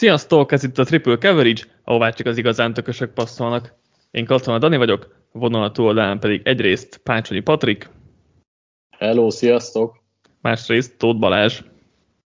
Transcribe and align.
Sziasztok, 0.00 0.52
ez 0.52 0.62
itt 0.64 0.78
a 0.78 0.84
Triple 0.84 1.16
Coverage, 1.16 1.62
ahová 1.84 2.10
csak 2.10 2.26
az 2.26 2.38
igazán 2.38 2.74
tökösök 2.74 3.12
passzolnak. 3.12 3.74
Én 4.10 4.24
Katona 4.24 4.58
Dani 4.58 4.76
vagyok, 4.76 5.26
a 5.32 5.38
vonal 5.38 5.70
túloldalán 5.70 6.18
pedig 6.18 6.40
egyrészt 6.44 6.96
Pácsonyi 6.96 7.40
Patrik. 7.40 7.90
Hello, 8.98 9.30
sziasztok! 9.30 10.02
Másrészt 10.40 10.98
Tóth 10.98 11.18
Balázs. 11.18 11.60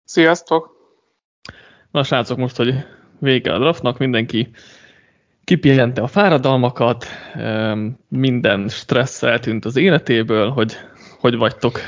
Sziasztok! 0.05 0.71
Na 1.91 2.03
srácok, 2.03 2.39
most, 2.39 2.57
hogy 2.57 2.75
vége 3.19 3.53
a 3.53 3.59
draftnak, 3.59 3.99
mindenki 3.99 4.51
kipihente 5.45 6.03
a 6.03 6.07
fáradalmakat, 6.07 7.07
minden 8.09 8.69
stressz 8.69 9.23
eltűnt 9.23 9.65
az 9.65 9.77
életéből, 9.77 10.51
hogy 10.51 10.73
hogy 11.21 11.37
vagytok? 11.37 11.81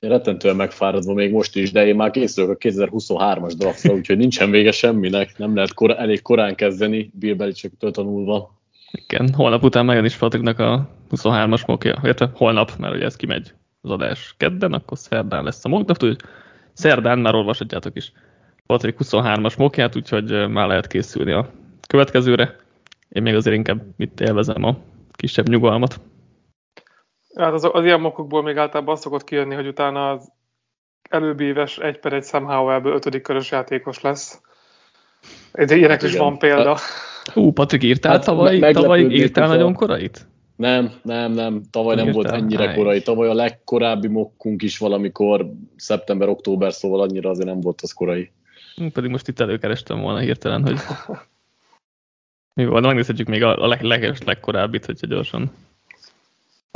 Én 0.00 0.10
rettentően 0.10 0.56
megfáradva 0.56 1.14
még 1.14 1.32
most 1.32 1.56
is, 1.56 1.72
de 1.72 1.86
én 1.86 1.96
már 1.96 2.10
készülök 2.10 2.50
a 2.50 2.56
2023-as 2.56 3.52
draftra, 3.58 3.94
úgyhogy 3.94 4.16
nincsen 4.16 4.50
vége 4.50 4.72
semminek, 4.72 5.38
nem 5.38 5.54
lehet 5.54 5.74
kor- 5.74 5.98
elég 5.98 6.22
korán 6.22 6.54
kezdeni, 6.54 7.10
Bill 7.18 7.34
Belichicktől 7.34 7.90
tanulva. 7.90 8.56
Igen, 8.90 9.32
holnap 9.34 9.62
után 9.62 9.84
megjön 9.84 10.04
is 10.04 10.16
Patriknak 10.16 10.58
a 10.58 10.88
23-as 11.10 11.66
mokja, 11.66 12.00
érte? 12.04 12.30
Holnap, 12.34 12.72
mert 12.78 12.94
ugye 12.94 13.04
ez 13.04 13.16
kimegy 13.16 13.54
az 13.80 13.90
adás 13.90 14.34
kedden, 14.36 14.72
akkor 14.72 14.98
szerdán 14.98 15.44
lesz 15.44 15.64
a 15.64 15.68
mock 15.68 15.90
úgyhogy 15.90 16.16
szerdán 16.72 17.18
már 17.18 17.34
olvashatjátok 17.34 17.96
is 17.96 18.12
Patrik 18.66 18.96
23-as 18.98 19.58
mokját, 19.58 19.96
úgyhogy 19.96 20.48
már 20.48 20.68
lehet 20.68 20.86
készülni 20.86 21.32
a 21.32 21.50
következőre. 21.86 22.56
Én 23.08 23.22
még 23.22 23.34
azért 23.34 23.56
inkább 23.56 23.82
mit 23.96 24.20
élvezem 24.20 24.64
a 24.64 24.76
kisebb 25.12 25.48
nyugalmat. 25.48 26.00
Hát 27.34 27.52
az, 27.52 27.68
az 27.72 27.84
ilyen 27.84 28.00
mokokból 28.00 28.42
még 28.42 28.56
általában 28.56 28.94
azt 28.94 29.02
szokott 29.02 29.24
kijönni, 29.24 29.54
hogy 29.54 29.66
utána 29.66 30.10
az 30.10 30.32
előbbi 31.10 31.44
éves 31.44 31.78
egy 31.78 31.98
per 31.98 32.12
egy 32.12 32.24
Sam 32.24 32.44
Howell-ből 32.44 32.94
ötödik 32.94 33.22
körös 33.22 33.50
játékos 33.50 34.00
lesz. 34.00 34.40
Egy 35.52 35.70
ilyenek 35.70 36.02
is 36.02 36.16
van 36.16 36.38
példa. 36.38 36.78
Hú, 37.32 37.52
Patrik, 37.52 37.82
írtál 37.82 38.12
hát, 38.12 38.24
tavaly, 38.24 38.58
me 38.58 38.72
tavaly 38.72 39.00
írtál 39.00 39.48
nagyon 39.48 39.74
korait? 39.74 40.26
Nem, 40.56 40.92
nem, 41.02 41.32
nem, 41.32 41.62
tavaly 41.70 41.94
nem, 41.94 42.04
nem 42.04 42.14
volt 42.14 42.30
ennyire 42.30 42.66
Háj. 42.66 42.76
korai. 42.76 43.02
Tavaly 43.02 43.28
a 43.28 43.34
legkorábbi 43.34 44.08
mokkunk 44.08 44.62
is 44.62 44.78
valamikor 44.78 45.52
szeptember-október, 45.76 46.72
szóval 46.72 47.00
annyira 47.00 47.30
azért 47.30 47.48
nem 47.48 47.60
volt 47.60 47.80
az 47.82 47.92
korai. 47.92 48.30
Pedig 48.92 49.10
most 49.10 49.28
itt 49.28 49.40
előkerestem 49.40 50.00
volna 50.00 50.18
hirtelen, 50.18 50.62
hogy 50.62 50.80
mi 52.54 52.66
van, 52.66 52.82
megnézhetjük 52.82 53.28
még 53.28 53.42
a, 53.42 53.62
a 53.62 53.66
leg, 53.66 53.82
leg, 53.82 54.16
legkorábbit, 54.24 54.84
hogyha 54.84 55.06
gyorsan. 55.06 55.50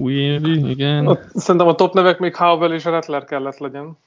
Új 0.03 0.13
évi, 0.13 0.71
igen. 0.71 1.19
Szerintem 1.35 1.69
a 1.71 1.75
top 1.75 1.95
nevek 1.95 2.19
még 2.19 2.37
Howell 2.37 2.73
és 2.73 2.85
Rattler 2.85 3.25
kellett 3.25 3.59
legyen. 3.59 3.99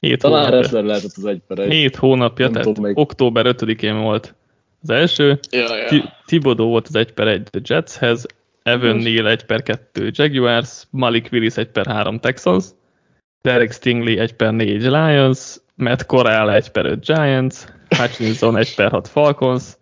Hét 0.00 0.18
Talán 0.18 0.38
hónapja. 0.44 0.60
Rattler 0.60 0.84
lehetett 0.84 1.12
az 1.16 1.24
egy 1.24 1.40
per 1.46 1.58
egy. 1.58 1.72
Hét 1.72 1.96
hónapja, 1.96 2.48
Nem 2.48 2.62
tehát 2.62 2.78
még. 2.78 2.98
október 2.98 3.44
5-én 3.48 4.00
volt 4.00 4.34
az 4.82 4.90
első. 4.90 5.38
Ja, 5.50 5.76
ja. 5.76 6.14
Thibodeau 6.26 6.68
volt 6.68 6.86
az 6.88 6.94
egy 6.94 7.12
per 7.12 7.28
egy 7.28 7.48
a 7.52 7.58
Jetshez, 7.62 8.26
Evan 8.62 8.96
Neal 8.96 9.28
1 9.28 9.44
per 9.44 9.62
2 9.62 10.10
Jaguars, 10.12 10.86
Malik 10.90 11.28
Willis 11.32 11.56
1 11.56 11.66
per 11.66 11.86
3 11.86 12.18
Texans, 12.18 12.64
Derek 13.42 13.72
Stingley 13.72 14.18
1 14.18 14.32
per 14.32 14.52
4 14.52 14.82
Lions, 14.82 15.60
Matt 15.74 16.06
Corral 16.06 16.50
1 16.50 16.68
per 16.68 16.86
5 16.86 17.00
Giants, 17.00 17.66
Hutchinson 17.96 18.56
1 18.56 18.74
per 18.74 18.90
6 18.92 19.08
Falcons, 19.08 19.78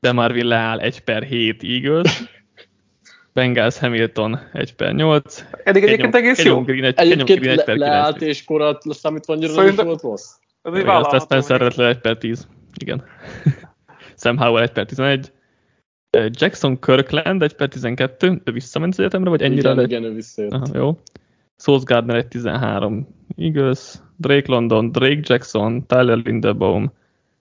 Demar 0.00 0.34
Leal 0.34 0.80
1 0.80 1.00
per 1.00 1.22
7 1.22 1.62
Eagles, 1.62 2.22
Bengals 3.32 3.78
Hamilton 3.78 4.38
1 4.52 4.74
per 4.74 4.94
8. 4.94 5.44
Eddig 5.64 5.82
egyébként 5.82 6.14
egész 6.14 6.44
jó. 6.44 6.62
Green 6.62 6.84
1, 6.84 6.94
egyébként 6.96 7.40
Green 7.40 7.58
1 7.58 7.64
per 7.64 7.74
9. 7.74 7.90
leállt 7.90 8.22
és 8.22 8.44
korat 8.44 8.82
számítva 8.88 9.32
annyira 9.32 9.52
Szerintem... 9.52 9.76
nem 9.76 9.86
volt 9.86 10.02
rossz. 10.02 10.32
Ez 10.62 10.74
egy 10.74 10.86
Aztán 10.86 11.20
Spencer 11.20 11.78
1 11.78 11.98
per 11.98 12.18
10. 12.18 12.48
Igen. 12.80 13.04
Sam 14.22 14.36
Howell 14.36 14.62
1 14.62 14.70
per 14.70 14.86
11. 14.86 15.32
Jackson 16.30 16.78
Kirkland 16.80 17.42
1 17.42 17.52
per 17.52 17.68
12. 17.68 18.40
Ő 18.44 18.52
visszament 18.52 18.92
az 18.92 18.98
egyetemre, 18.98 19.30
vagy 19.30 19.42
ennyire? 19.42 19.72
Igen, 19.72 19.84
igen, 19.84 20.04
ő 20.04 20.14
visszajött. 20.14 20.52
Aha, 20.52 20.66
jó. 20.74 20.98
Sauce 21.56 21.84
Gardner 21.86 22.16
1 22.16 22.28
13. 22.28 23.06
Eagles. 23.36 23.94
Drake 24.22 24.52
London, 24.52 24.92
Drake 24.92 25.20
Jackson, 25.22 25.86
Tyler 25.86 26.16
Lindebaum, 26.16 26.92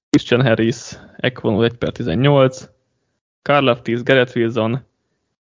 Christian 0.09 0.41
Harris, 0.41 0.97
Equano 1.18 1.63
1 1.63 1.78
per 1.78 1.91
18. 1.91 2.69
Carl 3.41 3.72
10, 3.81 4.03
Garrett 4.03 4.35
Wilson, 4.35 4.85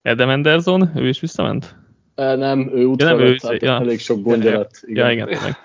Adam 0.07 0.29
Anderson, 0.29 0.91
ő 0.95 1.07
is 1.07 1.19
visszament? 1.19 1.75
Nem, 2.15 2.71
ő 2.73 2.85
útva 2.85 3.07
ja, 3.07 3.15
nem, 3.15 3.25
ő, 3.25 3.37
ja. 3.59 3.79
elég 3.79 3.99
sok 3.99 4.21
gondja 4.23 4.51
ja, 4.51 4.57
lett. 4.57 4.79
Igen. 4.81 5.05
Ja, 5.05 5.11
igen, 5.11 5.27
tényleg. 5.27 5.55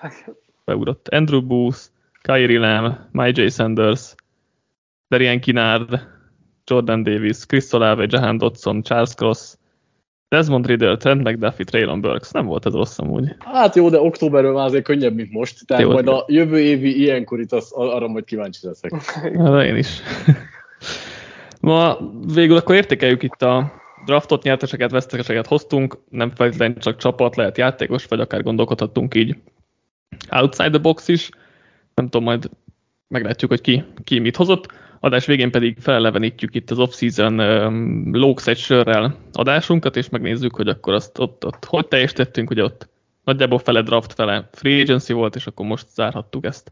Beugrott. 0.65 1.07
Andrew 1.07 1.41
Booth, 1.41 1.79
Kyrie 2.21 2.59
Lamb, 2.59 2.95
My 3.11 3.31
J. 3.33 3.47
Sanders, 3.47 4.15
Darian 5.09 5.39
Kinard, 5.39 6.07
Jordan 6.65 7.03
Davis, 7.03 7.45
Chris 7.45 7.71
Olave, 7.71 8.05
Jahan 8.09 8.37
Dodson, 8.37 8.81
Charles 8.81 9.13
Cross, 9.13 9.55
Desmond 10.27 10.65
Riddle, 10.65 10.97
Trent 10.97 11.23
McDuffie, 11.23 11.65
Traylon 11.65 12.01
Burks. 12.01 12.31
Nem 12.31 12.45
volt 12.45 12.65
ez 12.65 12.73
rossz 12.73 12.99
amúgy. 12.99 13.35
Hát 13.39 13.75
jó, 13.75 13.89
de 13.89 13.99
októberben 13.99 14.53
már 14.53 14.65
azért 14.65 14.83
könnyebb, 14.83 15.15
mint 15.15 15.31
most. 15.31 15.65
Tehát 15.67 15.83
jó, 15.83 15.91
majd 15.91 16.07
a 16.07 16.25
jövő 16.27 16.59
évi 16.59 16.99
ilyenkor 16.99 17.39
itt 17.39 17.51
az, 17.51 17.71
arra 17.71 18.07
majd 18.07 18.23
kíváncsi 18.23 18.67
leszek. 18.67 18.93
Hát 19.37 19.63
én 19.65 19.75
is. 19.75 19.99
Ma 21.61 21.97
végül 22.33 22.57
akkor 22.57 22.75
értékeljük 22.75 23.23
itt 23.23 23.41
a 23.41 23.81
draftot, 24.05 24.43
nyerteseket, 24.43 24.91
veszteseket 24.91 25.47
hoztunk, 25.47 25.97
nem 26.09 26.29
feltétlenül 26.29 26.77
csak 26.77 26.97
csapat, 26.97 27.35
lehet 27.35 27.57
játékos, 27.57 28.05
vagy 28.05 28.19
akár 28.19 28.43
gondolkodhatunk 28.43 29.15
így 29.15 29.35
outside 30.29 30.69
the 30.69 30.77
box 30.77 31.07
is. 31.07 31.29
Nem 31.93 32.05
tudom, 32.05 32.23
majd 32.23 32.49
meglátjuk, 33.07 33.51
hogy 33.51 33.61
ki, 33.61 33.83
ki 34.03 34.19
mit 34.19 34.35
hozott. 34.35 34.71
Adás 34.99 35.25
végén 35.25 35.51
pedig 35.51 35.77
felelevenítjük 35.79 36.55
itt 36.55 36.71
az 36.71 36.79
off-season 36.79 37.39
um, 37.39 38.35
egy 38.45 38.57
sörrel 38.57 39.17
adásunkat, 39.31 39.95
és 39.95 40.09
megnézzük, 40.09 40.55
hogy 40.55 40.67
akkor 40.67 40.93
azt 40.93 41.19
ott, 41.19 41.45
ott 41.45 41.65
hogy 41.65 41.87
teljesítettünk, 41.87 42.47
hogy 42.47 42.59
ott 42.61 42.89
nagyjából 43.23 43.59
fele 43.59 43.81
draft, 43.81 44.13
fele 44.13 44.49
free 44.51 44.81
agency 44.81 45.13
volt, 45.13 45.35
és 45.35 45.47
akkor 45.47 45.65
most 45.65 45.87
zárhattuk 45.89 46.45
ezt 46.45 46.71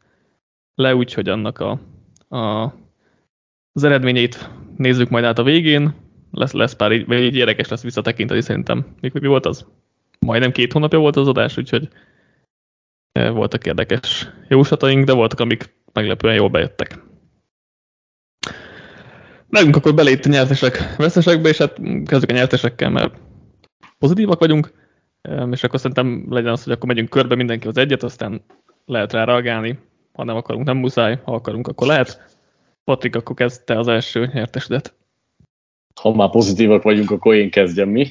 le, 0.75 0.95
úgyhogy 0.95 1.29
annak 1.29 1.59
a, 1.59 1.79
a, 2.35 2.73
az 3.71 3.83
eredményét 3.83 4.49
nézzük 4.77 5.09
majd 5.09 5.23
át 5.23 5.39
a 5.39 5.43
végén, 5.43 5.93
lesz, 6.31 6.51
lesz 6.51 6.73
pár, 6.73 6.91
így, 6.91 7.11
így 7.11 7.35
érdekes 7.35 7.67
lesz 7.67 7.83
visszatekinteni 7.83 8.41
szerintem. 8.41 8.85
Mi, 9.01 9.09
mi 9.13 9.27
volt 9.27 9.45
az? 9.45 9.65
Majdnem 10.19 10.51
két 10.51 10.71
hónapja 10.71 10.99
volt 10.99 11.15
az 11.15 11.27
adás, 11.27 11.57
úgyhogy 11.57 11.87
eh, 13.11 13.31
voltak 13.33 13.65
érdekes 13.65 14.29
jóslataink, 14.47 15.05
de 15.05 15.13
voltak, 15.13 15.39
amik 15.39 15.75
meglepően 15.93 16.35
jól 16.35 16.49
bejöttek. 16.49 16.99
Megyünk 19.49 19.75
akkor 19.75 19.93
bele 19.93 20.09
itt 20.09 20.25
a 20.25 20.29
nyertesek 20.29 20.95
vesztesekbe, 20.97 21.49
és 21.49 21.57
hát 21.57 21.73
kezdjük 22.05 22.29
a 22.29 22.33
nyertesekkel, 22.33 22.89
mert 22.89 23.13
pozitívak 23.99 24.39
vagyunk, 24.39 24.71
és 25.51 25.63
akkor 25.63 25.79
szerintem 25.79 26.25
legyen 26.29 26.51
az, 26.51 26.63
hogy 26.63 26.73
akkor 26.73 26.87
megyünk 26.87 27.09
körbe 27.09 27.35
mindenki 27.35 27.67
az 27.67 27.77
egyet, 27.77 28.03
aztán 28.03 28.41
lehet 28.85 29.13
rá 29.13 29.23
reagálni, 29.23 29.79
ha 30.13 30.23
nem 30.23 30.35
akarunk, 30.35 30.65
nem 30.65 30.77
muszáj, 30.77 31.19
ha 31.23 31.33
akarunk, 31.33 31.67
akkor 31.67 31.87
lehet. 31.87 32.37
Patrik, 32.83 33.15
akkor 33.15 33.35
kezdte 33.35 33.77
az 33.77 33.87
első 33.87 34.29
nyertesedet 34.33 34.95
ha 36.01 36.15
már 36.15 36.29
pozitívak 36.29 36.83
vagyunk, 36.83 37.11
akkor 37.11 37.35
én 37.35 37.49
kezdjem 37.49 37.89
mi. 37.89 38.07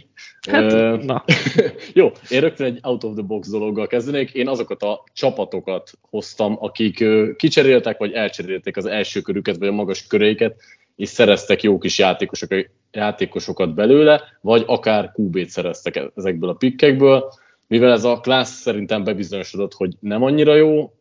Hát, 0.50 0.72
uh, 0.72 1.04
na. 1.04 1.24
jó, 1.94 2.12
én 2.28 2.40
rögtön 2.40 2.66
egy 2.66 2.78
out 2.82 3.04
of 3.04 3.14
the 3.14 3.22
box 3.22 3.50
dologgal 3.50 3.86
kezdenék. 3.86 4.30
Én 4.30 4.48
azokat 4.48 4.82
a 4.82 5.04
csapatokat 5.12 5.90
hoztam, 6.10 6.56
akik 6.60 7.04
kicseréltek, 7.36 7.98
vagy 7.98 8.12
elcserélték 8.12 8.76
az 8.76 8.86
első 8.86 9.20
körüket, 9.20 9.56
vagy 9.56 9.68
a 9.68 9.72
magas 9.72 10.06
köréket, 10.06 10.56
és 10.96 11.08
szereztek 11.08 11.62
jó 11.62 11.78
kis 11.78 11.98
játékosok, 11.98 12.50
játékosokat 12.92 13.74
belőle, 13.74 14.22
vagy 14.40 14.64
akár 14.66 15.12
QB-t 15.16 15.48
szereztek 15.48 16.10
ezekből 16.16 16.48
a 16.48 16.54
pikkekből. 16.54 17.32
Mivel 17.66 17.92
ez 17.92 18.04
a 18.04 18.20
klassz 18.20 18.60
szerintem 18.60 19.04
bebizonyosodott, 19.04 19.74
hogy 19.74 19.94
nem 20.00 20.22
annyira 20.22 20.54
jó, 20.54 20.92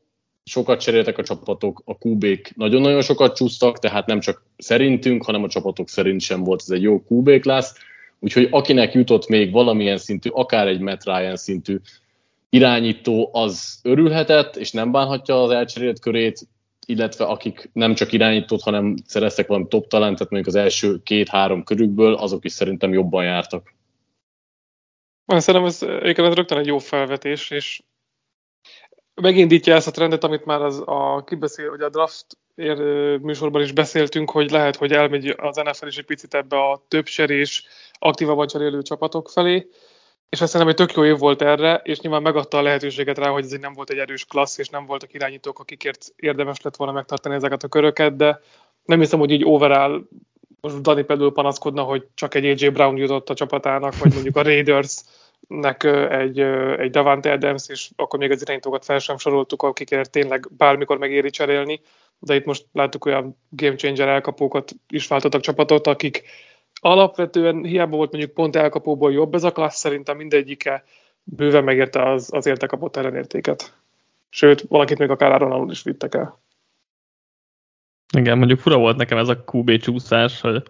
sokat 0.50 0.80
cseréltek 0.80 1.18
a 1.18 1.24
csapatok, 1.24 1.82
a 1.86 1.94
QB-k 2.00 2.52
nagyon-nagyon 2.56 3.02
sokat 3.02 3.36
csúsztak, 3.36 3.80
tehát 3.80 4.06
nem 4.06 4.20
csak 4.20 4.44
szerintünk, 4.58 5.26
hanem 5.26 5.44
a 5.44 5.48
csapatok 5.48 5.90
szerint 5.90 6.22
sem 6.22 6.44
volt 6.44 6.62
ez 6.62 6.70
egy 6.70 6.82
jó 6.82 7.04
QB 7.08 7.40
klassz, 7.40 7.78
úgyhogy 8.20 8.48
akinek 8.52 8.94
jutott 8.94 9.28
még 9.28 9.52
valamilyen 9.52 9.98
szintű, 9.98 10.30
akár 10.30 10.68
egy 10.68 10.80
Matt 10.80 11.04
Ryan 11.04 11.36
szintű 11.36 11.78
irányító, 12.50 13.30
az 13.34 13.80
örülhetett, 13.84 14.56
és 14.56 14.72
nem 14.72 14.92
bánhatja 14.92 15.44
az 15.44 15.52
elcserélt 15.52 16.00
körét, 16.00 16.48
illetve 16.86 17.26
akik 17.26 17.70
nem 17.74 17.94
csak 17.94 18.12
irányítót, 18.12 18.62
hanem 18.62 18.96
szereztek 19.06 19.48
valami 19.48 19.68
top 19.68 19.88
talentet 19.88 20.30
mondjuk 20.30 20.56
az 20.56 20.62
első 20.62 21.00
két-három 21.04 21.64
körükből, 21.64 22.14
azok 22.14 22.46
is 22.46 22.52
szerintem 22.52 22.94
jobban 22.94 23.24
jártak. 23.24 23.74
Szerintem 25.26 25.66
ez, 25.66 25.82
ez 26.28 26.34
rögtön 26.34 26.58
egy 26.58 26.66
jó 26.66 26.78
felvetés, 26.78 27.52
és 27.52 27.82
megindítja 29.22 29.76
ezt 29.76 29.88
a 29.88 29.92
trendet, 29.92 30.24
amit 30.24 30.46
már 30.46 30.62
az 30.62 30.84
a 30.86 31.24
kibeszél, 31.26 31.70
hogy 31.70 31.82
a 31.82 31.90
draft 31.90 32.26
ér, 32.56 32.78
műsorban 33.18 33.62
is 33.62 33.72
beszéltünk, 33.72 34.32
hogy 34.32 34.52
lehet, 34.52 34.76
hogy 34.76 34.92
elmegy 34.92 35.36
az 35.38 35.56
NFL 35.56 35.88
is 35.88 35.98
egy 35.98 36.06
picit 36.06 36.34
ebbe 36.34 36.58
a 36.58 36.84
több 36.88 37.08
serés, 37.08 37.66
aktívabban 37.94 38.48
cserélő 38.48 38.82
csapatok 38.82 39.30
felé. 39.30 39.68
és 40.30 40.42
azt 40.42 40.52
szerintem 40.52 40.68
egy 40.68 40.88
tök 40.88 40.96
jó 40.98 41.06
év 41.06 41.18
volt 41.18 41.42
erre, 41.42 41.82
és 41.84 42.00
nyilván 42.00 42.22
megadta 42.22 42.58
a 42.58 42.62
lehetőséget 42.62 43.18
rá, 43.18 43.30
hogy 43.30 43.44
ez 43.44 43.52
nem 43.52 43.74
volt 43.74 43.90
egy 43.90 43.98
erős 43.98 44.26
klassz, 44.26 44.58
és 44.58 44.70
nem 44.70 44.86
voltak 44.86 45.14
irányítók, 45.14 45.60
akikért 45.60 46.14
érdemes 46.16 46.62
lett 46.62 46.76
volna 46.76 46.94
megtartani 46.94 47.36
ezeket 47.36 47.64
a 47.64 47.68
köröket, 47.68 48.16
de 48.16 48.40
nem 48.84 49.00
hiszem, 49.00 49.20
hogy 49.20 49.32
így 49.32 49.46
overall 49.46 50.08
most 50.62 50.82
Dani 50.82 51.04
például 51.04 51.34
panaszkodna, 51.34 51.82
hogy 51.82 52.08
csak 52.14 52.36
egy 52.36 52.46
AJ 52.46 52.70
Brown 52.70 52.98
jutott 52.98 53.30
a 53.30 53.34
csapatának, 53.34 53.98
vagy 53.98 54.14
mondjuk 54.14 54.36
a 54.36 54.42
Raidersnek 55.50 55.84
egy, 56.12 56.40
egy 56.80 56.92
Davante 56.92 57.32
Adams, 57.32 57.70
és 57.70 57.90
akkor 57.96 58.20
még 58.20 58.32
az 58.32 58.42
irányítókat 58.42 58.86
fel 58.86 59.00
sem 59.00 59.18
soroltuk, 59.18 59.64
akikért 59.64 60.12
tényleg 60.12 60.48
bármikor 60.58 60.98
megéri 60.98 61.30
cserélni, 61.30 61.82
de 62.20 62.36
itt 62.36 62.46
most 62.46 62.66
láttuk 62.72 63.06
olyan 63.06 63.38
game 63.50 63.76
changer 63.76 64.08
elkapókat 64.08 64.72
is 64.90 65.08
váltottak 65.08 65.42
csapatot, 65.42 65.88
akik 65.88 66.24
alapvetően 66.82 67.64
hiába 67.64 67.96
volt 67.96 68.12
mondjuk 68.12 68.34
pont 68.34 68.56
elkapóból 68.56 69.12
jobb 69.12 69.34
ez 69.34 69.44
a 69.44 69.52
klassz, 69.52 69.80
szerintem 69.80 70.18
mindegyike 70.18 70.84
bőven 71.24 71.64
megérte 71.64 72.12
az, 72.12 72.30
az 72.34 72.46
érte 72.46 72.68
kapott 72.68 72.96
ellenértéket. 72.96 73.74
Sőt, 74.30 74.62
valakit 74.68 74.98
még 74.98 75.10
akár 75.10 75.32
Áron 75.32 75.70
is 75.70 75.84
vittek 75.84 76.16
el. 76.16 76.40
Igen, 78.18 78.38
mondjuk 78.38 78.60
fura 78.60 78.78
volt 78.78 78.98
nekem 78.98 79.18
ez 79.18 79.28
a 79.28 79.44
QB 79.52 79.78
csúszás, 79.78 80.42
hogy 80.42 80.64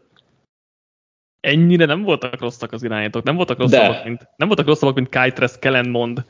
ennyire 1.41 1.85
nem 1.85 2.01
voltak 2.01 2.39
rosszak 2.39 2.71
az 2.71 2.83
irányítók, 2.83 3.23
nem 3.23 3.35
voltak 3.35 3.59
rosszabbak, 3.59 3.95
De. 3.95 4.01
mint, 4.03 4.27
nem 4.35 4.47
voltak 4.47 4.65
rosszabbak, 4.65 4.95
mint 4.95 5.09
Kytress, 5.09 5.51
Kellenmond, 5.59 6.25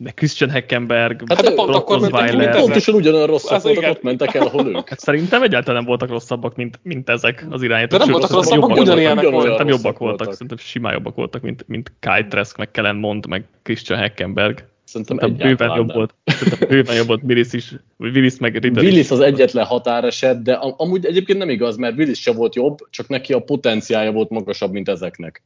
de 0.00 0.10
Christian 0.10 0.50
Heckenberg, 0.50 1.22
hát 1.28 1.42
de 1.42 1.52
pont 1.52 1.74
akkor 1.74 2.00
mentek, 2.00 2.56
pontosan 2.56 2.94
ugyanolyan 2.94 3.26
rosszak 3.26 3.62
voltak, 3.62 3.90
ott 3.90 4.02
mentek 4.02 4.34
el, 4.34 4.46
ahol 4.46 4.66
ők. 4.66 4.88
Hát 4.88 4.98
szerintem 4.98 5.42
egyáltalán 5.42 5.76
nem 5.76 5.88
voltak 5.88 6.08
rosszabbak, 6.08 6.56
mint, 6.56 6.80
mint 6.82 7.08
ezek 7.08 7.46
az 7.50 7.62
irányítók. 7.62 7.98
De 7.98 8.04
nem 8.04 8.12
voltak 8.12 8.30
rosszabbak, 8.30 8.70
ugyanilyenek 8.70 9.22
voltak. 9.24 9.40
Szerintem 9.40 9.68
jobbak 9.68 9.98
voltak, 9.98 10.32
szerintem 10.32 10.56
simán 10.56 10.92
jobbak 10.92 11.14
voltak, 11.14 11.42
mint, 11.42 11.64
mint 11.66 11.92
Trask, 12.28 12.56
meg 12.56 12.70
Kellen 12.70 12.96
Mond, 12.96 13.26
meg 13.26 13.44
Christian 13.62 13.98
Heckenberg. 13.98 14.64
Szerintem, 14.88 15.18
szerintem 15.18 15.48
bőven 15.48 15.76
jobb 15.76 15.92
volt. 15.92 16.14
Szerintem 16.24 16.68
bőven 16.68 16.96
jobb 16.96 17.06
volt 17.06 17.22
Willis 17.22 17.52
is, 17.52 17.74
Willis 17.98 18.38
meg 18.38 18.56
Ritter 18.56 18.82
Willis 18.82 18.98
is. 18.98 19.10
az 19.10 19.20
egyetlen 19.20 19.64
határeset, 19.64 20.42
de 20.42 20.52
amúgy 20.52 21.04
egyébként 21.04 21.38
nem 21.38 21.50
igaz, 21.50 21.76
mert 21.76 21.96
Willis 21.96 22.20
se 22.20 22.32
volt 22.32 22.54
jobb, 22.54 22.78
csak 22.90 23.08
neki 23.08 23.32
a 23.32 23.40
potenciája 23.40 24.12
volt 24.12 24.30
magasabb, 24.30 24.72
mint 24.72 24.88
ezeknek. 24.88 25.42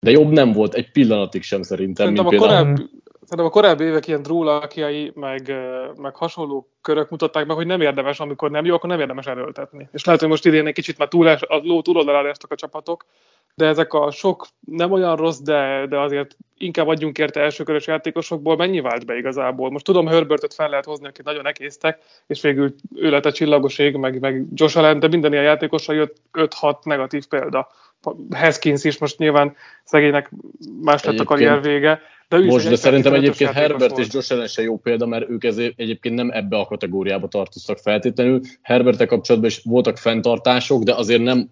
De 0.00 0.10
jobb 0.10 0.30
nem 0.30 0.52
volt 0.52 0.74
egy 0.74 0.90
pillanatig 0.90 1.42
sem 1.42 1.62
szerintem. 1.62 2.06
Szerintem 2.06 2.24
mint 2.24 2.42
a 2.42 2.46
korábbi, 2.46 2.82
Szerintem 3.24 3.46
a 3.46 3.50
korábbi 3.50 3.84
évek 3.84 4.06
ilyen 4.06 4.22
drúlakiai, 4.22 5.12
meg, 5.14 5.54
meg 5.96 6.16
hasonló 6.16 6.68
körök 6.80 7.10
mutatták 7.10 7.46
meg, 7.46 7.56
hogy 7.56 7.66
nem 7.66 7.80
érdemes, 7.80 8.20
amikor 8.20 8.50
nem 8.50 8.64
jó, 8.64 8.74
akkor 8.74 8.88
nem 8.88 9.00
érdemes 9.00 9.26
erőltetni. 9.26 9.88
És 9.92 10.04
lehet, 10.04 10.20
hogy 10.20 10.30
most 10.30 10.46
idén 10.46 10.66
egy 10.66 10.74
kicsit 10.74 10.98
már 10.98 11.08
túl, 11.08 11.26
a 11.26 11.60
ló 11.62 11.82
túloldalára 11.82 12.28
estek 12.28 12.50
a 12.50 12.54
csapatok, 12.54 13.04
de 13.54 13.66
ezek 13.66 13.92
a 13.92 14.10
sok 14.10 14.46
nem 14.60 14.92
olyan 14.92 15.16
rossz, 15.16 15.38
de, 15.38 15.86
de 15.86 15.98
azért 15.98 16.36
inkább 16.58 16.86
adjunk 16.86 17.18
érte 17.18 17.40
elsőkörös 17.40 17.86
játékosokból, 17.86 18.56
mennyi 18.56 18.80
vált 18.80 19.06
be 19.06 19.16
igazából? 19.16 19.70
Most 19.70 19.84
tudom, 19.84 20.06
Herbertet 20.06 20.54
fel 20.54 20.68
lehet 20.68 20.84
hozni, 20.84 21.06
akit 21.06 21.24
nagyon 21.24 21.46
ekésztek, 21.46 21.98
és 22.26 22.40
végül 22.40 22.74
ő 22.94 23.10
lett 23.10 23.24
a 23.24 23.32
csillagoség, 23.32 23.96
meg, 23.96 24.20
meg 24.20 24.44
Josh 24.54 24.76
Allen, 24.76 24.98
de 24.98 25.08
minden 25.08 25.32
ilyen 25.32 25.44
játékosra 25.44 25.94
jött 25.94 26.16
5-6 26.32 26.82
negatív 26.82 27.26
példa. 27.26 27.68
Haskins 28.30 28.84
is 28.84 28.98
most 28.98 29.18
nyilván 29.18 29.56
szegénynek 29.84 30.30
más 30.82 31.04
lett 31.04 31.18
a 31.18 31.24
karrier 31.24 31.62
vége, 31.62 32.00
de 32.28 32.38
Most, 32.38 32.68
de 32.68 32.76
szerintem 32.76 33.14
egyébként 33.14 33.50
Herbert 33.50 33.90
volt. 33.90 34.06
és 34.06 34.12
Josh 34.12 34.32
Allen 34.32 34.46
se 34.46 34.62
jó 34.62 34.76
példa, 34.76 35.06
mert 35.06 35.30
ők 35.30 35.44
ezért 35.44 35.78
egyébként 35.80 36.14
nem 36.14 36.30
ebbe 36.30 36.56
a 36.56 36.64
kategóriába 36.64 37.28
tartoztak 37.28 37.78
feltétlenül. 37.78 38.40
Herbert 38.62 39.06
kapcsolatban 39.06 39.50
is 39.50 39.60
voltak 39.64 39.96
fenntartások, 39.96 40.82
de 40.82 40.94
azért 40.94 41.22
nem 41.22 41.50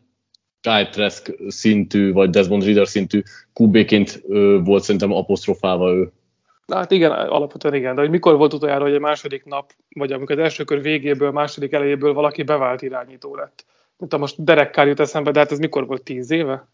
Kyle 0.60 0.88
Trask 0.88 1.34
szintű, 1.48 2.12
vagy 2.12 2.30
Desmond 2.30 2.64
Reader 2.64 2.88
szintű 2.88 3.22
QB-ként 3.60 4.22
volt 4.64 4.82
szerintem 4.82 5.12
apostrofálva 5.12 5.92
ő. 5.92 6.12
Hát 6.72 6.90
igen, 6.90 7.10
alapvetően 7.10 7.74
igen, 7.74 7.94
de 7.94 8.00
hogy 8.00 8.10
mikor 8.10 8.36
volt 8.36 8.52
utoljára, 8.52 8.84
hogy 8.84 8.94
a 8.94 9.00
második 9.00 9.44
nap, 9.44 9.72
vagy 9.88 10.12
amikor 10.12 10.36
az 10.38 10.42
első 10.42 10.64
kör 10.64 10.82
végéből, 10.82 11.30
második 11.30 11.72
elejéből 11.72 12.12
valaki 12.12 12.42
bevált 12.42 12.82
irányító 12.82 13.34
lett. 13.34 13.64
Mint 13.96 14.12
a 14.12 14.18
most 14.18 14.44
Derek 14.44 14.74
Carr 14.74 14.86
jut 14.86 15.00
eszembe, 15.00 15.30
de 15.30 15.38
hát 15.38 15.52
ez 15.52 15.58
mikor 15.58 15.86
volt, 15.86 16.02
tíz 16.02 16.30
éve? 16.30 16.68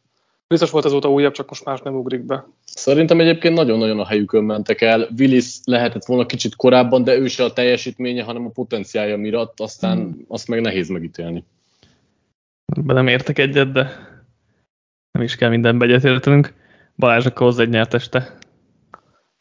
Biztos 0.49 0.71
volt 0.71 0.85
azóta 0.85 1.11
újabb, 1.11 1.33
csak 1.33 1.49
most 1.49 1.65
más 1.65 1.81
nem 1.81 1.95
ugrik 1.95 2.23
be. 2.23 2.47
Szerintem 2.65 3.21
egyébként 3.21 3.55
nagyon-nagyon 3.55 4.01
a 4.01 4.07
helyükön 4.07 4.45
mentek 4.45 4.81
el. 4.81 5.09
Willis 5.19 5.59
lehetett 5.65 6.05
volna 6.05 6.27
kicsit 6.27 6.57
korábban, 6.57 7.05
de 7.05 7.17
ő 7.17 7.27
se 7.27 7.45
a 7.45 7.53
teljesítménye, 7.53 8.23
hanem 8.23 8.47
a 8.47 8.51
potenciálja 8.51 9.17
miatt, 9.17 9.61
aztán 9.61 9.99
hmm. 9.99 10.25
azt 10.29 10.49
meg 10.49 10.61
nehéz 10.61 10.89
megítélni. 10.89 11.45
Be 12.83 12.93
nem 12.93 13.07
értek 13.07 13.39
egyet, 13.39 13.73
de 13.73 13.83
nem 15.11 15.23
is 15.23 15.37
kell 15.37 15.49
mindenbe 15.49 15.85
egyetértenünk. 15.85 16.55
Balázs, 16.97 17.27
akkor 17.27 17.47
hozzá 17.47 17.63
egy 17.63 17.69
nyerteste. 17.69 18.37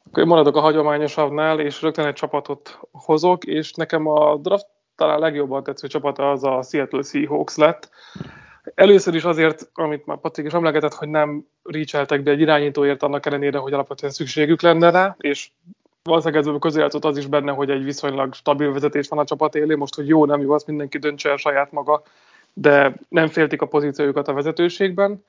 Akkor 0.05 0.23
én 0.23 0.29
maradok 0.29 0.55
a 0.55 0.59
hagyományosabbnál, 0.59 1.59
és 1.59 1.81
rögtön 1.81 2.05
egy 2.05 2.13
csapatot 2.13 2.79
hozok, 2.91 3.43
és 3.43 3.73
nekem 3.73 4.07
a 4.07 4.37
draft 4.37 4.67
talán 4.95 5.19
legjobban 5.19 5.63
tetsző 5.63 5.87
csapata 5.87 6.31
az 6.31 6.43
a 6.43 6.61
Seattle 6.61 7.01
Seahawks 7.01 7.55
lett. 7.55 7.89
Először 8.77 9.15
is 9.15 9.23
azért, 9.23 9.69
amit 9.73 10.05
már 10.05 10.17
Patrik 10.17 10.45
is 10.45 10.53
emlegetett, 10.53 10.93
hogy 10.93 11.09
nem 11.09 11.47
reacheltek 11.63 12.23
be 12.23 12.31
egy 12.31 12.39
irányítóért 12.39 13.03
annak 13.03 13.25
ellenére, 13.25 13.57
hogy 13.57 13.73
alapvetően 13.73 14.11
szükségük 14.11 14.61
lenne 14.61 14.89
rá, 14.89 15.15
és 15.19 15.49
valószínűleg 16.03 16.45
ez 16.47 16.53
közéletot 16.59 17.05
az 17.05 17.17
is 17.17 17.25
benne, 17.25 17.51
hogy 17.51 17.69
egy 17.69 17.83
viszonylag 17.83 18.33
stabil 18.33 18.73
vezetés 18.73 19.07
van 19.07 19.19
a 19.19 19.25
csapat 19.25 19.55
élé, 19.55 19.75
most, 19.75 19.95
hogy 19.95 20.07
jó, 20.07 20.25
nem 20.25 20.41
jó, 20.41 20.51
azt 20.51 20.67
mindenki 20.67 20.97
döntse 20.97 21.29
el 21.29 21.37
saját 21.37 21.71
maga, 21.71 22.03
de 22.53 22.93
nem 23.09 23.27
féltik 23.27 23.61
a 23.61 23.65
pozíciójukat 23.65 24.27
a 24.27 24.33
vezetőségben, 24.33 25.25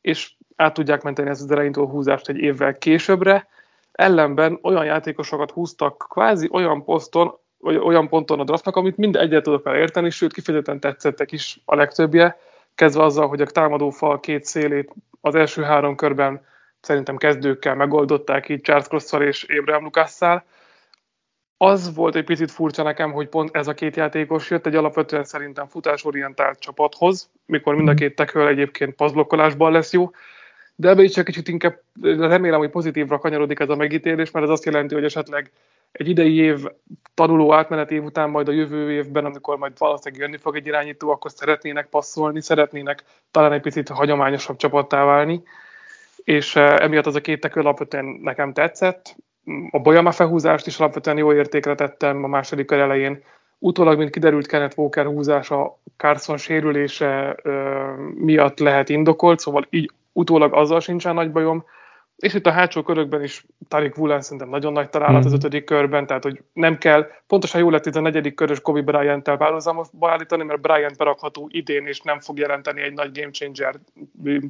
és 0.00 0.32
át 0.56 0.74
tudják 0.74 1.02
menteni 1.02 1.28
ezt 1.28 1.42
az 1.42 1.50
irányító 1.50 1.86
húzást 1.86 2.28
egy 2.28 2.38
évvel 2.38 2.78
későbbre. 2.78 3.48
Ellenben 3.92 4.58
olyan 4.62 4.84
játékosokat 4.84 5.50
húztak 5.50 6.06
kvázi 6.08 6.48
olyan 6.52 6.84
poszton, 6.84 7.34
vagy 7.58 7.76
olyan 7.76 8.08
ponton 8.08 8.40
a 8.40 8.44
draftnak, 8.44 8.76
amit 8.76 8.96
mind 8.96 9.16
egyet 9.16 9.42
tudok 9.42 9.66
elérteni, 9.66 10.10
sőt 10.10 10.32
kifejezetten 10.32 10.80
tetszettek 10.80 11.32
is 11.32 11.60
a 11.64 11.74
legtöbbje, 11.74 12.38
kezdve 12.74 13.02
azzal, 13.02 13.28
hogy 13.28 13.40
a 13.40 13.46
támadó 13.46 13.90
fal 13.90 14.20
két 14.20 14.44
szélét 14.44 14.92
az 15.20 15.34
első 15.34 15.62
három 15.62 15.96
körben 15.96 16.46
szerintem 16.80 17.16
kezdőkkel 17.16 17.74
megoldották 17.74 18.48
így 18.48 18.60
Charles 18.60 18.86
cross 18.86 19.12
és 19.12 19.46
Abraham 19.58 19.84
Lukasszal. 19.84 20.44
Az 21.56 21.94
volt 21.94 22.14
egy 22.14 22.24
picit 22.24 22.50
furcsa 22.50 22.82
nekem, 22.82 23.12
hogy 23.12 23.28
pont 23.28 23.56
ez 23.56 23.68
a 23.68 23.74
két 23.74 23.96
játékos 23.96 24.50
jött 24.50 24.66
egy 24.66 24.74
alapvetően 24.74 25.24
szerintem 25.24 25.66
futásorientált 25.66 26.58
csapathoz, 26.58 27.30
mikor 27.46 27.74
mind 27.74 27.88
a 27.88 27.94
két 27.94 28.14
tekről 28.14 28.46
egyébként 28.46 28.94
paszblokkolásban 28.94 29.72
lesz 29.72 29.92
jó, 29.92 30.10
de 30.74 30.88
ebbe 30.88 31.02
is 31.02 31.12
csak 31.12 31.24
kicsit 31.24 31.48
inkább 31.48 31.80
remélem, 32.02 32.58
hogy 32.58 32.70
pozitívra 32.70 33.18
kanyarodik 33.18 33.60
ez 33.60 33.68
a 33.68 33.76
megítélés, 33.76 34.30
mert 34.30 34.44
ez 34.44 34.50
azt 34.50 34.64
jelenti, 34.64 34.94
hogy 34.94 35.04
esetleg 35.04 35.50
egy 35.94 36.08
idei 36.08 36.36
év 36.36 36.64
tanuló 37.14 37.52
átmenet 37.52 37.90
év 37.90 38.04
után 38.04 38.30
majd 38.30 38.48
a 38.48 38.52
jövő 38.52 38.92
évben, 38.92 39.24
amikor 39.24 39.58
majd 39.58 39.72
valószínűleg 39.78 40.24
jönni 40.24 40.36
fog 40.36 40.56
egy 40.56 40.66
irányító, 40.66 41.10
akkor 41.10 41.30
szeretnének 41.30 41.86
passzolni, 41.86 42.40
szeretnének 42.40 43.04
talán 43.30 43.52
egy 43.52 43.60
picit 43.60 43.88
hagyományosabb 43.88 44.56
csapattá 44.56 45.04
válni, 45.04 45.42
és 46.24 46.56
eh, 46.56 46.76
emiatt 46.76 47.06
az 47.06 47.14
a 47.14 47.20
két 47.20 47.40
tekő 47.40 47.60
alapvetően 47.60 48.04
nekem 48.04 48.52
tetszett. 48.52 49.16
A 49.70 49.78
Bolyama 49.78 50.12
felhúzást 50.12 50.66
is 50.66 50.78
alapvetően 50.78 51.16
jó 51.16 51.32
értékre 51.32 51.74
tettem 51.74 52.24
a 52.24 52.26
második 52.26 52.66
kör 52.66 52.78
elején. 52.78 53.22
Utólag, 53.58 53.98
mint 53.98 54.10
kiderült, 54.10 54.46
Kenneth 54.46 54.78
Walker 54.78 55.06
húzása 55.06 55.78
Carson 55.96 56.36
sérülése 56.36 57.32
eh, 57.32 57.96
miatt 58.14 58.58
lehet 58.58 58.88
indokolt, 58.88 59.38
szóval 59.38 59.66
így 59.70 59.90
utólag 60.12 60.54
azzal 60.54 60.80
sincsen 60.80 61.14
nagy 61.14 61.32
bajom 61.32 61.64
és 62.16 62.34
itt 62.34 62.46
a 62.46 62.50
hátsó 62.50 62.82
körökben 62.82 63.22
is 63.22 63.46
Tarik 63.68 63.96
Woolen 63.98 64.20
szerintem 64.20 64.48
nagyon 64.48 64.72
nagy 64.72 64.90
találat 64.90 65.22
mm. 65.22 65.26
az 65.26 65.32
ötödik 65.32 65.64
körben, 65.64 66.06
tehát 66.06 66.22
hogy 66.22 66.42
nem 66.52 66.78
kell, 66.78 67.06
pontosan 67.26 67.60
jó 67.60 67.70
lett 67.70 67.86
itt 67.86 67.94
a 67.94 68.00
negyedik 68.00 68.34
körös 68.34 68.60
Kobe 68.60 68.80
Bryant-tel 68.80 69.36
párhuzamba 69.36 69.86
állítani, 70.00 70.44
mert 70.44 70.60
Bryant 70.60 70.96
berakható 70.96 71.48
idén, 71.50 71.86
és 71.86 72.00
nem 72.00 72.20
fog 72.20 72.38
jelenteni 72.38 72.80
egy 72.80 72.92
nagy 72.92 73.18
game 73.18 73.30
changer 73.30 73.74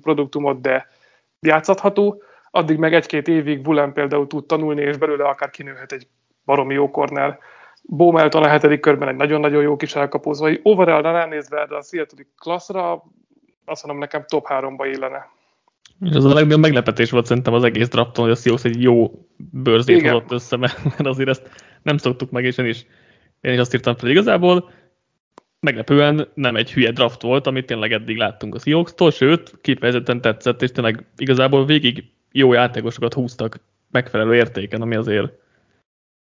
produktumot, 0.02 0.60
de 0.60 0.88
játszható. 1.40 2.22
Addig 2.50 2.78
meg 2.78 2.94
egy-két 2.94 3.28
évig 3.28 3.66
Woolen 3.66 3.92
például 3.92 4.26
tud 4.26 4.46
tanulni, 4.46 4.82
és 4.82 4.96
belőle 4.96 5.24
akár 5.24 5.50
kinőhet 5.50 5.92
egy 5.92 6.06
baromi 6.44 6.74
jó 6.74 6.90
corner. 6.90 7.38
Bo 7.82 8.10
Melton 8.10 8.42
a 8.42 8.48
hetedik 8.48 8.80
körben 8.80 9.08
egy 9.08 9.16
nagyon-nagyon 9.16 9.62
jó 9.62 9.76
kis 9.76 9.94
elkapó, 9.94 10.32
szóval 10.32 10.58
overall 10.62 11.02
ránézve, 11.02 11.66
de 11.66 11.74
a 11.74 11.82
Seattle 11.82 12.24
klasszra 12.38 13.02
azt 13.64 13.84
mondom, 13.84 14.02
nekem 14.02 14.24
top 14.26 14.46
3-ba 14.48 14.90
illene. 14.94 15.28
És 16.00 16.14
az 16.14 16.24
a 16.24 16.34
legnagyobb 16.34 16.60
meglepetés 16.60 17.10
volt 17.10 17.26
szerintem 17.26 17.54
az 17.54 17.64
egész 17.64 17.88
drafton, 17.88 18.24
hogy 18.24 18.32
a 18.32 18.36
Seahawks 18.36 18.64
egy 18.64 18.82
jó 18.82 19.26
bőrzét 19.36 19.96
Igen. 19.96 20.12
hozott 20.12 20.32
össze, 20.32 20.56
mert 20.56 21.06
azért 21.06 21.28
ezt 21.28 21.50
nem 21.82 21.96
szoktuk 21.96 22.30
meg, 22.30 22.44
és 22.44 22.58
én 22.58 22.66
is, 22.66 22.86
én 23.40 23.52
is 23.52 23.58
azt 23.58 23.74
írtam 23.74 23.96
fel, 23.96 24.10
igazából 24.10 24.70
meglepően 25.60 26.28
nem 26.34 26.56
egy 26.56 26.72
hülye 26.72 26.90
draft 26.90 27.22
volt, 27.22 27.46
amit 27.46 27.66
tényleg 27.66 27.92
eddig 27.92 28.16
láttunk 28.16 28.54
a 28.54 28.58
Seahawks-tól, 28.58 29.10
sőt, 29.10 29.58
kifejezetten 29.60 30.20
tetszett, 30.20 30.62
és 30.62 30.70
tényleg 30.70 31.06
igazából 31.16 31.66
végig 31.66 32.04
jó 32.32 32.52
játékosokat 32.52 33.14
húztak 33.14 33.60
megfelelő 33.90 34.34
értéken, 34.34 34.82
ami 34.82 34.94
azért 34.94 35.32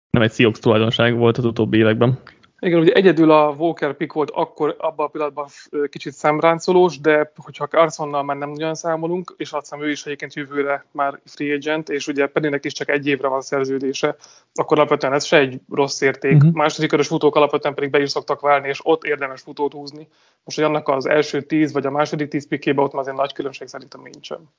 nem 0.09 0.21
egy 0.21 0.31
Seahawks 0.31 0.59
tulajdonság 0.59 1.17
volt 1.17 1.37
az 1.37 1.45
utóbbi 1.45 1.77
években. 1.77 2.19
Igen, 2.59 2.79
ugye 2.79 2.93
egyedül 2.93 3.31
a 3.31 3.49
Walker 3.57 3.93
pick 3.93 4.13
volt 4.13 4.29
akkor 4.29 4.75
abban 4.77 5.05
a 5.05 5.09
pillanatban 5.09 5.47
kicsit 5.89 6.13
szemráncolós, 6.13 6.99
de 6.99 7.31
hogyha 7.35 7.67
Carsonnal 7.67 8.23
már 8.23 8.37
nem 8.37 8.49
nagyon 8.49 8.75
számolunk, 8.75 9.33
és 9.37 9.51
azt 9.51 9.61
hiszem 9.69 9.85
ő 9.85 9.91
is 9.91 10.05
egyébként 10.05 10.33
jövőre 10.33 10.85
már 10.91 11.19
free 11.25 11.53
agent, 11.53 11.89
és 11.89 12.07
ugye 12.07 12.27
Pennynek 12.27 12.65
is 12.65 12.73
csak 12.73 12.89
egy 12.89 13.07
évre 13.07 13.27
van 13.27 13.41
szerződése, 13.41 14.15
akkor 14.53 14.77
alapvetően 14.77 15.13
ez 15.13 15.25
se 15.25 15.37
egy 15.37 15.59
rossz 15.69 16.01
érték. 16.01 16.33
Uh-huh. 16.33 16.53
Második 16.53 16.89
körös 16.89 17.07
futók 17.07 17.35
alapvetően 17.35 17.73
pedig 17.73 17.89
be 17.89 18.01
is 18.01 18.09
szoktak 18.09 18.39
válni, 18.39 18.67
és 18.67 18.79
ott 18.83 19.03
érdemes 19.03 19.41
futót 19.41 19.73
húzni. 19.73 20.07
Most, 20.43 20.57
hogy 20.57 20.65
annak 20.65 20.87
az 20.87 21.05
első 21.05 21.41
tíz, 21.41 21.71
vagy 21.73 21.85
a 21.85 21.91
második 21.91 22.27
tíz 22.27 22.47
pikkébe 22.47 22.81
ott 22.81 22.91
már 22.91 23.01
azért 23.01 23.17
nagy 23.17 23.33
különbség 23.33 23.67
szerintem 23.67 24.01
nincsen. 24.01 24.49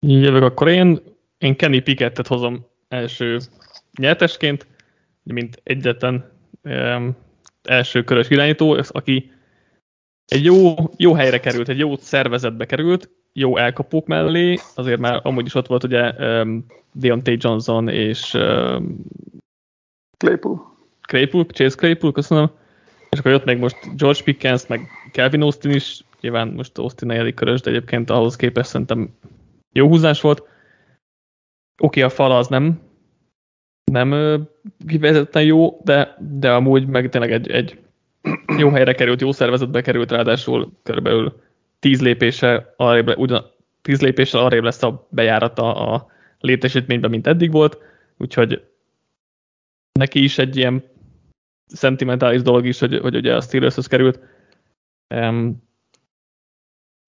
Jövök 0.00 0.42
akkor 0.42 0.68
én, 0.68 1.02
én 1.38 1.56
Kenny 1.56 1.82
Pickettet 1.82 2.26
hozom 2.26 2.66
első 2.88 3.38
nyertesként, 3.96 4.66
mint 5.22 5.60
egyetlen 5.62 6.30
um, 6.62 7.16
első 7.62 8.04
körös 8.04 8.30
irányító, 8.30 8.78
aki 8.88 9.30
egy 10.26 10.44
jó, 10.44 10.74
jó 10.96 11.12
helyre 11.12 11.40
került, 11.40 11.68
egy 11.68 11.78
jó 11.78 11.96
szervezetbe 11.96 12.66
került, 12.66 13.10
jó 13.32 13.56
elkapók 13.56 14.06
mellé, 14.06 14.58
azért 14.74 15.00
már 15.00 15.20
amúgy 15.22 15.46
is 15.46 15.54
ott 15.54 15.66
volt 15.66 15.84
ugye 15.84 16.12
um, 16.12 16.66
Deontay 16.92 17.36
Johnson 17.40 17.88
és 17.88 18.34
um, 18.34 19.04
Claypool. 20.16 20.74
Claypool, 21.00 21.44
Chase 21.44 21.76
Claypool, 21.76 22.12
köszönöm. 22.12 22.50
És 23.10 23.18
akkor 23.18 23.30
jött 23.30 23.44
még 23.44 23.58
most 23.58 23.96
George 23.96 24.22
Pickens, 24.22 24.66
meg 24.66 24.88
Kelvin 25.12 25.42
Austin 25.42 25.70
is, 25.70 26.04
nyilván 26.20 26.48
most 26.48 26.78
Austin 26.78 27.08
negyedik 27.08 27.34
körös, 27.34 27.60
de 27.60 27.70
egyébként 27.70 28.10
ahhoz 28.10 28.36
képest 28.36 28.68
szerintem 28.68 29.14
jó 29.72 29.88
húzás 29.88 30.20
volt. 30.20 30.40
Oké, 30.40 30.46
okay, 31.78 32.02
a 32.02 32.08
fal 32.08 32.32
az 32.32 32.48
nem 32.48 32.80
nem 33.92 34.40
kifejezetten 34.86 35.44
jó, 35.44 35.80
de, 35.84 36.16
de 36.18 36.52
amúgy 36.52 36.86
meg 36.86 37.08
tényleg 37.08 37.32
egy, 37.32 37.50
egy 37.50 37.78
jó 38.58 38.70
helyre 38.70 38.94
került, 38.94 39.20
jó 39.20 39.32
szervezetbe 39.32 39.80
került, 39.82 40.10
ráadásul 40.10 40.72
körülbelül 40.82 41.40
tíz 41.78 42.02
lépése 42.02 42.74
arrébb, 42.76 43.18
ugyan, 43.18 43.50
tíz 43.82 44.00
lépéssel 44.00 44.40
arrébb 44.40 44.62
lesz 44.62 44.82
a 44.82 45.06
bejárata 45.10 45.92
a 45.92 46.06
létesítményben, 46.40 47.10
mint 47.10 47.26
eddig 47.26 47.52
volt, 47.52 47.78
úgyhogy 48.16 48.64
neki 49.92 50.22
is 50.22 50.38
egy 50.38 50.56
ilyen 50.56 50.84
szentimentális 51.66 52.42
dolog 52.42 52.66
is, 52.66 52.78
hogy, 52.78 52.98
hogy 52.98 53.16
ugye 53.16 53.34
a 53.34 53.40
Steelershoz 53.40 53.86
került. 53.86 54.20
Um, 55.14 55.62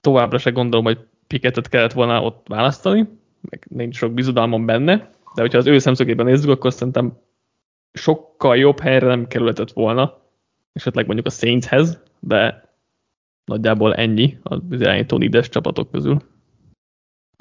továbbra 0.01 0.39
se 0.39 0.51
gondolom, 0.51 0.85
hogy 0.85 0.99
Pikettet 1.27 1.69
kellett 1.69 1.93
volna 1.93 2.23
ott 2.23 2.47
választani, 2.49 3.09
meg 3.41 3.67
nincs 3.69 3.97
sok 3.97 4.13
bizodalmam 4.13 4.67
benne, 4.67 5.11
de 5.39 5.45
hogyha 5.45 5.59
az 5.59 5.67
ő 5.67 5.79
szemszögében 5.79 6.27
nézzük, 6.27 6.51
akkor 6.51 6.73
szerintem 6.73 7.19
sokkal 7.93 8.57
jobb 8.57 8.81
helyre 8.81 9.07
nem 9.07 9.27
kerülhetett 9.27 9.73
volna, 9.73 10.21
esetleg 10.73 11.07
mondjuk 11.07 11.27
a 11.27 11.31
Saintshez, 11.31 12.03
de 12.21 12.73
nagyjából 13.45 13.95
ennyi 13.95 14.39
az 14.43 14.61
irányító 14.71 15.21
ides 15.21 15.49
csapatok 15.49 15.91
közül. 15.91 16.23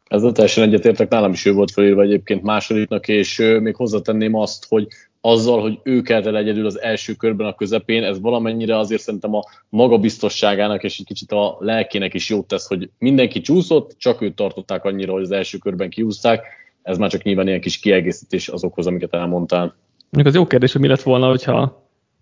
Ezzel 0.07 0.31
teljesen 0.31 0.63
egyetértek, 0.63 1.09
nálam 1.09 1.31
is 1.31 1.45
ő 1.45 1.53
volt 1.53 1.71
felírva 1.71 2.01
egyébként 2.01 2.43
másodiknak, 2.43 3.07
és 3.07 3.37
még 3.37 3.75
hozzátenném 3.75 4.35
azt, 4.35 4.65
hogy 4.67 4.87
azzal, 5.21 5.61
hogy 5.61 5.79
ő 5.83 6.01
kelt 6.01 6.25
el 6.25 6.37
egyedül 6.37 6.65
az 6.65 6.81
első 6.81 7.13
körben 7.13 7.47
a 7.47 7.55
közepén, 7.55 8.03
ez 8.03 8.19
valamennyire 8.19 8.77
azért 8.77 9.01
szerintem 9.01 9.33
a 9.33 9.43
magabiztosságának 9.69 10.83
és 10.83 10.99
egy 10.99 11.05
kicsit 11.05 11.31
a 11.31 11.57
lelkének 11.59 12.13
is 12.13 12.29
jót 12.29 12.47
tesz, 12.47 12.67
hogy 12.67 12.89
mindenki 12.99 13.41
csúszott, 13.41 13.95
csak 13.97 14.21
őt 14.21 14.35
tartották 14.35 14.85
annyira, 14.85 15.11
hogy 15.11 15.23
az 15.23 15.31
első 15.31 15.57
körben 15.57 15.89
kiúzták, 15.89 16.65
ez 16.87 16.97
már 16.97 17.09
csak 17.09 17.23
nyilván 17.23 17.47
ilyen 17.47 17.61
kis 17.61 17.79
kiegészítés 17.79 18.47
azokhoz, 18.47 18.87
amiket 18.87 19.13
elmondtál. 19.13 19.75
Még 20.09 20.25
az 20.25 20.35
jó 20.35 20.47
kérdés, 20.47 20.71
hogy 20.71 20.81
mi 20.81 20.87
lett 20.87 21.01
volna, 21.01 21.27
hogyha 21.27 21.61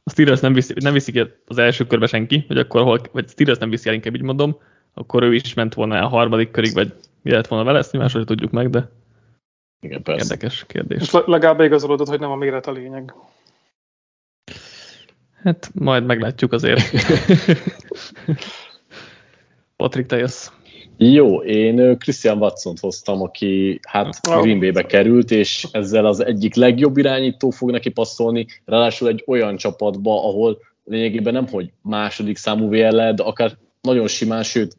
a 0.03 0.09
Steelers 0.09 0.39
nem 0.39 0.53
viszi, 0.53 0.73
nem 0.79 0.93
viszi 0.93 1.11
ki 1.11 1.23
az 1.47 1.57
első 1.57 1.87
körbe 1.87 2.07
senki, 2.07 2.45
vagy 2.47 2.57
akkor 2.57 2.81
hol, 2.81 3.01
vagy 3.11 3.29
Steelers 3.29 3.57
nem 3.57 3.69
viszi 3.69 3.87
el, 3.87 3.93
inkább 3.93 4.15
így 4.15 4.21
mondom, 4.21 4.57
akkor 4.93 5.23
ő 5.23 5.33
is 5.33 5.53
ment 5.53 5.73
volna 5.73 5.99
a 6.01 6.07
harmadik 6.07 6.51
körig, 6.51 6.73
vagy 6.73 6.93
mi 7.21 7.31
lett 7.31 7.47
volna 7.47 7.65
vele, 7.65 7.77
ezt 7.77 7.93
máshogy 7.93 8.25
tudjuk 8.25 8.51
meg, 8.51 8.69
de 8.69 8.89
Igen, 9.81 10.03
persze. 10.03 10.23
érdekes 10.23 10.65
kérdés. 10.67 11.11
Most 11.11 11.27
legalább 11.27 11.59
igazolódott, 11.59 12.07
hogy 12.07 12.19
nem 12.19 12.31
a 12.31 12.35
méret 12.35 12.67
a 12.67 12.71
lényeg. 12.71 13.13
Hát 15.43 15.71
majd 15.73 16.05
meglátjuk 16.05 16.51
azért. 16.51 16.81
Patrik, 19.75 20.05
te 20.05 20.17
jössz. 20.17 20.49
Jó, 20.97 21.41
én 21.41 21.97
Christian 21.97 22.37
watson 22.37 22.73
hoztam, 22.81 23.21
aki 23.21 23.79
hát 23.87 24.21
Green 24.21 24.59
Bay-be 24.59 24.85
került, 24.85 25.31
és 25.31 25.67
ezzel 25.71 26.05
az 26.05 26.25
egyik 26.25 26.55
legjobb 26.55 26.97
irányító 26.97 27.49
fog 27.49 27.71
neki 27.71 27.89
passzolni, 27.89 28.45
ráadásul 28.65 29.07
egy 29.07 29.23
olyan 29.27 29.55
csapatba, 29.55 30.27
ahol 30.27 30.57
lényegében 30.85 31.33
nem, 31.33 31.47
hogy 31.47 31.71
második 31.81 32.37
számú 32.37 32.69
VL, 32.69 33.11
de 33.11 33.23
akár 33.23 33.57
nagyon 33.81 34.07
simán, 34.07 34.43
sőt, 34.43 34.77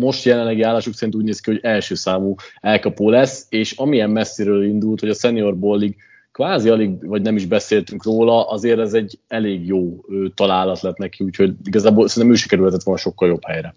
most 0.00 0.24
jelenlegi 0.24 0.62
állásuk 0.62 0.94
szerint 0.94 1.16
úgy 1.16 1.24
néz 1.24 1.40
ki, 1.40 1.50
hogy 1.50 1.60
első 1.62 1.94
számú 1.94 2.34
elkapó 2.60 3.10
lesz, 3.10 3.46
és 3.48 3.72
amilyen 3.72 4.10
messziről 4.10 4.64
indult, 4.64 5.00
hogy 5.00 5.08
a 5.08 5.14
Senior 5.14 5.56
Bowlig 5.56 5.96
kvázi 6.32 6.68
alig, 6.68 7.06
vagy 7.06 7.22
nem 7.22 7.36
is 7.36 7.46
beszéltünk 7.46 8.04
róla, 8.04 8.48
azért 8.48 8.78
ez 8.78 8.94
egy 8.94 9.18
elég 9.28 9.66
jó 9.66 10.04
találat 10.34 10.80
lett 10.80 10.96
neki, 10.96 11.24
úgyhogy 11.24 11.54
igazából 11.64 12.08
szerintem 12.08 12.32
ő 12.32 12.36
sikerülhetett 12.36 12.82
volna 12.82 13.00
sokkal 13.00 13.28
jobb 13.28 13.44
helyre. 13.44 13.74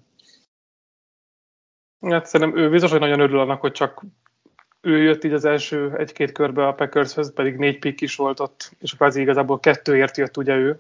Hát 2.01 2.25
szerintem 2.25 2.59
ő 2.59 2.69
biztos, 2.69 2.91
hogy 2.91 2.99
nagyon 2.99 3.19
örül 3.19 3.39
annak, 3.39 3.61
hogy 3.61 3.71
csak 3.71 4.01
ő 4.81 4.97
jött 4.97 5.23
így 5.23 5.33
az 5.33 5.45
első 5.45 5.93
egy-két 5.97 6.31
körbe 6.31 6.67
a 6.67 6.73
Packershöz, 6.73 7.33
pedig 7.33 7.55
négy 7.55 7.79
pick 7.79 8.01
is 8.01 8.15
volt 8.15 8.39
ott, 8.39 8.71
és 8.79 8.95
kvázi 8.95 9.21
igazából 9.21 9.59
kettőért 9.59 10.17
jött 10.17 10.37
ugye 10.37 10.55
ő. 10.55 10.79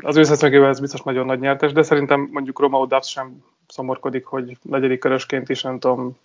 Az 0.00 0.16
ő 0.16 0.22
szemszögével 0.22 0.68
ez 0.68 0.80
biztos 0.80 1.02
nagyon 1.02 1.26
nagy 1.26 1.40
nyertes, 1.40 1.72
de 1.72 1.82
szerintem 1.82 2.28
mondjuk 2.32 2.58
Roma 2.58 2.86
Dubs 2.86 3.08
sem 3.08 3.44
szomorkodik, 3.66 4.24
hogy 4.24 4.58
negyedik 4.62 4.98
körösként 4.98 5.48
is, 5.48 5.62
nem 5.62 5.78
tudom, 5.78 6.16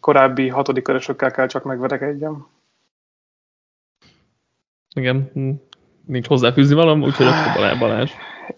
korábbi 0.00 0.48
hatodik 0.48 0.82
körösökkel 0.82 1.30
kell 1.30 1.46
csak 1.46 1.64
megverekedjem. 1.64 2.46
Igen, 4.94 5.32
nincs 6.04 6.26
hozzáfűzni 6.26 6.74
valam, 6.74 7.02
úgyhogy 7.02 7.26
akkor 7.26 7.78
Balázs. 7.78 8.10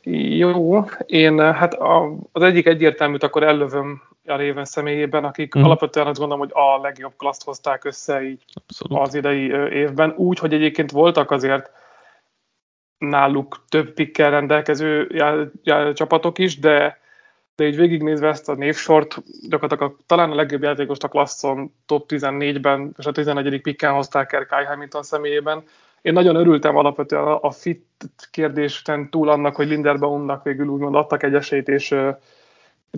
Jó, 0.02 0.84
én 1.06 1.52
hát 1.52 1.74
a, 1.74 2.16
az 2.32 2.42
egyik 2.42 2.66
egyértelműt 2.66 3.22
akkor 3.22 3.42
ellövöm 3.42 4.02
a 4.24 4.36
Raven 4.36 4.64
személyében, 4.64 5.24
akik 5.24 5.58
mm. 5.58 5.62
alapvetően 5.62 6.06
azt 6.06 6.18
gondolom, 6.18 6.46
hogy 6.48 6.52
a 6.54 6.80
legjobb 6.80 7.12
klaszt 7.16 7.44
hozták 7.44 7.84
össze 7.84 8.22
így 8.22 8.44
Abszolút. 8.52 9.06
az 9.06 9.14
idei 9.14 9.46
évben, 9.72 10.14
úgy, 10.16 10.38
hogy 10.38 10.52
egyébként 10.54 10.90
voltak 10.90 11.30
azért 11.30 11.70
náluk 12.98 13.64
több 13.68 13.92
pikkel 13.92 14.30
rendelkező 14.30 15.08
já, 15.12 15.44
já, 15.62 15.92
csapatok 15.92 16.38
is, 16.38 16.58
de, 16.58 16.98
de 17.54 17.66
így 17.66 17.76
végignézve 17.76 18.28
ezt 18.28 18.48
a 18.48 18.54
névsort, 18.54 19.22
gyakorlatilag 19.48 19.92
a, 19.92 20.02
talán 20.06 20.30
a 20.30 20.34
legjobb 20.34 20.62
játékost 20.62 21.04
a 21.04 21.08
klasszon 21.08 21.74
top 21.86 22.04
14-ben 22.08 22.94
és 22.98 23.06
a 23.06 23.12
11. 23.12 23.60
pikken 23.60 23.92
hozták 23.92 24.32
el 24.32 24.46
Kai 24.46 24.64
Hamilton 24.64 25.02
személyében. 25.02 25.62
Én 26.02 26.12
nagyon 26.12 26.36
örültem 26.36 26.76
alapvetően 26.76 27.22
a, 27.22 27.42
a 27.42 27.50
fit 27.50 27.86
kérdésten 28.30 29.10
túl 29.10 29.28
annak, 29.28 29.56
hogy 29.56 29.68
Linderbaumnak 29.68 30.44
végül 30.44 30.66
úgymond 30.66 30.94
adtak 30.94 31.22
egy 31.22 31.34
esélyt, 31.34 31.68
és 31.68 31.94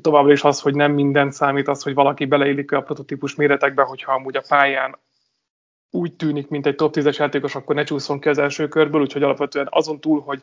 továbbra 0.01 0.33
is 0.33 0.45
az, 0.45 0.61
hogy 0.61 0.75
nem 0.75 0.93
minden 0.93 1.31
számít, 1.31 1.69
az, 1.69 1.83
hogy 1.83 1.95
valaki 1.95 2.25
beleillik 2.25 2.73
a 2.73 2.83
prototípus 2.83 3.35
méretekbe, 3.35 3.83
hogyha 3.83 4.13
amúgy 4.13 4.37
a 4.37 4.43
pályán 4.49 4.99
úgy 5.91 6.17
tűnik, 6.17 6.49
mint 6.49 6.67
egy 6.67 6.75
top 6.75 6.95
10-es 6.97 7.19
játékos, 7.19 7.55
akkor 7.55 7.75
ne 7.75 7.85
csúszson 7.85 8.21
ki 8.21 8.29
az 8.29 8.39
első 8.39 8.69
körből, 8.69 9.01
úgyhogy 9.01 9.23
alapvetően 9.23 9.69
azon 9.71 10.01
túl, 10.01 10.21
hogy 10.21 10.43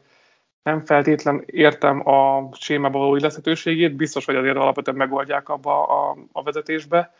nem 0.63 0.85
feltétlen 0.85 1.43
értem 1.45 2.07
a 2.07 2.49
sémába 2.53 2.99
való 2.99 3.15
illeszhetőségét, 3.15 3.95
biztos, 3.95 4.25
hogy 4.25 4.35
azért 4.35 4.55
alapvetően 4.55 4.97
megoldják 4.97 5.49
abba 5.49 5.85
a, 5.85 6.17
a 6.31 6.43
vezetésbe, 6.43 7.13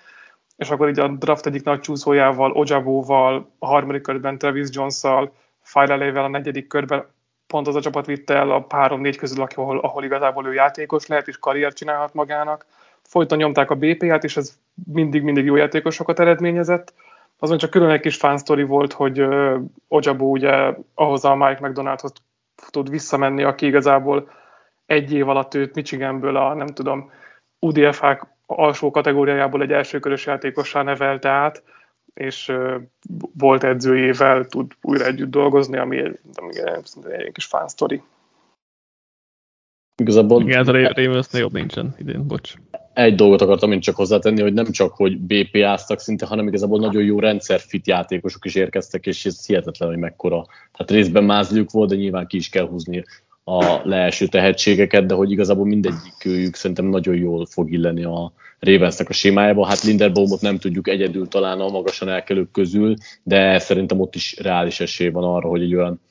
és 0.56 0.70
akkor 0.70 0.90
így 0.90 1.00
a 1.00 1.08
draft 1.08 1.46
egyik 1.46 1.64
nagy 1.64 1.80
csúszójával, 1.80 2.52
Ojabóval, 2.52 3.52
a 3.60 3.66
harmadik 3.66 4.02
körben 4.02 4.38
Travis 4.38 4.68
Jones-szal, 4.72 5.34
a 5.74 6.28
negyedik 6.28 6.68
körben 6.68 7.06
pont 7.51 7.68
az 7.68 7.75
a 7.75 7.82
csapat 7.82 8.06
vitte 8.06 8.34
el 8.34 8.51
a 8.51 8.65
három-négy 8.70 9.18
közül, 9.18 9.46
ahol, 9.56 9.79
ahol 9.79 10.03
igazából 10.03 10.48
ő 10.48 10.53
játékos 10.53 11.08
lehet, 11.08 11.27
és 11.27 11.38
karriert 11.38 11.75
csinálhat 11.75 12.13
magának. 12.13 12.65
Folyton 13.01 13.38
nyomták 13.38 13.72
a 13.72 13.75
BP-t, 13.75 14.24
és 14.24 14.38
ez 14.38 14.58
mindig-mindig 14.94 15.46
jó 15.46 15.56
játékosokat 15.56 16.20
eredményezett. 16.20 16.94
Azon 17.39 17.58
csak 17.58 17.70
külön 17.70 17.89
egy 17.89 18.00
kis 18.00 18.15
fánsztori 18.15 18.63
volt, 18.63 18.94
hogy 18.94 19.22
uh, 19.22 19.62
Ojabo 19.88 20.25
ugye 20.25 20.74
ahhoz 20.94 21.25
a 21.25 21.36
Mike 21.36 21.68
McDonaldhoz 21.68 22.13
tud 22.70 22.89
visszamenni, 22.89 23.44
aki 23.44 23.65
igazából 23.65 24.29
egy 24.86 25.13
év 25.13 25.29
alatt 25.29 25.53
őt 25.53 25.75
Michiganből 25.75 26.36
a, 26.36 26.53
nem 26.53 26.68
tudom, 26.68 27.12
UDFH 27.60 28.06
alsó 28.46 28.91
kategóriájából 28.91 29.62
egy 29.62 29.72
elsőkörös 29.72 30.25
játékossá 30.25 30.82
nevelte 30.82 31.29
át, 31.29 31.63
és 32.13 32.51
volt 33.38 33.63
edzőjével 33.63 34.46
tud 34.46 34.72
újra 34.82 35.06
együtt 35.06 35.30
dolgozni, 35.30 35.78
ami, 35.78 36.01
ami 36.34 36.54
egy 37.12 37.32
kis 37.32 37.46
fán 37.46 37.68
sztori. 37.68 38.01
Igazából... 39.96 40.42
Igen, 40.42 40.68
a 40.68 40.72
Ravens 40.72 41.28
jobb 41.32 41.54
nincsen 41.54 41.96
idén, 41.98 42.28
bocs. 42.28 42.54
egy 42.94 43.16
dolgot 43.16 43.42
akartam 43.42 43.72
én 43.72 43.80
csak 43.80 43.96
hozzátenni, 43.96 44.42
hogy 44.42 44.54
nem 44.54 44.72
csak, 44.72 44.94
hogy 44.94 45.20
BPA-ztak 45.20 46.00
szinte, 46.00 46.25
hanem 46.25 46.48
igazából 46.48 46.80
nagyon 46.80 47.04
jó 47.04 47.20
rendszerfit 47.20 47.88
játékosok 47.88 48.46
is 48.46 48.56
érkeztek, 48.56 49.06
és 49.06 49.25
ez 49.25 49.46
hihetetlen, 49.46 49.89
hogy 49.89 49.98
mekkora. 49.98 50.46
Tehát 50.72 50.92
részben 50.92 51.24
mázliuk 51.24 51.72
volt, 51.72 51.89
de 51.89 51.96
nyilván 51.96 52.28
ki 52.28 52.38
is 52.38 52.50
kell 52.50 52.68
húzni 52.68 53.04
a 53.58 53.82
leeső 53.84 54.27
tehetségeket, 54.27 55.06
de 55.06 55.13
hogy 55.13 55.32
igazából 55.32 55.65
mindegyikük 55.65 56.56
szerintem 56.56 56.86
nagyon 56.86 57.15
jól 57.15 57.46
fog 57.46 57.72
illeni 57.72 58.03
a 58.03 58.34
Ravensnek 58.60 59.10
a 59.10 59.13
sémájába. 59.13 59.65
Hát 59.65 59.84
Linderbaumot 59.84 60.41
nem 60.41 60.58
tudjuk 60.58 60.88
egyedül 60.88 61.27
talán 61.27 61.60
a 61.60 61.68
magasan 61.68 62.10
elkelők 62.10 62.51
közül, 62.51 62.94
de 63.24 63.60
szerintem 63.60 64.00
ott 64.00 64.15
is 64.15 64.36
reális 64.39 64.79
esély 64.79 65.10
van 65.10 65.24
arra, 65.24 65.50
hogy 65.50 65.62
egy 65.62 65.75
olyan 65.75 66.01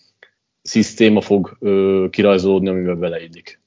szisztéma 0.63 1.21
fog 1.21 1.57
ö, 1.61 2.07
kirajzolódni, 2.11 2.69
amivel 2.69 2.95
beleillik. 2.95 3.61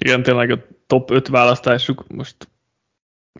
Igen, 0.00 0.22
tényleg 0.22 0.50
a 0.50 0.66
top 0.86 1.10
5 1.10 1.28
választásuk, 1.28 2.04
most 2.08 2.36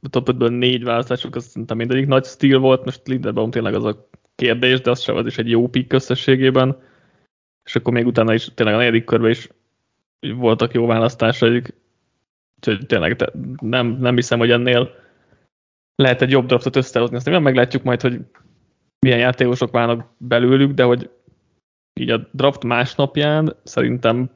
a 0.02 0.08
top 0.08 0.28
5-ből 0.32 0.58
4 0.58 0.84
választásuk, 0.84 1.36
az 1.36 1.44
szerintem 1.44 1.76
mindegyik 1.76 2.06
nagy 2.06 2.24
stíl 2.24 2.58
volt, 2.58 2.84
most 2.84 3.06
Linderbaum 3.06 3.50
tényleg 3.50 3.74
az 3.74 3.84
a 3.84 4.08
kérdés, 4.34 4.80
de 4.80 4.90
az 4.90 5.00
sem 5.00 5.16
az 5.16 5.26
is 5.26 5.38
egy 5.38 5.50
jó 5.50 5.68
pick 5.68 5.92
összességében 5.92 6.88
és 7.70 7.76
akkor 7.76 7.92
még 7.92 8.06
utána 8.06 8.34
is 8.34 8.50
tényleg 8.54 8.74
a 8.74 8.78
negyedik 8.78 9.04
körben 9.04 9.30
is 9.30 9.48
voltak 10.20 10.72
jó 10.74 10.86
választásaik, 10.86 11.74
úgyhogy 12.56 12.86
tényleg 12.86 13.30
nem, 13.60 13.86
nem 13.86 14.14
hiszem, 14.14 14.38
hogy 14.38 14.50
ennél 14.50 14.94
lehet 15.94 16.22
egy 16.22 16.30
jobb 16.30 16.46
draftot 16.46 16.76
összehozni. 16.76 17.16
Aztán 17.16 17.42
meglátjuk 17.42 17.82
majd, 17.82 18.00
hogy 18.00 18.20
milyen 18.98 19.18
játékosok 19.18 19.70
válnak 19.70 20.06
belőlük, 20.16 20.72
de 20.72 20.82
hogy 20.82 21.10
így 22.00 22.10
a 22.10 22.28
draft 22.32 22.64
másnapján 22.64 23.56
szerintem 23.62 24.30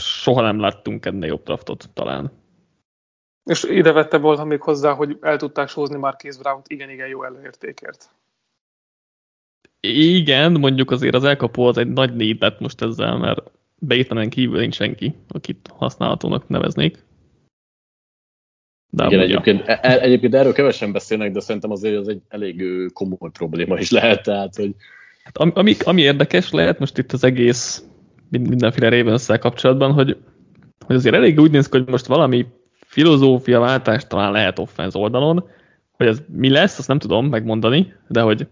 soha 0.00 0.40
nem 0.40 0.60
láttunk 0.60 1.06
ennél 1.06 1.28
jobb 1.28 1.42
draftot 1.42 1.90
talán. 1.92 2.32
És 3.44 3.62
ide 3.62 3.92
vette 3.92 4.18
volna 4.18 4.44
még 4.44 4.60
hozzá, 4.60 4.92
hogy 4.92 5.18
el 5.20 5.36
tudták 5.36 5.68
sózni 5.68 5.98
már 5.98 6.16
Brown-t 6.38 6.68
igen-igen 6.68 7.08
jó 7.08 7.24
előértékért. 7.24 8.10
Igen, 9.92 10.52
mondjuk 10.52 10.90
azért 10.90 11.14
az 11.14 11.24
elkapó 11.24 11.66
az 11.66 11.78
egy 11.78 11.88
nagy 11.88 12.16
négy 12.16 12.40
lett 12.40 12.60
most 12.60 12.82
ezzel, 12.82 13.16
mert 13.16 13.50
Batemenen 13.78 14.30
kívül 14.30 14.60
nincs 14.60 14.74
senki, 14.74 15.14
akit 15.28 15.70
használhatónak 15.76 16.48
neveznék. 16.48 17.04
De 18.90 19.06
Igen, 19.06 19.20
egyébként, 19.20 19.62
e, 19.66 19.78
e, 19.82 20.00
egyébként 20.00 20.34
erről 20.34 20.52
kevesen 20.52 20.92
beszélnek, 20.92 21.32
de 21.32 21.40
szerintem 21.40 21.70
azért 21.70 21.96
az 21.96 22.08
egy 22.08 22.20
elég 22.28 22.62
komoly 22.92 23.30
probléma 23.32 23.78
is 23.78 23.90
lehet. 23.90 24.22
Tehát, 24.22 24.56
hogy... 24.56 24.74
hát, 25.24 25.36
ami, 25.36 25.74
ami 25.84 26.02
érdekes 26.02 26.50
lehet 26.50 26.78
most 26.78 26.98
itt 26.98 27.12
az 27.12 27.24
egész 27.24 27.84
mindenféle 28.28 28.88
ravens 28.88 29.26
kapcsolatban, 29.26 29.92
hogy, 29.92 30.16
hogy 30.86 30.96
azért 30.96 31.14
elég 31.14 31.40
úgy 31.40 31.50
néz 31.50 31.68
ki, 31.68 31.78
hogy 31.78 31.88
most 31.88 32.06
valami 32.06 32.46
filozófia 32.86 33.60
váltás 33.60 34.06
talán 34.06 34.32
lehet 34.32 34.58
offense 34.58 34.98
oldalon, 34.98 35.44
hogy 35.90 36.06
ez 36.06 36.22
mi 36.32 36.50
lesz, 36.50 36.78
azt 36.78 36.88
nem 36.88 36.98
tudom 36.98 37.26
megmondani, 37.26 37.92
de 38.08 38.20
hogy 38.20 38.46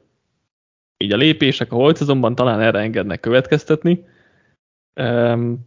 így 1.02 1.12
a 1.12 1.16
lépések 1.16 1.72
a 1.72 1.74
holt 1.74 1.98
azonban 1.98 2.34
talán 2.34 2.60
erre 2.60 2.78
engednek 2.78 3.20
következtetni. 3.20 4.04
Um, 5.00 5.64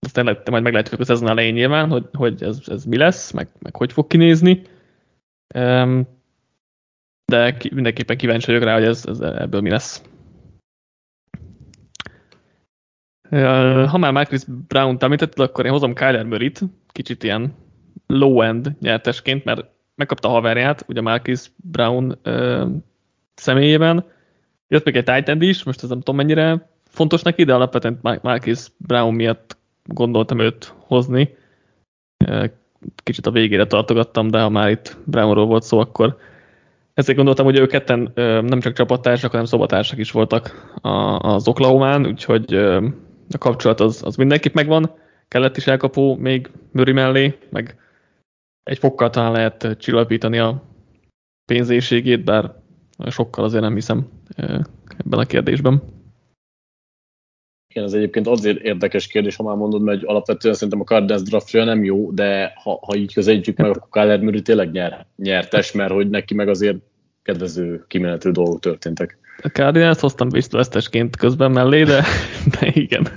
aztán 0.00 0.38
majd 0.50 0.62
meglátjuk 0.62 1.00
a 1.00 1.04
szezon 1.04 1.28
elején 1.28 1.54
nyilván, 1.54 1.90
hogy, 1.90 2.08
hogy 2.12 2.42
ez, 2.42 2.60
ez 2.66 2.84
mi 2.84 2.96
lesz, 2.96 3.30
meg, 3.30 3.48
meg 3.58 3.76
hogy 3.76 3.92
fog 3.92 4.06
kinézni. 4.06 4.62
Um, 5.54 6.06
de 7.24 7.56
ki, 7.56 7.74
mindenképpen 7.74 8.16
kíváncsi 8.16 8.46
vagyok 8.46 8.62
rá, 8.62 8.74
hogy 8.74 8.84
ez, 8.84 9.04
ez 9.06 9.20
ebből 9.20 9.60
mi 9.60 9.70
lesz. 9.70 10.02
Ha 13.86 13.98
már 13.98 14.12
Marcus 14.12 14.44
Brown-t 14.44 15.02
említetted, 15.02 15.38
akkor 15.38 15.64
én 15.64 15.70
hozom 15.70 15.94
Kyler 15.94 16.24
Murray-t, 16.24 16.60
kicsit 16.86 17.22
ilyen 17.22 17.54
low-end 18.06 18.76
nyertesként, 18.80 19.44
mert 19.44 19.64
megkapta 19.94 20.28
a 20.28 20.30
haverját, 20.30 20.84
ugye 20.88 21.00
Marcus 21.00 21.50
Brown 21.56 22.18
ö, 22.22 22.66
személyében, 23.34 24.04
Jött 24.68 24.84
még 24.84 24.96
egy 24.96 25.04
Titan 25.04 25.42
is, 25.42 25.62
most 25.62 25.82
ez 25.82 25.88
nem 25.88 25.98
tudom 25.98 26.16
mennyire 26.16 26.70
fontos 26.88 27.22
neki, 27.22 27.44
de 27.44 27.54
alapvetően 27.54 27.98
Marcus 28.22 28.66
Brown 28.76 29.14
miatt 29.14 29.56
gondoltam 29.84 30.38
őt 30.38 30.74
hozni. 30.78 31.36
Kicsit 32.94 33.26
a 33.26 33.30
végére 33.30 33.66
tartogattam, 33.66 34.28
de 34.28 34.40
ha 34.40 34.48
már 34.48 34.70
itt 34.70 34.96
Brownról 35.04 35.46
volt 35.46 35.62
szó, 35.62 35.78
akkor 35.78 36.18
ezért 36.94 37.16
gondoltam, 37.16 37.44
hogy 37.44 37.58
ők 37.58 37.70
ketten 37.70 38.12
nem 38.44 38.60
csak 38.60 38.72
csapattársak, 38.72 39.30
hanem 39.30 39.46
szobatársak 39.46 39.98
is 39.98 40.10
voltak 40.10 40.74
az 41.18 41.48
Oklahomán, 41.48 42.06
úgyhogy 42.06 42.54
a 43.30 43.38
kapcsolat 43.38 43.80
az, 43.80 44.02
az 44.04 44.16
mindenképp 44.16 44.54
megvan. 44.54 44.94
Kellett 45.28 45.56
is 45.56 45.66
elkapó 45.66 46.16
még 46.16 46.50
Murray 46.72 46.92
mellé, 46.92 47.38
meg 47.50 47.78
egy 48.62 48.78
fokkal 48.78 49.10
talán 49.10 49.32
lehet 49.32 49.76
csillapítani 49.78 50.38
a 50.38 50.62
pénzéségét, 51.44 52.24
bár 52.24 52.54
sokkal 53.06 53.44
azért 53.44 53.62
nem 53.62 53.74
hiszem 53.74 54.08
ebben 54.36 55.18
a 55.18 55.24
kérdésben. 55.24 55.82
Igen, 57.68 57.84
ez 57.84 57.92
egyébként 57.92 58.26
azért 58.26 58.62
érdekes 58.62 59.06
kérdés, 59.06 59.36
ha 59.36 59.42
már 59.42 59.56
mondod, 59.56 59.82
mert 59.82 60.04
alapvetően 60.04 60.54
szerintem 60.54 60.80
a 60.80 60.84
Cardinals 60.84 61.22
draftja 61.22 61.64
nem 61.64 61.84
jó, 61.84 62.10
de 62.10 62.52
ha, 62.54 62.78
ha 62.82 62.96
így 62.96 63.14
közelítjük 63.14 63.56
meg, 63.56 63.70
akkor 63.70 63.88
Kyler 63.90 64.20
Murray 64.20 64.42
tényleg 64.42 64.70
nyer, 64.70 65.06
nyertes, 65.16 65.72
mert 65.72 65.92
hogy 65.92 66.10
neki 66.10 66.34
meg 66.34 66.48
azért 66.48 66.78
kedvező 67.22 67.84
kimenetű 67.88 68.30
dolgok 68.30 68.60
történtek. 68.60 69.18
A 69.42 69.48
Cardinals 69.48 70.00
hoztam 70.00 70.28
vesztesként 70.50 71.16
közben 71.16 71.50
mellé, 71.50 71.82
de, 71.82 72.04
de 72.60 72.70
igen. 72.74 73.08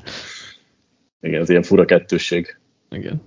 Igen, 1.21 1.41
ez 1.41 1.49
ilyen 1.49 1.63
fura 1.63 1.85
kettősség. 1.85 2.57
Igen. 2.89 3.21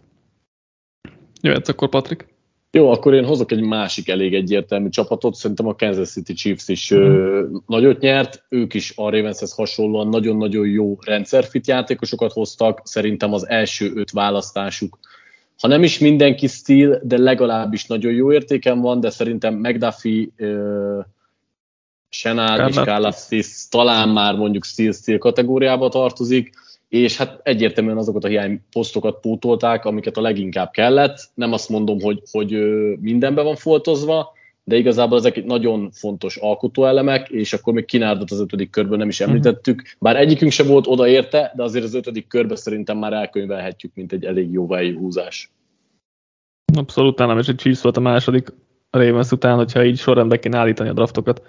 Jöhetsz 1.40 1.68
akkor, 1.68 1.88
Patrik? 1.88 2.31
Jó, 2.74 2.90
akkor 2.90 3.14
én 3.14 3.24
hozok 3.24 3.52
egy 3.52 3.62
másik 3.62 4.08
elég 4.08 4.34
egyértelmű 4.34 4.88
csapatot. 4.88 5.34
Szerintem 5.34 5.66
a 5.66 5.74
Kansas 5.74 6.10
City 6.10 6.32
Chiefs 6.32 6.68
is 6.68 6.94
mm. 6.94 7.54
nagyot 7.66 8.00
nyert. 8.00 8.44
Ők 8.48 8.74
is 8.74 8.92
a 8.96 9.10
Ravenshez 9.10 9.52
hasonlóan 9.52 10.08
nagyon-nagyon 10.08 10.66
jó 10.66 10.96
rendszerfit 11.00 11.66
játékosokat 11.66 12.32
hoztak. 12.32 12.80
Szerintem 12.84 13.32
az 13.32 13.48
első 13.48 13.92
öt 13.94 14.10
választásuk, 14.10 14.98
ha 15.60 15.68
nem 15.68 15.82
is 15.82 15.98
mindenki 15.98 16.46
stíl, 16.46 17.00
de 17.02 17.18
legalábbis 17.18 17.86
nagyon 17.86 18.12
jó 18.12 18.32
értéken 18.32 18.80
van, 18.80 19.00
de 19.00 19.10
szerintem 19.10 19.54
McDuffie, 19.54 20.26
uh, 20.38 21.04
Senál 22.08 22.68
és 22.68 22.74
Karlaftis 22.74 23.68
talán 23.70 24.08
már 24.08 24.34
mondjuk 24.34 24.64
stíl-stíl 24.64 25.18
kategóriába 25.18 25.88
tartozik 25.88 26.52
és 26.92 27.16
hát 27.16 27.40
egyértelműen 27.42 27.96
azokat 27.96 28.24
a 28.24 28.28
hiányposztokat 28.28 29.20
pótolták, 29.20 29.84
amiket 29.84 30.16
a 30.16 30.20
leginkább 30.20 30.70
kellett. 30.70 31.30
Nem 31.34 31.52
azt 31.52 31.68
mondom, 31.68 32.00
hogy, 32.00 32.22
hogy 32.30 32.50
mindenben 33.00 33.44
van 33.44 33.56
foltozva, 33.56 34.32
de 34.64 34.76
igazából 34.76 35.18
ezek 35.18 35.36
egy 35.36 35.44
nagyon 35.44 35.90
fontos 35.90 36.36
alkotóelemek, 36.36 37.28
és 37.28 37.52
akkor 37.52 37.72
még 37.72 37.84
Kinárdot 37.84 38.30
az 38.30 38.40
ötödik 38.40 38.70
körben 38.70 38.98
nem 38.98 39.08
is 39.08 39.20
mhm. 39.20 39.28
említettük, 39.28 39.82
bár 39.98 40.16
egyikünk 40.16 40.52
sem 40.52 40.66
volt 40.66 40.86
odaérte, 40.86 41.52
de 41.56 41.62
azért 41.62 41.84
az 41.84 41.94
ötödik 41.94 42.26
körbe 42.26 42.56
szerintem 42.56 42.98
már 42.98 43.12
elkönyvelhetjük, 43.12 43.94
mint 43.94 44.12
egy 44.12 44.24
elég 44.24 44.52
jó 44.52 44.66
húzás. 44.76 45.50
Abszolút 46.74 47.18
nem, 47.18 47.38
és 47.38 47.48
egy 47.48 47.56
Chiefs 47.56 47.82
volt 47.82 47.96
a 47.96 48.00
második 48.00 48.48
Ravens 48.90 49.30
után, 49.30 49.56
hogyha 49.56 49.84
így 49.84 49.98
sorrendbe 49.98 50.38
kéne 50.38 50.58
állítani 50.58 50.88
a 50.88 50.92
draftokat. 50.92 51.42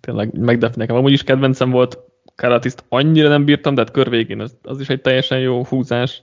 Tényleg 0.00 0.38
megdefnekem. 0.38 0.96
Amúgy 0.96 1.12
is 1.12 1.22
kedvencem 1.22 1.70
volt, 1.70 1.98
Karatiszt 2.38 2.84
annyira 2.88 3.28
nem 3.28 3.44
bírtam, 3.44 3.74
de 3.74 3.80
hát 3.80 3.90
kör 3.90 4.10
végén 4.10 4.40
az, 4.40 4.56
az 4.62 4.80
is 4.80 4.88
egy 4.88 5.00
teljesen 5.00 5.38
jó 5.38 5.64
húzás. 5.64 6.22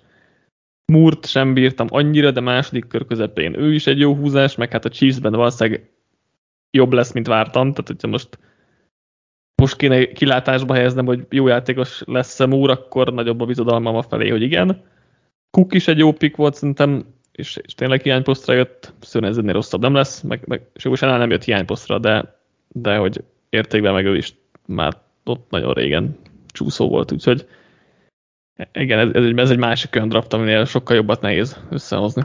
Murt 0.86 1.26
sem 1.26 1.54
bírtam 1.54 1.88
annyira, 1.90 2.32
de 2.32 2.40
második 2.40 2.88
kör 2.88 3.06
közepén 3.06 3.60
ő 3.60 3.74
is 3.74 3.88
egy 3.88 4.00
jó 4.00 4.16
húzás, 4.16 4.56
meg 4.56 4.72
hát 4.72 4.86
a 4.86 4.90
Chiefsben 4.90 5.32
valószínűleg 5.32 5.90
jobb 6.72 6.94
lesz, 6.94 7.12
mint 7.12 7.28
vártam, 7.28 7.72
tehát 7.72 7.88
hogyha 7.88 8.08
most 8.08 8.40
most 9.56 9.76
kéne 9.76 10.06
kilátásba 10.06 10.74
helyeznem, 10.74 11.06
hogy 11.06 11.26
jó 11.30 11.48
játékos 11.48 12.02
lesz-e 12.06 12.46
Múr, 12.46 12.70
akkor 12.70 13.14
nagyobb 13.14 13.42
a 13.42 13.46
bizodalmam 13.46 13.96
a 13.96 14.02
felé, 14.02 14.30
hogy 14.30 14.42
igen. 14.42 14.82
Cook 15.52 15.74
is 15.74 15.88
egy 15.88 15.98
jó 15.98 16.12
pick 16.12 16.36
volt 16.36 16.56
szerintem, 16.56 17.06
és, 17.32 17.60
és 17.64 17.74
tényleg 17.74 18.02
hiányposztra 18.02 18.54
jött, 18.54 18.94
szőnezni 19.02 19.52
rosszabb 19.52 19.82
nem 19.82 19.94
lesz, 19.94 20.22
meg, 20.22 20.44
meg 20.48 20.62
és 20.74 21.00
nem 21.00 21.32
jött 21.32 21.44
hiányposztra, 21.44 22.00
de, 22.00 22.40
de 22.68 22.98
hogy 22.98 23.24
értékben 23.50 23.94
meg 23.94 24.06
ő 24.06 24.18
is 24.18 24.36
már 24.66 25.04
ott 25.26 25.50
nagyon 25.50 25.74
régen 25.74 26.18
csúszó 26.48 26.90
volt, 26.90 27.12
úgyhogy 27.12 27.48
igen, 28.72 29.00
ez, 29.00 29.14
ez, 29.14 29.24
egy, 29.24 29.38
ez 29.38 29.50
egy 29.50 29.58
másik 29.58 29.96
olyan 29.96 30.10
draft, 30.10 30.34
aminél 30.34 30.66
sokkal 30.66 30.96
jobbat 30.96 31.22
nehéz 31.22 31.60
összehozni. 31.70 32.24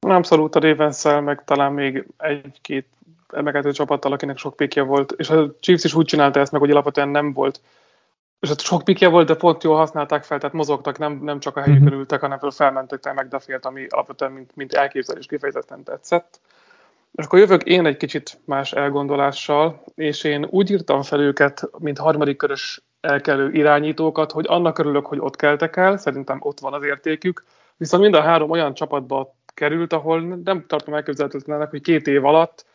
Abszolút 0.00 0.54
a 0.54 0.60
ravens 0.60 1.04
meg 1.04 1.44
talán 1.44 1.72
még 1.72 2.06
egy-két 2.16 2.86
emelkedő 3.28 3.72
csapattal, 3.72 4.12
akinek 4.12 4.38
sok 4.38 4.56
pikje 4.56 4.82
volt, 4.82 5.12
és 5.12 5.30
a 5.30 5.54
Chiefs 5.60 5.84
is 5.84 5.94
úgy 5.94 6.06
csinálta 6.06 6.40
ezt 6.40 6.52
meg, 6.52 6.60
hogy 6.60 6.70
alapvetően 6.70 7.08
nem 7.08 7.32
volt 7.32 7.60
és 8.40 8.50
ott 8.50 8.60
sok 8.60 8.84
pikje 8.84 9.08
volt, 9.08 9.26
de 9.26 9.34
pont 9.34 9.62
jól 9.62 9.76
használták 9.76 10.24
fel, 10.24 10.38
tehát 10.38 10.54
mozogtak, 10.54 10.98
nem, 10.98 11.12
nem 11.22 11.40
csak 11.40 11.56
a 11.56 11.60
helyükön 11.60 11.86
mhm. 11.86 11.94
ültek, 11.94 12.20
hanem 12.20 12.38
felmentettek 12.50 13.14
meg 13.14 13.28
Duffield, 13.28 13.64
ami 13.64 13.86
alapvetően 13.88 14.32
mint, 14.32 14.56
mint 14.56 14.72
elképzelés 14.72 15.26
kifejezetten 15.26 15.82
tetszett. 15.82 16.40
És 17.12 17.24
akkor 17.24 17.38
jövök 17.38 17.62
én 17.62 17.86
egy 17.86 17.96
kicsit 17.96 18.40
más 18.44 18.72
elgondolással, 18.72 19.84
és 19.94 20.24
én 20.24 20.46
úgy 20.50 20.70
írtam 20.70 21.02
fel 21.02 21.20
őket, 21.20 21.70
mint 21.78 21.98
harmadik 21.98 22.36
körös 22.36 22.82
elkelő 23.00 23.52
irányítókat, 23.52 24.32
hogy 24.32 24.44
annak 24.48 24.78
örülök, 24.78 25.06
hogy 25.06 25.18
ott 25.18 25.36
keltek 25.36 25.76
el, 25.76 25.96
szerintem 25.96 26.38
ott 26.42 26.60
van 26.60 26.72
az 26.72 26.84
értékük, 26.84 27.44
viszont 27.76 28.02
mind 28.02 28.14
a 28.14 28.20
három 28.20 28.50
olyan 28.50 28.74
csapatba 28.74 29.34
került, 29.54 29.92
ahol 29.92 30.20
nem 30.20 30.64
tartom 30.66 30.94
elképzelhetetlenek, 30.94 31.70
hogy 31.70 31.80
két 31.80 32.06
év 32.06 32.24
alatt, 32.24 32.66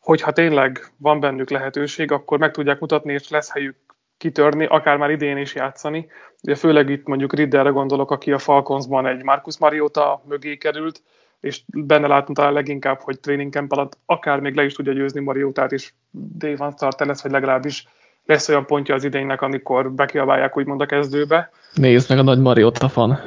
hogyha 0.00 0.32
tényleg 0.32 0.92
van 0.96 1.20
bennük 1.20 1.50
lehetőség, 1.50 2.12
akkor 2.12 2.38
meg 2.38 2.50
tudják 2.50 2.80
mutatni, 2.80 3.12
és 3.12 3.28
lesz 3.28 3.52
helyük 3.52 3.76
kitörni, 4.16 4.64
akár 4.64 4.96
már 4.96 5.10
idén 5.10 5.36
is 5.36 5.54
játszani. 5.54 6.08
Ugye 6.42 6.54
főleg 6.54 6.90
itt 6.90 7.06
mondjuk 7.06 7.34
Ridderre 7.34 7.70
gondolok, 7.70 8.10
aki 8.10 8.32
a 8.32 8.38
Falconsban 8.38 9.06
egy 9.06 9.22
Marcus 9.22 9.58
Mariota 9.58 10.22
mögé 10.28 10.56
került, 10.56 11.02
és 11.40 11.62
benne 11.66 12.06
látom 12.06 12.34
talán 12.34 12.52
leginkább, 12.52 13.00
hogy 13.00 13.20
training 13.20 13.52
camp 13.52 13.72
alatt 13.72 13.98
akár 14.06 14.40
még 14.40 14.54
le 14.54 14.64
is 14.64 14.72
tudja 14.72 14.92
győzni 14.92 15.20
Mariotát, 15.20 15.72
és 15.72 15.92
Dave 16.10 16.72
starter 16.76 17.06
lesz, 17.06 17.22
vagy 17.22 17.32
legalábbis 17.32 17.86
lesz 18.24 18.48
olyan 18.48 18.66
pontja 18.66 18.94
az 18.94 19.04
idénynek, 19.04 19.42
amikor 19.42 19.92
bekiabálják 19.92 20.56
úgymond 20.56 20.80
a 20.80 20.86
kezdőbe. 20.86 21.50
Nézd 21.74 22.08
meg 22.08 22.18
a 22.18 22.22
nagy 22.22 22.40
Mariota 22.40 22.88
fan. 22.88 23.20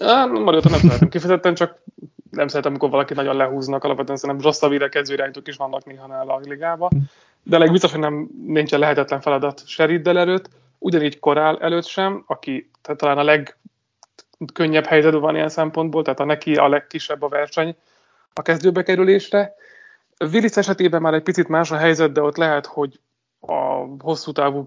Á, 0.00 0.26
Mariota 0.26 0.68
nem 0.68 0.78
szeretem 0.78 1.08
kifejezetten, 1.08 1.54
csak 1.54 1.82
nem 2.30 2.48
szeretem, 2.48 2.70
amikor 2.70 2.90
valaki 2.90 3.14
nagyon 3.14 3.36
lehúznak, 3.36 3.84
alapvetően 3.84 4.18
szerintem 4.18 4.44
rossz 4.44 4.62
a 4.62 4.68
védekező 4.68 5.14
irányítók 5.14 5.48
is 5.48 5.56
vannak 5.56 5.84
néha 5.84 6.06
nála 6.06 6.34
a 6.34 6.40
ligában. 6.42 6.90
De 7.42 7.58
leg 7.58 7.70
biztos, 7.70 7.90
hogy 7.90 8.00
nem 8.00 8.28
nincsen 8.46 8.78
lehetetlen 8.78 9.20
feladat 9.20 9.62
Seriddel 9.66 10.18
előtt, 10.18 10.48
ugyanígy 10.78 11.18
Korál 11.18 11.58
előtt 11.60 11.86
sem, 11.86 12.24
aki 12.26 12.70
tehát 12.82 13.00
talán 13.00 13.18
a 13.18 13.22
legkönnyebb 14.40 14.84
helyzetben 14.84 15.20
van 15.20 15.34
ilyen 15.34 15.48
szempontból, 15.48 16.02
tehát 16.02 16.20
a 16.20 16.24
neki 16.24 16.54
a 16.54 16.68
legkisebb 16.68 17.22
a 17.22 17.28
verseny 17.28 17.76
a 18.32 18.42
kezdőbe 18.42 18.82
kerülésre. 18.82 19.54
Willis 20.32 20.56
esetében 20.56 21.02
már 21.02 21.14
egy 21.14 21.22
picit 21.22 21.48
más 21.48 21.70
a 21.70 21.76
helyzet, 21.76 22.12
de 22.12 22.22
ott 22.22 22.36
lehet, 22.36 22.66
hogy 22.66 23.00
a 23.40 23.86
hosszú 23.98 24.32
távú 24.32 24.64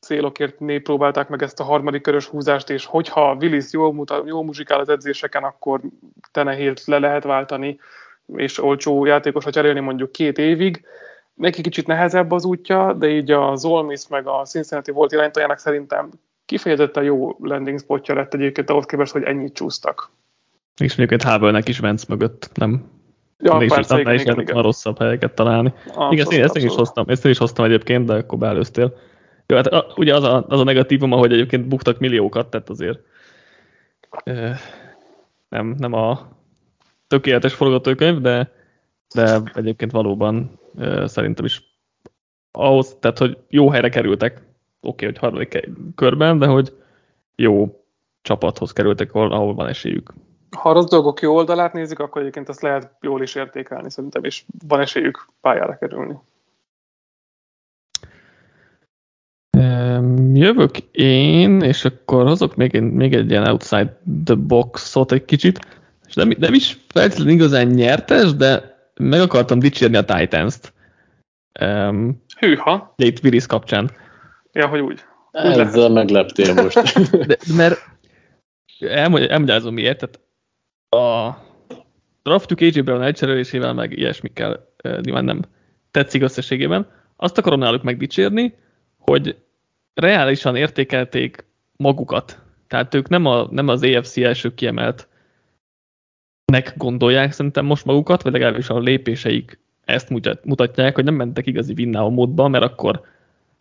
célokért 0.00 0.82
próbálták 0.82 1.28
meg 1.28 1.42
ezt 1.42 1.60
a 1.60 1.64
harmadik 1.64 2.02
körös 2.02 2.26
húzást, 2.26 2.70
és 2.70 2.84
hogyha 2.84 3.36
Willis 3.40 3.72
jól, 3.72 3.92
mutat, 3.92 4.26
jól 4.26 4.44
muzsikál 4.44 4.80
az 4.80 4.88
edzéseken, 4.88 5.44
akkor 5.44 5.80
Tenehilt 6.32 6.84
le 6.84 6.98
lehet 6.98 7.24
váltani, 7.24 7.80
és 8.26 8.62
olcsó 8.62 9.04
játékosra 9.04 9.50
cserélni 9.50 9.80
mondjuk 9.80 10.12
két 10.12 10.38
évig. 10.38 10.86
Neki 11.34 11.62
kicsit 11.62 11.86
nehezebb 11.86 12.30
az 12.30 12.44
útja, 12.44 12.92
de 12.92 13.08
így 13.08 13.30
a 13.30 13.56
Zolmis 13.56 14.08
meg 14.08 14.26
a 14.26 14.44
Cincinnati 14.44 14.90
volt 14.90 15.12
irányítójának 15.12 15.58
szerintem 15.58 16.10
kifejezetten 16.54 17.04
jó 17.04 17.36
landing 17.40 17.78
spotja 17.78 18.14
lett 18.14 18.34
egyébként 18.34 18.70
ahhoz 18.70 18.84
képest, 18.84 19.12
hogy 19.12 19.22
ennyit 19.22 19.54
csúsztak. 19.54 20.10
És 20.80 20.96
mondjuk 20.96 21.20
egy 21.20 21.26
Havelnek 21.26 21.68
is 21.68 21.78
Vence 21.78 22.06
mögött, 22.08 22.50
nem 22.54 22.92
Ja, 23.38 23.62
is, 23.62 23.72
persze, 23.72 24.00
igen, 24.00 24.14
is 24.14 24.20
igen, 24.20 24.40
igen. 24.40 24.62
rosszabb 24.62 24.98
helyeket 24.98 25.34
találni. 25.34 25.72
Abszolút, 25.86 26.12
igen, 26.12 26.26
ezt, 26.26 26.32
ezt 26.32 26.56
én 26.56 26.64
is 26.64 26.74
hoztam, 26.74 27.04
ezt 27.08 27.24
én 27.24 27.30
is 27.30 27.38
hoztam 27.38 27.64
egyébként, 27.64 28.06
de 28.06 28.14
akkor 28.14 28.38
beelőztél. 28.38 28.96
Jó, 29.46 29.56
hát 29.56 29.66
a, 29.66 29.86
ugye 29.96 30.14
az 30.14 30.22
a, 30.22 30.44
az 30.48 30.60
a 30.60 30.64
negatívum, 30.64 31.10
hogy 31.10 31.32
egyébként 31.32 31.68
buktak 31.68 31.98
milliókat, 31.98 32.50
tehát 32.50 32.68
azért 32.68 33.00
e, 34.24 34.56
nem, 35.48 35.74
nem 35.78 35.92
a 35.92 36.28
tökéletes 37.06 37.54
forgatókönyv, 37.54 38.20
de, 38.20 38.52
de 39.14 39.40
egyébként 39.54 39.92
valóban 39.92 40.60
e, 40.78 41.06
szerintem 41.06 41.44
is 41.44 41.62
ahhoz, 42.50 42.96
tehát 43.00 43.18
hogy 43.18 43.38
jó 43.48 43.70
helyre 43.70 43.88
kerültek, 43.88 44.42
oké, 44.84 45.06
okay, 45.06 45.08
hogy 45.08 45.18
harmadik 45.18 45.68
körben, 45.94 46.38
de 46.38 46.46
hogy 46.46 46.72
jó 47.36 47.84
csapathoz 48.22 48.72
kerültek, 48.72 49.14
ahol, 49.14 49.32
ahol 49.32 49.54
van 49.54 49.68
esélyük. 49.68 50.12
Ha 50.56 50.70
a 50.70 50.72
rossz 50.72 50.88
dolgok 50.88 51.20
jó 51.20 51.34
oldalát 51.34 51.72
nézik, 51.72 51.98
akkor 51.98 52.20
egyébként 52.20 52.48
azt 52.48 52.62
lehet 52.62 52.96
jól 53.00 53.22
is 53.22 53.34
értékelni 53.34 53.90
szerintem, 53.90 54.24
és 54.24 54.44
van 54.68 54.80
esélyük 54.80 55.28
pályára 55.40 55.78
kerülni. 55.78 56.18
Jövök 60.32 60.78
én, 60.92 61.60
és 61.60 61.84
akkor 61.84 62.26
hozok 62.26 62.56
még, 62.56 62.80
még 62.80 63.14
egy 63.14 63.30
ilyen 63.30 63.46
outside 63.46 64.00
the 64.24 64.34
box-ot 64.34 65.12
egy 65.12 65.24
kicsit, 65.24 65.58
és 66.06 66.14
nem, 66.14 66.32
nem 66.38 66.54
is 66.54 66.78
feltétlenül 66.88 67.32
igazán 67.32 67.66
nyertes, 67.66 68.34
de 68.34 68.78
meg 68.94 69.20
akartam 69.20 69.58
dicsérni 69.58 69.96
a 69.96 70.04
Titans-t. 70.04 70.72
Um, 71.60 72.22
Hűha! 72.38 72.94
De 72.96 73.04
itt 73.04 73.24
Willis 73.24 73.46
kapcsán. 73.46 73.90
Ja, 74.54 74.66
hogy 74.66 74.80
úgy. 74.80 75.00
úgy 75.32 75.58
Ezzel 75.58 75.88
megleptél 75.88 76.54
most. 76.54 76.82
de, 77.26 77.36
mert 77.56 77.80
elmagyarázom 78.80 79.74
miért, 79.74 79.98
tehát 79.98 80.20
a 80.88 81.38
draftjuk 82.22 82.60
AJ 82.60 82.80
Brown 82.80 83.02
elcserélésével, 83.02 83.72
meg 83.72 83.98
ilyesmikkel 83.98 84.68
nyilván 85.00 85.24
nem 85.24 85.42
tetszik 85.90 86.22
összességében. 86.22 86.90
Azt 87.16 87.38
akarom 87.38 87.58
náluk 87.58 87.82
megdicsérni, 87.82 88.54
hogy 88.98 89.36
reálisan 89.94 90.56
értékelték 90.56 91.44
magukat. 91.76 92.42
Tehát 92.66 92.94
ők 92.94 93.08
nem, 93.08 93.26
a, 93.26 93.46
nem 93.50 93.68
az 93.68 93.82
AFC 93.82 94.16
első 94.16 94.54
kiemelt 94.54 95.08
nek 96.44 96.74
gondolják 96.76 97.32
szerintem 97.32 97.64
most 97.64 97.84
magukat, 97.84 98.22
vagy 98.22 98.32
legalábbis 98.32 98.68
a 98.68 98.78
lépéseik 98.78 99.58
ezt 99.84 100.08
mutatják, 100.44 100.94
hogy 100.94 101.04
nem 101.04 101.14
mentek 101.14 101.46
igazi 101.46 101.74
winnow 101.76 102.10
módba, 102.10 102.48
mert 102.48 102.64
akkor 102.64 103.02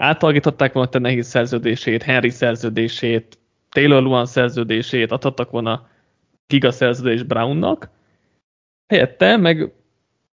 átalakították 0.03 0.73
volna 0.73 0.99
nehéz 0.99 1.27
szerződését, 1.27 2.03
Henry 2.03 2.29
szerződését, 2.29 3.37
Taylor 3.69 4.03
Luan 4.03 4.25
szerződését, 4.25 5.11
adhattak 5.11 5.51
volna 5.51 5.87
giga 6.47 6.71
szerződés 6.71 7.23
Brownnak, 7.23 7.89
helyette 8.87 9.37
meg 9.37 9.73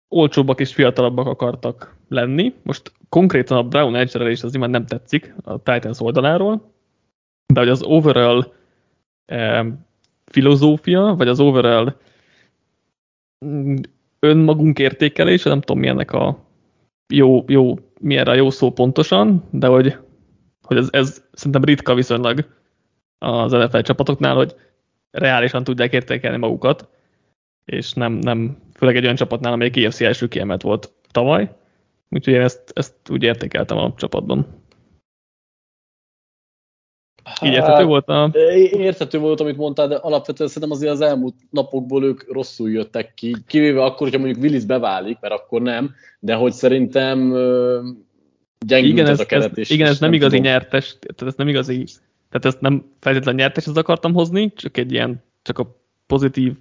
olcsóbbak 0.07 0.59
és 0.59 0.73
fiatalabbak 0.73 1.27
akartak 1.27 1.95
lenni. 2.09 2.53
Most 2.63 2.91
konkrétan 3.09 3.57
a 3.57 3.63
Brown 3.63 3.95
edge 3.95 4.29
is 4.29 4.43
az 4.43 4.53
már 4.53 4.69
nem 4.69 4.85
tetszik 4.85 5.33
a 5.43 5.63
Titans 5.63 5.99
oldaláról, 5.99 6.73
de 7.53 7.59
hogy 7.59 7.69
az 7.69 7.83
overall 7.83 8.53
eh, 9.25 9.65
filozófia, 10.25 11.15
vagy 11.17 11.27
az 11.27 11.39
overall 11.39 11.95
mm, 13.45 13.75
önmagunk 14.19 14.79
értékelése, 14.79 15.49
nem 15.49 15.61
tudom 15.61 15.79
milyennek 15.79 16.11
a 16.11 16.46
jó, 17.13 17.43
jó, 17.47 17.75
milyen 17.99 18.27
a 18.27 18.33
jó 18.33 18.49
szó 18.49 18.71
pontosan, 18.71 19.43
de 19.51 19.67
hogy, 19.67 19.97
hogy 20.61 20.77
ez, 20.77 20.87
ez 20.91 21.23
szerintem 21.31 21.63
ritka 21.63 21.93
viszonylag 21.93 22.47
az 23.17 23.51
NFL 23.51 23.79
csapatoknál, 23.79 24.35
hogy 24.35 24.55
reálisan 25.11 25.63
tudják 25.63 25.93
értékelni 25.93 26.37
magukat, 26.37 26.89
és 27.65 27.93
nem, 27.93 28.13
nem 28.13 28.57
főleg 28.73 28.95
egy 28.95 29.03
olyan 29.03 29.15
csapatnál, 29.15 29.53
amelyik 29.53 29.77
EFC 29.77 30.01
első 30.01 30.27
kiemelt 30.27 30.61
volt 30.61 30.91
tavaly, 31.11 31.55
úgyhogy 32.09 32.33
én 32.33 32.41
ezt, 32.41 32.71
ezt 32.73 32.95
úgy 33.09 33.23
értékeltem 33.23 33.77
a 33.77 33.93
csapatban. 33.97 34.56
Így 37.41 37.51
érthető 37.51 37.73
hát, 37.73 37.83
volt 37.83 38.07
a... 38.07 38.31
Érthető 38.71 39.17
volt, 39.19 39.39
amit 39.39 39.57
mondtál, 39.57 39.87
de 39.87 39.95
alapvetően 39.95 40.49
szerintem 40.49 40.77
azért 40.77 40.91
az 40.91 41.01
elmúlt 41.01 41.35
napokból 41.49 42.03
ők 42.03 42.33
rosszul 42.33 42.69
jöttek 42.69 43.13
ki, 43.13 43.35
kivéve 43.47 43.83
akkor, 43.83 44.07
hogyha 44.07 44.19
mondjuk 44.19 44.43
Willis 44.43 44.65
beválik, 44.65 45.17
mert 45.21 45.33
akkor 45.33 45.61
nem, 45.61 45.93
de 46.19 46.33
hogy 46.33 46.51
szerintem 46.51 47.17
gyengült 48.65 48.91
igen, 48.91 49.05
ez, 49.05 49.11
ez 49.11 49.19
a 49.19 49.25
keret. 49.25 49.57
Ez, 49.57 49.69
igen, 49.69 49.87
ez 49.87 49.99
nem, 49.99 50.09
nem 50.09 50.19
igazi 50.19 50.35
tudom. 50.35 50.51
nyertes, 50.51 50.97
tehát 50.99 51.33
ez 51.33 51.33
nem 51.37 51.47
igazi, 51.47 51.83
tehát 52.29 52.45
ezt 52.45 52.61
nem 52.61 52.91
feltétlenül 52.99 53.39
nyertes, 53.39 53.65
ezt 53.65 53.77
akartam 53.77 54.13
hozni, 54.13 54.53
csak 54.55 54.77
egy 54.77 54.91
ilyen, 54.91 55.23
csak 55.41 55.59
a 55.59 55.75
pozitív 56.07 56.53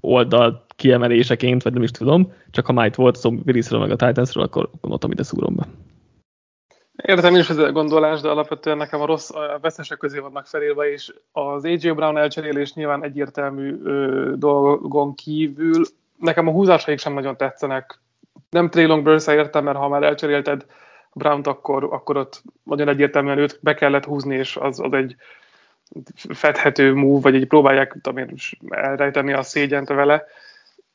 oldal 0.00 0.64
kiemeléseként, 0.76 1.62
vagy 1.62 1.72
nem 1.72 1.82
is 1.82 1.90
tudom, 1.90 2.32
csak 2.50 2.66
ha 2.66 2.72
már 2.72 2.86
itt 2.86 2.94
volt 2.94 3.16
szó 3.16 3.34
Willisről 3.46 3.80
meg 3.80 3.90
a 3.90 3.96
Titansről, 3.96 4.44
akkor 4.44 4.70
mondtam, 4.80 5.10
ide 5.10 5.22
szúrom 5.22 5.54
be. 5.54 5.66
Értem 7.02 7.34
is 7.34 7.48
ez 7.48 7.58
a 7.58 7.72
gondolás, 7.72 8.20
de 8.20 8.28
alapvetően 8.28 8.76
nekem 8.76 9.00
a 9.00 9.06
rossz 9.06 9.30
a 9.30 9.58
veszesek 9.60 9.98
közé 9.98 10.18
vannak 10.18 10.46
felélve, 10.46 10.92
és 10.92 11.14
az 11.32 11.64
AJ 11.64 11.90
Brown 11.90 12.18
elcserélés 12.18 12.74
nyilván 12.74 13.04
egyértelmű 13.04 13.80
ö, 13.84 14.32
dolgon 14.36 15.14
kívül 15.14 15.84
nekem 16.18 16.48
a 16.48 16.50
húzásaik 16.50 16.98
sem 16.98 17.12
nagyon 17.12 17.36
tetszenek. 17.36 18.00
Nem 18.50 18.70
Traylon 18.70 19.02
burns 19.02 19.26
értem, 19.26 19.64
mert 19.64 19.76
ha 19.76 19.88
már 19.88 20.02
elcserélted 20.02 20.66
Brown-t, 21.12 21.46
akkor, 21.46 21.84
akkor 21.84 22.16
ott 22.16 22.42
nagyon 22.62 22.88
egyértelműen 22.88 23.38
őt 23.38 23.58
be 23.62 23.74
kellett 23.74 24.04
húzni, 24.04 24.36
és 24.36 24.56
az, 24.56 24.80
az 24.80 24.92
egy 24.92 25.16
fedhető 26.28 26.94
move, 26.94 27.20
vagy 27.20 27.34
egy 27.34 27.46
próbálják 27.46 27.92
tudom 27.92 28.16
én, 28.16 28.34
elrejteni 28.68 29.32
a 29.32 29.42
szégyent 29.42 29.88
vele, 29.88 30.24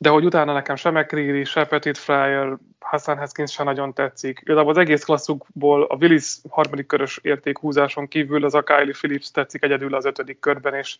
de 0.01 0.09
hogy 0.09 0.25
utána 0.25 0.53
nekem 0.53 0.75
se 0.75 0.91
McCreary, 0.91 1.43
se 1.43 1.65
Petit 1.65 1.97
Fryer, 1.97 2.57
Hassan 2.79 3.17
Haskins 3.17 3.51
sem 3.51 3.65
nagyon 3.65 3.93
tetszik. 3.93 4.39
Igazából 4.41 4.71
az 4.71 4.77
egész 4.77 5.03
klasszukból 5.03 5.83
a 5.83 5.95
Willis 5.95 6.35
harmadik 6.49 6.85
körös 6.85 7.19
értékhúzáson 7.21 8.07
kívül 8.07 8.45
az 8.45 8.53
a 8.53 8.63
Kylie 8.63 8.93
Phillips 8.93 9.31
tetszik 9.31 9.63
egyedül 9.63 9.95
az 9.95 10.05
ötödik 10.05 10.39
körben, 10.39 10.73
és 10.73 10.97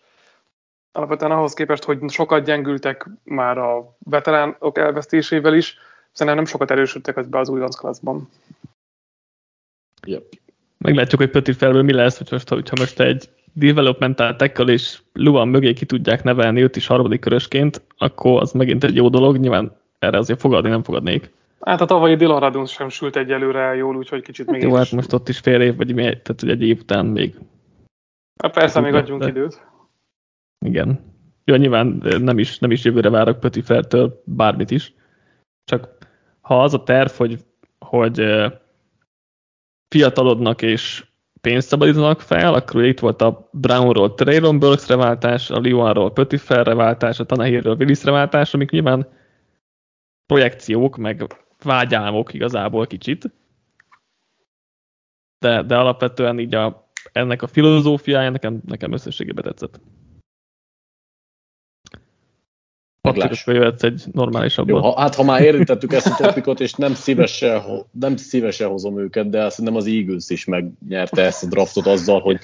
alapvetően 0.91 1.31
ahhoz 1.31 1.53
képest, 1.53 1.83
hogy 1.83 2.09
sokat 2.09 2.45
gyengültek 2.45 3.07
már 3.23 3.57
a 3.57 3.95
veteránok 3.99 4.77
elvesztésével 4.77 5.53
is, 5.53 5.77
szerintem 6.11 6.35
nem 6.35 6.51
sokat 6.51 6.71
erősödtek 6.71 7.17
az 7.17 7.27
be 7.27 7.39
az 7.39 7.49
újonc 7.49 7.75
klasszban. 7.75 8.29
Yep. 10.05 10.23
Meglátjuk, 10.77 11.21
hogy 11.21 11.29
Petit 11.29 11.55
felből 11.55 11.83
mi 11.83 11.93
lesz, 11.93 12.17
hogy 12.17 12.27
most, 12.31 12.49
hogyha 12.49 12.75
most 12.79 12.99
egy 12.99 13.29
developmental 13.53 14.35
tackle 14.35 14.71
és 14.71 14.99
Luan 15.13 15.47
mögé 15.47 15.73
ki 15.73 15.85
tudják 15.85 16.23
nevelni 16.23 16.61
őt 16.61 16.75
is 16.75 16.87
harmadik 16.87 17.19
körösként, 17.19 17.81
akkor 17.97 18.41
az 18.41 18.51
megint 18.51 18.83
egy 18.83 18.95
jó 18.95 19.09
dolog, 19.09 19.37
nyilván 19.37 19.77
erre 19.99 20.17
azért 20.17 20.39
fogadni 20.39 20.69
nem 20.69 20.83
fogadnék. 20.83 21.31
Hát 21.59 21.81
a 21.81 21.85
tavalyi 21.85 22.15
Dylan 22.15 22.39
Radun 22.39 22.65
sem 22.65 22.89
sült 22.89 23.15
egyelőre 23.15 23.75
jól, 23.75 23.95
úgyhogy 23.95 24.21
kicsit 24.21 24.51
még 24.51 24.61
Jó, 24.61 24.73
hát 24.73 24.91
most 24.91 25.13
ott 25.13 25.29
is 25.29 25.39
fél 25.39 25.61
év, 25.61 25.75
vagy 25.75 25.93
mi, 25.93 26.01
tehát 26.01 26.43
egy 26.43 26.63
év 26.63 26.79
után 26.79 27.05
még. 27.05 27.35
Hát 28.43 28.53
persze, 28.53 28.79
még 28.79 28.93
adjunk 28.93 29.25
időt. 29.25 29.67
Igen. 30.65 30.99
Ja, 31.43 31.55
nyilván 31.55 32.03
nem 32.19 32.39
is, 32.39 32.59
nem 32.59 32.71
is 32.71 32.83
jövőre 32.83 33.09
várok 33.09 33.39
Pöti 33.39 33.61
Fertől 33.61 34.21
bármit 34.25 34.71
is. 34.71 34.93
Csak 35.63 35.97
ha 36.41 36.63
az 36.63 36.73
a 36.73 36.83
terv, 36.83 37.09
hogy, 37.09 37.39
hogy 37.79 38.21
fiatalodnak 39.87 40.61
és 40.61 41.05
pénzt 41.41 41.67
szabadítanak 41.67 42.21
fel, 42.21 42.53
akkor 42.53 42.83
itt 42.83 42.99
volt 42.99 43.21
a 43.21 43.49
Brownról 43.51 44.13
Traylon 44.13 44.59
Burks 44.59 44.87
reváltás, 44.87 45.49
a 45.49 45.59
Lionról 45.59 46.11
Pötifer 46.11 46.65
reváltás, 46.65 47.19
a 47.19 47.25
Tanahirről 47.25 47.75
Willis 47.75 48.03
reváltás, 48.03 48.53
amik 48.53 48.69
nyilván 48.69 49.07
projekciók, 50.25 50.97
meg 50.97 51.37
vágyálmok 51.63 52.33
igazából 52.33 52.87
kicsit. 52.87 53.31
De, 55.39 55.63
de 55.63 55.77
alapvetően 55.77 56.39
így 56.39 56.55
a, 56.55 56.91
ennek 57.11 57.41
a 57.41 57.47
filozófiája 57.47 58.29
nekem, 58.29 58.61
nekem 58.65 58.91
összességében 58.91 59.43
tetszett. 59.43 59.81
Patrik, 63.01 63.43
jöhetsz 63.45 63.83
egy 63.83 64.03
normálisabban. 64.11 64.75
Jó, 64.75 64.81
ha, 64.81 64.99
hát 64.99 65.15
ha 65.15 65.23
már 65.23 65.41
érintettük 65.41 65.93
ezt 65.93 66.07
a 66.07 66.15
topikot, 66.15 66.59
és 66.59 66.73
nem 66.73 66.93
szívesen, 66.93 67.61
nem 67.91 68.15
szívesen 68.15 68.69
hozom 68.69 68.99
őket, 68.99 69.29
de 69.29 69.49
szerintem 69.49 69.75
az 69.75 69.85
Eagles 69.85 70.29
is 70.29 70.45
megnyerte 70.45 71.21
ezt 71.21 71.43
a 71.43 71.47
draftot 71.47 71.85
azzal, 71.85 72.19
hogy 72.19 72.39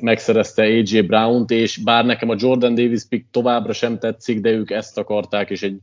megszerezte 0.00 0.62
AJ 0.62 1.00
Brown-t, 1.00 1.50
és 1.50 1.76
bár 1.76 2.04
nekem 2.04 2.28
a 2.28 2.36
Jordan 2.38 2.74
Davis 2.74 3.02
pick 3.08 3.26
továbbra 3.30 3.72
sem 3.72 3.98
tetszik, 3.98 4.40
de 4.40 4.50
ők 4.50 4.70
ezt 4.70 4.98
akarták, 4.98 5.50
és 5.50 5.62
egy 5.62 5.78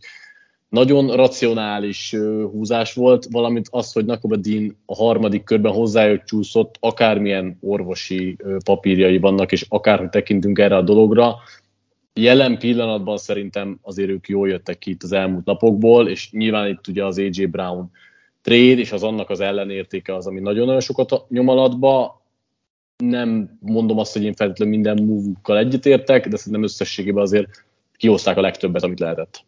nagyon 0.70 1.16
racionális 1.16 2.16
húzás 2.52 2.94
volt, 2.94 3.28
valamint 3.32 3.68
az, 3.72 3.92
hogy 3.92 4.06
Nakoba 4.06 4.36
Dean 4.36 4.78
a 4.86 4.96
harmadik 4.96 5.44
körben 5.44 5.72
hozzájuk 5.72 6.24
csúszott, 6.24 6.76
akármilyen 6.80 7.58
orvosi 7.62 8.38
papírjai 8.66 9.18
vannak, 9.18 9.52
és 9.52 9.66
akárhogy 9.70 10.10
tekintünk 10.10 10.60
erre 10.60 10.76
a 10.76 10.82
dologra, 10.82 11.36
jelen 12.22 12.58
pillanatban 12.58 13.18
szerintem 13.18 13.80
azért 13.82 14.10
ők 14.10 14.28
jól 14.28 14.50
jöttek 14.50 14.78
ki 14.78 14.90
itt 14.92 15.04
az 15.04 15.12
elmúlt 15.12 15.46
napokból, 15.46 16.10
és 16.10 16.32
nyilván 16.32 16.68
itt 16.68 16.88
ugye 16.88 17.06
az 17.06 17.18
AJ 17.18 17.46
Brown 17.46 17.92
trade, 18.42 18.80
és 18.80 18.92
az 18.92 19.04
annak 19.04 19.30
az 19.30 19.40
ellenértéke 19.40 20.16
az, 20.16 20.28
ami 20.28 20.40
nagyon-nagyon 20.40 20.82
sokat 20.82 21.30
nyom 21.30 21.48
alatba. 21.48 22.22
Nem 22.98 23.58
mondom 23.60 23.98
azt, 23.98 24.14
hogy 24.14 24.24
én 24.24 24.34
feltétlenül 24.34 24.74
minden 24.76 25.04
move 25.04 25.60
egyetértek, 25.60 26.28
de 26.28 26.38
szerintem 26.38 26.64
összességében 26.64 27.24
azért 27.24 27.66
kihozták 27.98 28.38
a 28.38 28.42
legtöbbet, 28.42 28.84
amit 28.84 29.00
lehetett. 29.00 29.46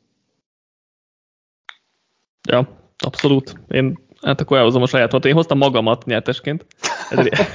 Ja, 2.49 2.67
abszolút. 2.97 3.53
Én 3.67 3.99
hát 4.21 4.41
akkor 4.41 4.57
elhozom 4.57 4.81
a 4.81 4.87
sajátomat. 4.87 5.25
Én 5.25 5.33
hoztam 5.33 5.57
magamat 5.57 6.05
nyertesként. 6.05 6.65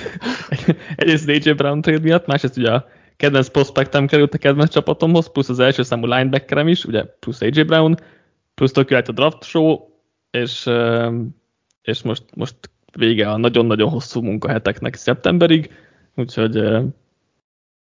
Egyrészt 0.97 1.29
AJ 1.29 1.53
Brown 1.53 1.81
trade 1.81 2.01
miatt, 2.01 2.27
másrészt 2.27 2.57
ugye 2.57 2.71
a 2.71 2.87
kedvenc 3.17 3.49
prospektem 3.49 4.07
került 4.07 4.35
a 4.35 4.39
kedvenc 4.39 4.71
csapatomhoz, 4.71 5.33
plusz 5.33 5.49
az 5.49 5.59
első 5.59 5.83
számú 5.83 6.07
linebackerem 6.07 6.69
is, 6.69 6.85
ugye 6.85 7.05
plusz 7.05 7.41
AJ 7.41 7.63
Brown, 7.63 7.97
plusz 8.55 8.73
tök 8.73 8.91
a 8.91 9.01
draft 9.01 9.45
show, 9.45 9.79
és, 10.31 10.71
és 11.83 12.03
most, 12.03 12.23
most 12.35 12.57
vége 12.93 13.31
a 13.31 13.37
nagyon-nagyon 13.37 13.91
hosszú 13.91 14.21
munkaheteknek 14.21 14.95
szeptemberig, 14.95 15.71
úgyhogy 16.15 16.63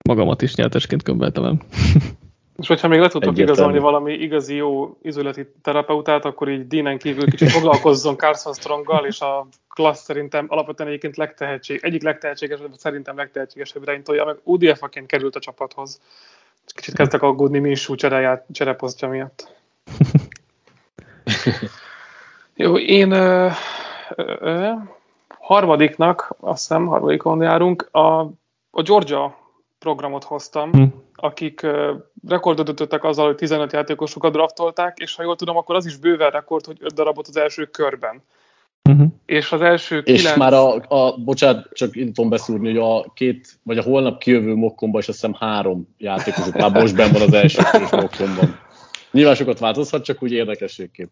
magamat 0.07 0.41
is 0.41 0.55
nyertesként 0.55 1.03
könyveltem 1.03 1.43
el. 1.43 1.57
És 2.59 2.67
hogyha 2.67 2.87
még 2.87 2.99
le 2.99 3.07
tudtok 3.07 3.37
igazolni 3.37 3.79
valami 3.79 4.13
igazi 4.13 4.55
jó 4.55 4.97
izületi 5.01 5.47
terapeutát, 5.61 6.25
akkor 6.25 6.49
így 6.49 6.67
Deanen 6.67 6.97
kívül 6.97 7.29
kicsit 7.29 7.49
foglalkozzon 7.49 8.15
Carson 8.15 8.53
Stronggal, 8.53 9.05
és 9.05 9.19
a 9.19 9.47
klassz 9.67 10.03
szerintem 10.03 10.45
alapvetően 10.49 10.89
egyébként 10.89 11.17
legtehetség, 11.17 11.79
egyik 11.83 12.03
legtehetségesebb, 12.03 12.73
szerintem 12.77 13.15
legtehetségesebb 13.15 13.81
irányítója, 13.81 14.25
meg 14.25 14.37
UDF-aként 14.43 15.07
került 15.07 15.35
a 15.35 15.39
csapathoz. 15.39 16.01
Kicsit 16.65 16.95
kezdtek 16.95 17.21
aggódni 17.21 17.59
mi 17.59 17.69
is 17.69 17.89
csereját, 17.95 18.45
csereposztja 18.51 19.07
miatt. 19.07 19.55
jó, 22.55 22.77
én 22.77 23.11
ö, 23.11 23.47
ö, 24.15 24.35
ö, 24.39 24.71
harmadiknak, 25.39 26.35
azt 26.39 26.67
hiszem 26.67 26.85
harmadikon 26.85 27.41
járunk, 27.41 27.87
a, 27.91 28.19
a 28.71 28.81
Georgia 28.81 29.38
programot 29.79 30.23
hoztam, 30.23 30.71
hm. 30.71 30.83
akik 31.15 31.67
rekordot 32.27 32.69
ütöttek 32.69 33.03
azzal, 33.03 33.25
hogy 33.25 33.35
15 33.35 33.73
játékosokat 33.73 34.31
draftolták, 34.31 34.97
és 34.97 35.15
ha 35.15 35.23
jól 35.23 35.35
tudom, 35.35 35.57
akkor 35.57 35.75
az 35.75 35.85
is 35.85 35.97
bőven 35.97 36.29
rekord, 36.29 36.65
hogy 36.65 36.77
5 36.81 36.93
darabot 36.93 37.27
az 37.27 37.37
első 37.37 37.65
körben. 37.65 38.23
Uh-huh. 38.89 39.07
És 39.25 39.51
az 39.51 39.61
első 39.61 40.01
És 40.05 40.19
kilenc... 40.19 40.37
már 40.37 40.53
a, 40.53 40.75
a, 40.75 41.17
bocsánat, 41.17 41.67
csak 41.73 41.95
én 41.95 42.13
tudom 42.13 42.29
beszúrni, 42.29 42.67
hogy 42.67 42.77
a 42.77 43.11
két, 43.13 43.59
vagy 43.63 43.77
a 43.77 43.83
holnap 43.83 44.19
kijövő 44.19 44.55
mokkomban 44.55 45.01
is 45.01 45.07
azt 45.07 45.17
hiszem 45.21 45.35
három 45.39 45.95
játékosok 45.97 46.53
már 46.53 46.71
most 46.71 46.95
benn 46.95 47.11
van 47.11 47.21
az 47.21 47.33
első 47.33 47.61
mokkomban. 47.91 48.59
Nyilván 49.11 49.35
sokat 49.35 49.59
változhat, 49.59 50.03
csak 50.03 50.23
úgy 50.23 50.31
érdekességképp. 50.31 51.09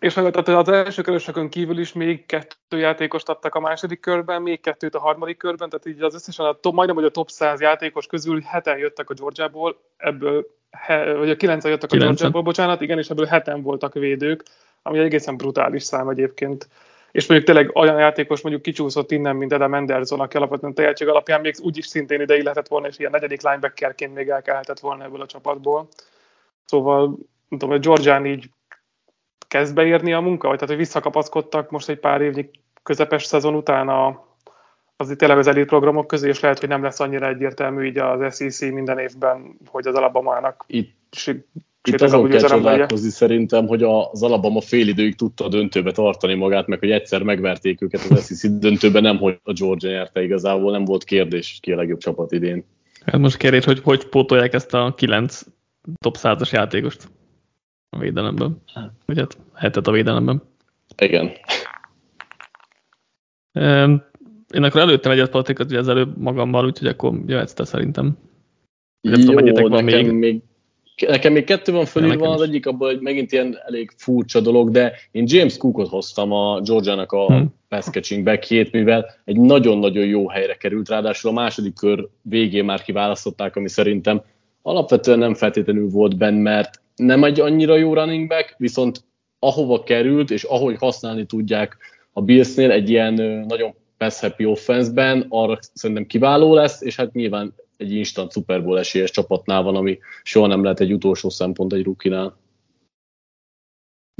És 0.00 0.14
meg 0.14 0.36
az 0.46 0.68
első 0.68 1.02
körösökön 1.02 1.48
kívül 1.48 1.78
is 1.78 1.92
még 1.92 2.26
kettő 2.26 2.78
játékost 2.78 3.28
adtak 3.28 3.54
a 3.54 3.60
második 3.60 4.00
körben, 4.00 4.42
még 4.42 4.60
kettőt 4.60 4.94
a 4.94 5.00
harmadik 5.00 5.36
körben, 5.36 5.68
tehát 5.68 5.86
így 5.86 6.02
az 6.02 6.14
összesen 6.14 6.46
a 6.46 6.52
top, 6.52 6.74
majdnem, 6.74 6.96
hogy 6.96 7.04
a 7.04 7.10
top 7.10 7.30
100 7.30 7.60
játékos 7.60 8.06
közül 8.06 8.40
heten 8.40 8.78
jöttek 8.78 9.10
a 9.10 9.14
Georgiából, 9.14 9.80
ebből, 9.96 10.46
he, 10.70 11.14
vagy 11.14 11.30
a 11.30 11.36
kilencen 11.36 11.70
jöttek 11.70 11.92
a 11.92 11.96
Georgiából, 11.96 12.42
bocsánat, 12.42 12.80
igen, 12.80 12.98
és 12.98 13.10
ebből 13.10 13.26
heten 13.26 13.62
voltak 13.62 13.94
védők, 13.94 14.42
ami 14.82 14.98
egészen 14.98 15.36
brutális 15.36 15.82
szám 15.82 16.08
egyébként. 16.08 16.68
És 17.10 17.26
mondjuk 17.26 17.50
tényleg 17.50 17.76
olyan 17.76 17.98
játékos 17.98 18.40
mondjuk 18.40 18.64
kicsúszott 18.64 19.10
innen, 19.10 19.36
mint 19.36 19.52
Adam 19.52 19.72
Anderson, 19.72 20.20
aki 20.20 20.36
alapvetően 20.36 20.74
tehetség 20.74 21.08
alapján 21.08 21.40
még 21.40 21.54
úgyis 21.62 21.86
szintén 21.86 22.20
ide 22.20 22.42
lehetett 22.42 22.68
volna, 22.68 22.86
és 22.86 22.98
ilyen 22.98 23.10
negyedik 23.10 23.42
linebackerként 23.42 24.14
még 24.14 24.28
elkelhetett 24.28 24.80
volna 24.80 25.04
ebből 25.04 25.20
a 25.20 25.26
csapatból. 25.26 25.88
Szóval, 26.64 27.06
nem 27.48 27.58
tudom, 27.58 27.70
hogy 27.70 27.80
Georgián 27.80 28.26
így 28.26 28.50
kezd 29.48 29.74
beérni 29.74 30.12
a 30.12 30.20
munka, 30.20 30.48
vagy 30.48 30.58
tehát, 30.58 30.74
hogy 30.74 30.84
visszakapaszkodtak 30.84 31.70
most 31.70 31.88
egy 31.88 31.98
pár 31.98 32.20
évnyi 32.20 32.50
közepes 32.82 33.24
szezon 33.24 33.54
után 33.54 33.88
a, 33.88 34.26
az 34.96 35.10
itt 35.10 35.18
tényleg 35.18 35.38
az 35.38 35.46
elit 35.46 35.66
programok 35.66 36.06
közé, 36.06 36.28
és 36.28 36.40
lehet, 36.40 36.58
hogy 36.58 36.68
nem 36.68 36.82
lesz 36.82 37.00
annyira 37.00 37.28
egyértelmű 37.28 37.86
így 37.86 37.98
az 37.98 38.36
SEC 38.36 38.60
minden 38.60 38.98
évben, 38.98 39.56
hogy 39.66 39.86
az 39.86 39.94
Alabamának 39.94 40.64
itt, 40.66 40.96
itt 41.82 42.00
azon 42.00 42.28
kell 42.28 42.40
csodálkozni 42.40 43.10
szerintem, 43.10 43.66
hogy 43.66 43.82
az 43.82 44.22
Alabama 44.22 44.60
fél 44.60 44.88
időig 44.88 45.16
tudta 45.16 45.44
a 45.44 45.48
döntőbe 45.48 45.92
tartani 45.92 46.34
magát, 46.34 46.66
meg 46.66 46.78
hogy 46.78 46.90
egyszer 46.90 47.22
megverték 47.22 47.82
őket 47.82 48.00
az 48.10 48.26
SEC 48.26 48.58
döntőben, 48.58 49.02
nem 49.02 49.18
hogy 49.18 49.40
a 49.42 49.52
Georgia 49.52 49.90
nyerte 49.90 50.22
igazából, 50.22 50.72
nem 50.72 50.84
volt 50.84 51.04
kérdés, 51.04 51.58
ki 51.62 51.72
a 51.72 51.76
legjobb 51.76 51.98
csapat 51.98 52.32
idén. 52.32 52.64
Hát 53.04 53.20
most 53.20 53.36
kérdés, 53.36 53.64
hogy 53.64 53.80
hogy 53.84 54.08
pótolják 54.08 54.54
ezt 54.54 54.74
a 54.74 54.94
kilenc 54.96 55.42
top 56.00 56.16
100-as 56.18 56.50
játékost 56.50 57.08
a 57.90 57.98
védelemben. 57.98 58.62
Vagy 59.04 59.18
hát 59.18 59.38
hetet 59.54 59.86
a 59.86 59.92
védelemben. 59.92 60.42
Igen. 60.96 61.32
Én 64.54 64.62
akkor 64.62 64.80
előttem 64.80 65.12
egyet 65.12 65.30
Patrikat, 65.30 65.66
ugye 65.66 65.78
az 65.78 65.88
előbb 65.88 66.16
magammal, 66.16 66.66
úgyhogy 66.66 66.88
akkor 66.88 67.20
jöhetsz 67.26 67.52
te 67.52 67.64
szerintem. 67.64 68.18
Nem 69.00 69.20
Jó, 69.20 69.34
tudom, 69.34 69.70
nekem 69.70 69.84
még. 69.84 70.12
még. 70.12 70.42
Nekem 71.06 71.32
még 71.32 71.44
kettő 71.44 71.72
van 71.72 71.84
fölírva, 71.84 72.28
az 72.28 72.42
egyik 72.42 72.66
abban, 72.66 72.88
hogy 72.88 73.00
megint 73.00 73.32
ilyen 73.32 73.58
elég 73.66 73.90
furcsa 73.96 74.40
dolog, 74.40 74.70
de 74.70 74.92
én 75.10 75.24
James 75.26 75.56
Cookot 75.56 75.88
hoztam 75.88 76.32
a 76.32 76.60
Georgiának 76.60 77.12
a 77.12 77.26
hmm. 77.26 77.54
pass 77.68 77.84
catching 77.84 78.24
backjét, 78.24 78.72
mivel 78.72 79.06
egy 79.24 79.36
nagyon-nagyon 79.36 80.06
jó 80.06 80.28
helyre 80.28 80.54
került, 80.54 80.88
ráadásul 80.88 81.30
a 81.30 81.34
második 81.34 81.74
kör 81.74 82.08
végén 82.22 82.64
már 82.64 82.82
kiválasztották, 82.82 83.56
ami 83.56 83.68
szerintem 83.68 84.22
alapvetően 84.62 85.18
nem 85.18 85.34
feltétlenül 85.34 85.88
volt 85.88 86.16
benne, 86.16 86.40
mert 86.40 86.80
nem 86.98 87.24
egy 87.24 87.40
annyira 87.40 87.76
jó 87.76 87.94
running 87.94 88.28
back, 88.28 88.54
viszont 88.58 89.04
ahova 89.38 89.82
került, 89.82 90.30
és 90.30 90.42
ahogy 90.42 90.76
használni 90.78 91.26
tudják 91.26 91.76
a 92.12 92.22
Billsnél 92.22 92.70
egy 92.70 92.90
ilyen 92.90 93.14
nagyon 93.48 93.74
pass 93.96 94.20
happy 94.20 94.44
offense-ben, 94.44 95.26
arra 95.28 95.58
szerintem 95.72 96.06
kiváló 96.06 96.54
lesz, 96.54 96.82
és 96.82 96.96
hát 96.96 97.12
nyilván 97.12 97.54
egy 97.76 97.92
instant 97.92 98.32
Super 98.32 98.64
Bowl 98.64 98.78
esélyes 98.78 99.10
csapatnál 99.10 99.62
van, 99.62 99.76
ami 99.76 99.98
soha 100.22 100.46
nem 100.46 100.62
lehet 100.62 100.80
egy 100.80 100.92
utolsó 100.92 101.28
szempont 101.28 101.72
egy 101.72 101.84
rukinál. 101.84 102.36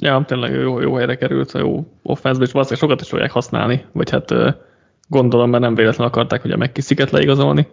Ja, 0.02 0.24
tényleg 0.26 0.52
jó, 0.52 0.80
jó 0.80 0.94
helyre 0.94 1.16
került, 1.16 1.52
jó 1.52 1.86
offense 2.02 2.42
és 2.42 2.52
valószínűleg 2.52 2.88
sokat 2.88 3.00
is 3.00 3.08
fogják 3.08 3.30
használni, 3.30 3.84
vagy 3.92 4.10
hát 4.10 4.34
gondolom, 5.08 5.50
mert 5.50 5.62
nem 5.62 5.74
véletlenül 5.74 6.12
akarták 6.12 6.42
hogy 6.42 6.50
a 6.50 6.56
megkisziket 6.56 7.10
leigazolni. 7.10 7.66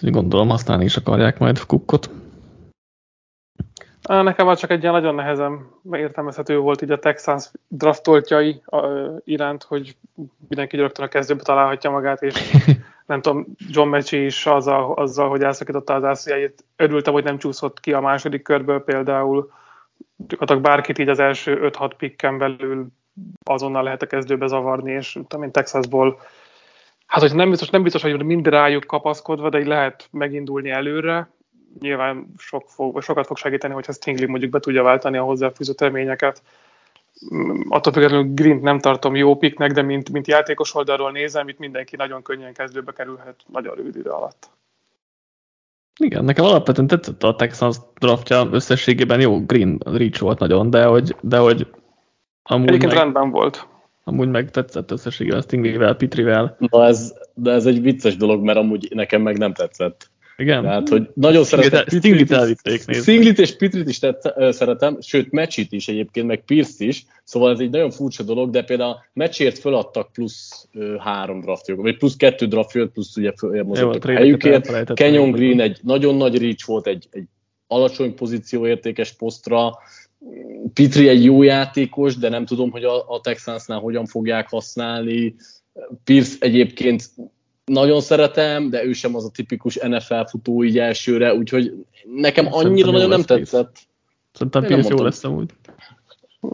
Gondolom 0.00 0.48
használni 0.48 0.84
is 0.84 0.96
akarják 0.96 1.38
majd 1.38 1.66
kukkot. 1.66 2.10
Nekem 4.06 4.46
már 4.46 4.56
csak 4.56 4.70
egy 4.70 4.80
ilyen 4.80 4.92
nagyon 4.92 5.14
nehezen 5.14 5.70
értelmezhető 5.92 6.58
volt 6.58 6.82
így 6.82 6.90
a 6.90 6.98
Texans 6.98 7.50
draftoltjai 7.68 8.62
iránt, 9.24 9.62
hogy 9.62 9.96
mindenki 10.48 10.76
rögtön 10.76 11.04
a 11.04 11.08
kezdőbe 11.08 11.42
találhatja 11.42 11.90
magát, 11.90 12.22
és 12.22 12.34
nem 13.06 13.20
tudom, 13.20 13.46
John 13.70 13.88
Mecsi 13.88 14.24
is 14.24 14.46
azzal, 14.46 14.92
azzal 14.92 15.28
hogy 15.28 15.42
elszakította 15.42 15.94
az 15.94 16.04
ászjait, 16.04 16.64
örültem, 16.76 17.12
hogy 17.12 17.24
nem 17.24 17.38
csúszott 17.38 17.80
ki 17.80 17.92
a 17.92 18.00
második 18.00 18.42
körből 18.42 18.84
például, 18.84 19.50
gyakorlatilag 20.16 20.62
bárkit 20.62 20.98
így 20.98 21.08
az 21.08 21.18
első 21.18 21.70
5-6 21.72 21.92
pikken 21.96 22.38
belül 22.38 22.86
azonnal 23.44 23.82
lehet 23.82 24.02
a 24.02 24.06
kezdőbe 24.06 24.46
zavarni, 24.46 24.92
és 24.92 25.12
tudom 25.12 25.42
én 25.42 25.52
Texasból 25.52 26.20
hát 27.06 27.20
hogy 27.20 27.34
nem 27.34 27.50
biztos, 27.50 27.70
nem 27.70 27.82
biztos, 27.82 28.02
hogy 28.02 28.24
mind 28.24 28.46
rájuk 28.46 28.84
kapaszkodva, 28.84 29.48
de 29.48 29.58
így 29.58 29.66
lehet 29.66 30.08
megindulni 30.10 30.70
előre, 30.70 31.30
nyilván 31.80 32.26
sok 32.38 32.64
fog, 32.68 33.02
sokat 33.02 33.26
fog 33.26 33.36
segíteni, 33.36 33.74
hogyha 33.74 33.92
Stingley 33.92 34.28
mondjuk 34.28 34.50
be 34.50 34.60
tudja 34.60 34.82
váltani 34.82 35.16
a 35.16 35.22
hozzáfűzött 35.22 35.80
reményeket. 35.80 36.42
Mm, 37.34 37.60
attól 37.68 37.92
függetlenül 37.92 38.34
Green 38.34 38.58
nem 38.58 38.78
tartom 38.78 39.16
jó 39.16 39.36
piknek, 39.36 39.72
de 39.72 39.82
mint, 39.82 40.10
mint 40.10 40.26
játékos 40.26 40.74
oldalról 40.74 41.10
nézem, 41.10 41.48
itt 41.48 41.58
mindenki 41.58 41.96
nagyon 41.96 42.22
könnyen 42.22 42.52
kezdőbe 42.52 42.92
kerülhet 42.92 43.36
nagyon 43.46 43.74
rövid 43.74 43.96
idő 43.96 44.10
alatt. 44.10 44.50
Igen, 46.00 46.24
nekem 46.24 46.44
alapvetően 46.44 46.86
tetszett 46.86 47.22
a 47.22 47.34
Texans 47.34 47.76
draftja 47.94 48.48
összességében 48.50 49.20
jó, 49.20 49.44
Green 49.44 49.80
reach 49.84 50.20
volt 50.20 50.38
nagyon, 50.38 50.70
de 50.70 50.84
hogy, 50.84 51.16
de 51.20 51.38
hogy 51.38 51.66
amúgy 52.42 52.68
Egyébként 52.68 52.92
meg, 52.92 53.02
rendben 53.02 53.30
volt. 53.30 53.66
Amúgy 54.04 54.28
meg 54.28 54.50
tetszett 54.50 54.90
összességében 54.90 55.40
Stingley-vel, 55.40 55.96
Pitrivel. 55.96 56.56
Na 56.58 56.84
ez, 56.84 57.14
de 57.34 57.52
ez 57.52 57.66
egy 57.66 57.82
vicces 57.82 58.16
dolog, 58.16 58.44
mert 58.44 58.58
amúgy 58.58 58.88
nekem 58.94 59.22
meg 59.22 59.38
nem 59.38 59.52
tetszett. 59.52 60.10
Igen. 60.36 60.62
Tehát, 60.62 60.88
hogy 60.88 61.08
nagyon 61.14 61.44
szeretem 61.44 61.84
Stinglit 61.86 62.30
elvitték, 62.30 62.92
Stinglit 62.92 63.38
és 63.38 63.56
Pitrit 63.56 63.88
is 63.88 63.98
tetsz, 63.98 64.56
szeretem, 64.56 65.00
sőt, 65.00 65.30
Mecsit 65.30 65.72
is 65.72 65.88
egyébként, 65.88 66.26
meg 66.26 66.44
Pierce 66.44 66.84
is, 66.84 67.04
szóval 67.24 67.52
ez 67.52 67.58
egy 67.58 67.70
nagyon 67.70 67.90
furcsa 67.90 68.22
dolog, 68.22 68.50
de 68.50 68.62
például 68.62 68.96
Meccsért 69.12 69.58
föladtak 69.58 70.12
plusz 70.12 70.68
ö, 70.72 70.96
három 70.98 71.40
draftjuk, 71.40 71.80
vagy 71.80 71.96
plusz 71.96 72.16
kettő 72.16 72.46
draftjött, 72.46 72.92
plusz 72.92 73.16
ugye 73.16 73.32
mozogtak 73.62 74.10
a 74.10 74.14
helyükért. 74.14 74.92
Kenyon 74.94 75.30
Green 75.30 75.60
egy 75.60 75.78
nagyon 75.82 76.16
nagy 76.16 76.38
reach 76.38 76.66
volt, 76.66 76.86
egy, 76.86 77.08
egy 77.10 77.24
alacsony 77.66 78.14
pozícióértékes 78.14 79.12
posztra, 79.12 79.72
Pitri 80.72 81.08
egy 81.08 81.24
jó 81.24 81.42
játékos, 81.42 82.16
de 82.16 82.28
nem 82.28 82.44
tudom, 82.44 82.70
hogy 82.70 82.84
a, 82.84 83.08
a 83.08 83.20
Texansnál 83.20 83.78
hogyan 83.78 84.06
fogják 84.06 84.48
használni. 84.48 85.34
Pierce 86.04 86.36
egyébként 86.38 87.10
nagyon 87.66 88.00
szeretem, 88.00 88.70
de 88.70 88.84
ő 88.84 88.92
sem 88.92 89.14
az 89.14 89.24
a 89.24 89.30
tipikus 89.30 89.74
NFL 89.74 90.24
futó 90.28 90.64
így 90.64 90.78
elsőre, 90.78 91.34
úgyhogy 91.34 91.72
nekem 92.04 92.46
annyira 92.50 92.90
nagyon 92.90 93.08
nem 93.08 93.22
tetszett. 93.22 93.76
Szerintem 94.32 94.64
Pierce 94.64 94.94
jó 94.96 95.02
lesz 95.02 95.24
amúgy. 95.24 95.50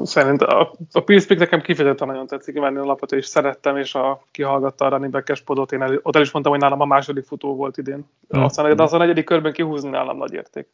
Szerint 0.02 0.42
a, 0.42 0.74
a 0.92 1.00
Pierce 1.00 1.26
Pick 1.26 1.40
nekem 1.40 1.60
kifejezetten 1.60 2.08
nagyon 2.08 2.26
tetszik, 2.26 2.54
mert 2.54 2.74
én 2.74 2.78
alapvetően 2.78 3.22
is 3.22 3.28
szerettem, 3.28 3.76
és 3.76 3.94
a 3.94 4.24
kihallgatta 4.30 4.84
a 4.84 4.88
running 4.88 5.12
back 5.12 5.44
podot, 5.44 5.72
én 5.72 5.82
el, 5.82 5.98
ott 6.02 6.16
el 6.16 6.22
is 6.22 6.30
mondtam, 6.30 6.54
hogy 6.54 6.62
nálam 6.62 6.80
a 6.80 6.84
második 6.84 7.24
futó 7.24 7.54
volt 7.54 7.76
idén. 7.76 8.06
Hmm. 8.28 8.42
Aztán, 8.42 8.76
de 8.76 8.82
az 8.82 8.92
a 8.92 8.98
negyedik 8.98 9.24
körben 9.24 9.52
kihúzni 9.52 9.90
nálam 9.90 10.16
nagy 10.16 10.32
érték. 10.32 10.68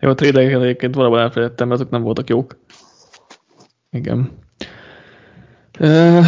Jó, 0.00 0.08
a 0.08 0.14
trédeket 0.14 0.62
egyébként 0.62 0.94
valóban 0.94 1.20
elfelejtettem, 1.20 1.70
azok 1.70 1.90
nem 1.90 2.02
voltak 2.02 2.28
jók. 2.28 2.56
Igen. 3.90 4.38
Uh, 5.80 6.24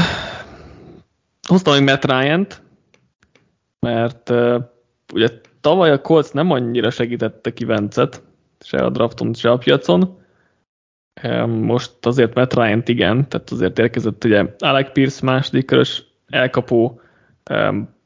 hoztam 1.50 1.74
még 1.74 1.84
Matt 1.84 2.04
ryan 2.04 2.46
mert 3.80 4.30
uh, 4.30 4.62
ugye 5.12 5.28
tavaly 5.60 5.90
a 5.90 6.00
Colts 6.00 6.32
nem 6.32 6.50
annyira 6.50 6.90
segítette 6.90 7.52
ki 7.52 7.64
Vencet, 7.64 8.22
se 8.60 8.76
a 8.76 8.90
drafton, 8.90 9.34
se 9.34 9.50
a 9.50 9.56
piacon. 9.56 10.18
Most 11.46 12.06
azért 12.06 12.34
Matt 12.34 12.54
ryan 12.54 12.82
igen, 12.84 13.28
tehát 13.28 13.50
azért 13.50 13.78
érkezett 13.78 14.24
ugye 14.24 14.44
Alec 14.58 14.92
Pierce 14.92 15.24
második 15.24 15.66
körös 15.66 16.04
elkapó, 16.28 17.00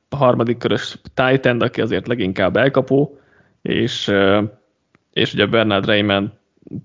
a 0.09 0.17
harmadik 0.17 0.59
körös 0.59 0.99
Titan, 1.15 1.61
aki 1.61 1.81
azért 1.81 2.07
leginkább 2.07 2.57
elkapó, 2.57 3.19
és 3.63 4.13
és 5.13 5.35
ugye 5.35 5.47
Bernard 5.47 5.87
Raymond 5.87 6.31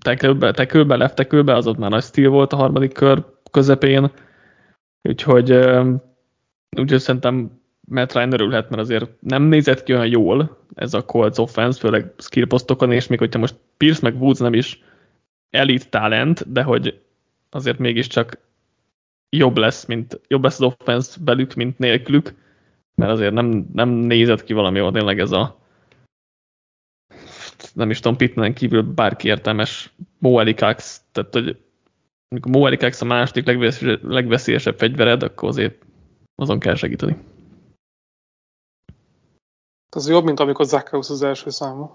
tekülbe, 0.00 0.52
tekülbe, 0.52 0.96
left 0.96 1.14
tekülbe, 1.14 1.54
az 1.54 1.66
ott 1.66 1.78
már 1.78 1.90
nagy 1.90 2.02
stíl 2.02 2.30
volt 2.30 2.52
a 2.52 2.56
harmadik 2.56 2.92
kör 2.92 3.24
közepén, 3.50 4.10
úgyhogy 5.02 5.50
úgy 6.78 6.98
szerintem 6.98 7.60
Matt 7.80 8.12
Ryan 8.12 8.32
örülhet, 8.32 8.70
mert 8.70 8.82
azért 8.82 9.10
nem 9.20 9.42
nézett 9.42 9.82
ki 9.82 9.92
olyan 9.92 10.06
jól 10.06 10.58
ez 10.74 10.94
a 10.94 11.04
Colts 11.04 11.38
offense, 11.38 11.78
főleg 11.78 12.12
skill 12.18 12.46
posztokon, 12.46 12.92
és 12.92 13.06
még 13.06 13.18
hogyha 13.18 13.38
most 13.38 13.54
Pierce 13.76 14.00
meg 14.02 14.22
Woods 14.22 14.38
nem 14.38 14.54
is 14.54 14.82
elite 15.50 15.88
talent, 15.88 16.52
de 16.52 16.62
hogy 16.62 17.00
azért 17.50 17.78
mégiscsak 17.78 18.38
jobb 19.28 19.56
lesz, 19.56 19.84
mint, 19.84 20.20
jobb 20.28 20.42
lesz 20.42 20.60
az 20.60 20.74
offense 20.78 21.18
belük, 21.20 21.54
mint 21.54 21.78
nélkülük, 21.78 22.34
mert 22.94 23.10
azért 23.10 23.32
nem, 23.32 23.66
nem 23.72 23.88
nézett 23.88 24.44
ki 24.44 24.52
valami 24.52 24.78
jól 24.78 24.92
tényleg 24.92 25.20
ez 25.20 25.30
a 25.30 25.58
nem 27.74 27.90
is 27.90 28.00
tudom, 28.00 28.16
Pittman 28.16 28.52
kívül 28.52 28.82
bárki 28.82 29.28
értelmes 29.28 29.92
Moelikax, 30.18 31.02
tehát 31.12 31.32
hogy 31.32 31.56
amikor 32.28 32.52
Moelikax 32.52 33.00
a 33.00 33.04
második 33.04 33.46
legveszélyesebb 34.02 34.78
fegyvered, 34.78 35.22
akkor 35.22 35.48
azért 35.48 35.84
azon 36.40 36.58
kell 36.58 36.74
segíteni. 36.74 37.16
Ez 39.96 40.08
jobb, 40.08 40.24
mint 40.24 40.40
amikor 40.40 40.66
Zacchaeus 40.66 41.10
az 41.10 41.22
első 41.22 41.50
számú. 41.50 41.90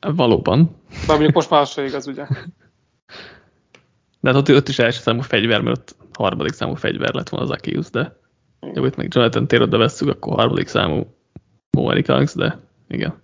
Valóban. 0.00 0.76
De 1.06 1.12
mondjuk 1.12 1.34
most 1.34 1.50
már 1.50 1.66
se 1.66 1.84
igaz, 1.84 2.06
ugye? 2.06 2.26
De 4.20 4.32
hát 4.32 4.36
ott, 4.36 4.56
ott 4.56 4.68
is 4.68 4.78
első 4.78 5.00
számú 5.00 5.20
fegyver, 5.20 5.60
mert 5.60 5.78
ott 5.78 5.96
harmadik 6.12 6.52
számú 6.52 6.74
fegyver 6.74 7.14
lett 7.14 7.28
volna 7.28 7.46
Zacchaeus, 7.46 7.90
de 7.90 8.16
jó, 8.74 8.84
itt 8.84 8.96
meg 8.96 9.14
Jonathan 9.14 9.46
Taylor-da 9.46 9.78
vesszük, 9.78 10.08
akkor 10.08 10.34
harmadik 10.34 10.66
számú 10.66 11.06
Moelikax, 11.70 12.34
de 12.34 12.58
igen. 12.88 13.22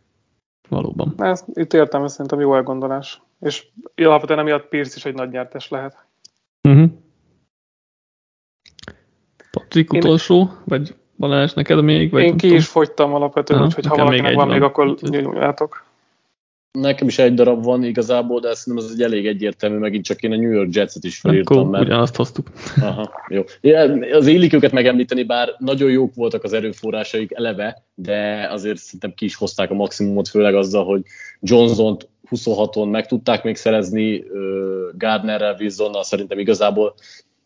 Valóban. 0.68 1.14
Ez, 1.18 1.44
itt 1.52 1.72
értem, 1.72 2.04
ez 2.04 2.12
szerintem 2.12 2.40
jó 2.40 2.54
elgondolás. 2.54 3.22
És 3.40 3.66
alapvetően 3.96 4.38
emiatt 4.38 4.68
Pierce 4.68 4.96
is 4.96 5.04
egy 5.04 5.14
nagy 5.14 5.30
nyertes 5.30 5.68
lehet. 5.68 6.06
Uh-huh. 6.68 6.90
Patrik 9.74 9.92
Én... 9.92 10.00
utolsó, 10.00 10.50
vagy 10.64 10.94
Balázs, 11.16 11.52
neked 11.52 11.82
még? 11.82 12.10
Vagy 12.10 12.22
Én 12.22 12.30
ki 12.30 12.40
tudom. 12.40 12.56
is 12.56 12.66
fogytam 12.66 13.14
alapvetően, 13.14 13.62
úgyhogy 13.62 13.86
ha 13.86 13.96
valakinek 13.96 14.34
van, 14.34 14.46
van 14.46 14.54
még, 14.54 14.62
akkor 14.62 14.96
nyújjátok. 15.00 15.84
Nekem 16.72 17.08
is 17.08 17.18
egy 17.18 17.34
darab 17.34 17.64
van 17.64 17.84
igazából, 17.84 18.40
de 18.40 18.54
szerintem 18.54 18.88
ez 18.88 18.92
egy 18.94 19.02
elég 19.02 19.26
egyértelmű, 19.26 19.78
megint 19.78 20.04
csak 20.04 20.20
én 20.20 20.32
a 20.32 20.36
New 20.36 20.50
York 20.50 20.74
Jets-et 20.74 21.04
is 21.04 21.18
felírtam. 21.18 21.58
Akkor 21.58 21.70
mert... 21.70 21.84
ugyanazt 21.84 22.16
hoztuk. 22.16 22.46
Aha, 22.80 23.10
jó. 23.28 23.42
Az 24.12 24.26
illik 24.26 24.52
őket 24.52 24.72
megemlíteni, 24.72 25.22
bár 25.22 25.54
nagyon 25.58 25.90
jók 25.90 26.14
voltak 26.14 26.44
az 26.44 26.52
erőforrásaik 26.52 27.32
eleve, 27.32 27.84
de 27.94 28.48
azért 28.50 28.78
szerintem 28.78 29.14
ki 29.14 29.24
is 29.24 29.34
hozták 29.34 29.70
a 29.70 29.74
maximumot, 29.74 30.28
főleg 30.28 30.54
azzal, 30.54 30.84
hogy 30.84 31.02
Johnson-t 31.40 32.08
26-on 32.30 32.90
meg 32.90 33.06
tudták 33.06 33.44
még 33.44 33.56
szerezni, 33.56 34.24
Gardnerrel, 34.98 35.56
Wilsonnal 35.58 36.04
szerintem 36.04 36.38
igazából, 36.38 36.94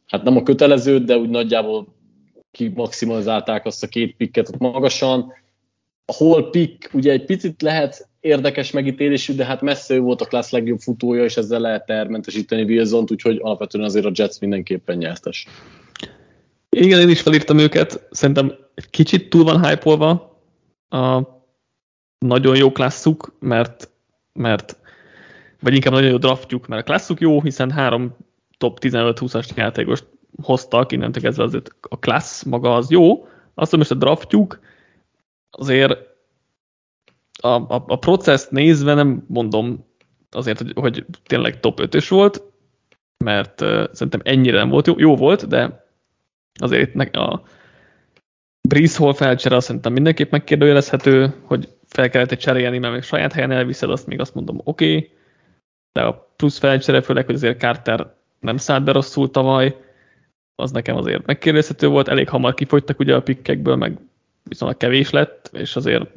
hát 0.07 0.23
nem 0.23 0.37
a 0.37 0.43
kötelező, 0.43 0.99
de 0.99 1.17
úgy 1.17 1.29
nagyjából 1.29 1.87
ki 2.59 2.73
maximalizálták 2.75 3.65
azt 3.65 3.83
a 3.83 3.87
két 3.87 4.17
pikket 4.17 4.49
ott 4.49 4.59
magasan. 4.59 5.33
A 6.05 6.13
hol 6.13 6.51
pick 6.51 6.91
ugye 6.93 7.13
egy 7.13 7.25
picit 7.25 7.63
lehet 7.63 8.09
érdekes 8.21 8.71
megítélésű, 8.71 9.35
de 9.35 9.45
hát 9.45 9.61
messze 9.61 9.95
ő 9.95 10.01
volt 10.01 10.21
a 10.21 10.27
klassz 10.27 10.51
legjobb 10.51 10.79
futója, 10.79 11.25
és 11.25 11.37
ezzel 11.37 11.61
lehet 11.61 11.87
termentesíteni 11.87 12.63
wilson 12.63 13.05
úgyhogy 13.11 13.39
alapvetően 13.43 13.85
azért 13.85 14.05
a 14.05 14.11
Jets 14.15 14.41
mindenképpen 14.41 14.97
nyertes. 14.97 15.47
Igen, 16.69 17.01
én 17.01 17.09
is 17.09 17.21
felírtam 17.21 17.59
őket, 17.59 18.07
szerintem 18.11 18.55
egy 18.75 18.91
kicsit 18.91 19.31
túl 19.31 19.45
van 19.45 19.67
hype 19.67 19.91
a 20.99 21.29
nagyon 22.19 22.57
jó 22.57 22.73
klasszuk, 22.73 23.37
mert, 23.41 23.91
mert 24.33 24.77
vagy 25.61 25.75
inkább 25.75 25.93
nagyon 25.93 26.11
jó 26.11 26.17
draftjuk, 26.17 26.67
mert 26.67 26.83
a 26.83 26.85
klasszuk 26.85 27.21
jó, 27.21 27.43
hiszen 27.43 27.71
három 27.71 28.17
top 28.57 28.79
15-20-as 28.81 29.55
játékost 29.55 30.18
hoztak, 30.43 30.93
innentől 30.93 31.23
kezdve 31.23 31.43
azért 31.43 31.71
a 31.81 31.99
klassz 31.99 32.43
maga 32.43 32.75
az 32.75 32.91
jó, 32.91 33.29
azt 33.55 33.77
most 33.77 33.91
a 33.91 33.95
draftjuk 33.95 34.61
azért 35.51 35.99
a, 37.41 37.49
a, 37.49 37.85
a 37.87 37.99
processzt 37.99 38.51
nézve 38.51 38.95
nem 38.95 39.25
mondom 39.29 39.87
azért, 40.31 40.59
hogy, 40.59 40.73
hogy 40.75 41.05
tényleg 41.25 41.61
top 41.61 41.81
5-ös 41.83 42.07
volt, 42.09 42.43
mert 43.25 43.61
uh, 43.61 43.85
szerintem 43.93 44.21
ennyire 44.25 44.59
nem 44.59 44.69
volt 44.69 44.87
jó, 44.87 44.95
jó 44.99 45.17
volt, 45.17 45.49
de 45.49 45.87
azért 46.61 46.95
itt 46.95 47.15
a 47.15 47.43
Breeze 48.69 48.99
Hall 48.99 49.15
felcsere 49.15 49.57
azt 49.57 49.67
szerintem 49.67 49.93
mindenképp 49.93 50.31
megkérdőjelezhető, 50.31 51.35
hogy 51.45 51.69
fel 51.87 52.11
kellett 52.11 52.31
egy 52.31 52.39
cserélni, 52.39 52.79
mert 52.79 52.93
még 52.93 53.03
saját 53.03 53.33
helyen 53.33 53.51
elviszed, 53.51 53.91
azt 53.91 54.07
még 54.07 54.21
azt 54.21 54.35
mondom 54.35 54.61
oké, 54.65 54.97
okay, 54.97 55.11
de 55.93 56.03
a 56.03 56.33
plusz 56.37 56.59
felcsere, 56.59 57.01
főleg, 57.01 57.27
hogy 57.27 57.35
azért 57.35 57.61
Carter 57.61 58.15
nem 58.41 58.57
szállt 58.57 58.85
be 58.85 58.93
rosszul 58.93 59.31
tavaly, 59.31 59.77
az 60.61 60.71
nekem 60.71 60.97
azért 60.97 61.27
megkérdezhető 61.27 61.89
volt, 61.89 62.09
elég 62.09 62.29
hamar 62.29 62.55
kifogytak 62.55 62.99
ugye 62.99 63.15
a 63.15 63.23
pikkekből, 63.23 63.77
meg 63.77 63.99
viszonylag 64.43 64.77
kevés 64.77 65.11
lett, 65.11 65.51
és 65.53 65.77
azért 65.77 66.11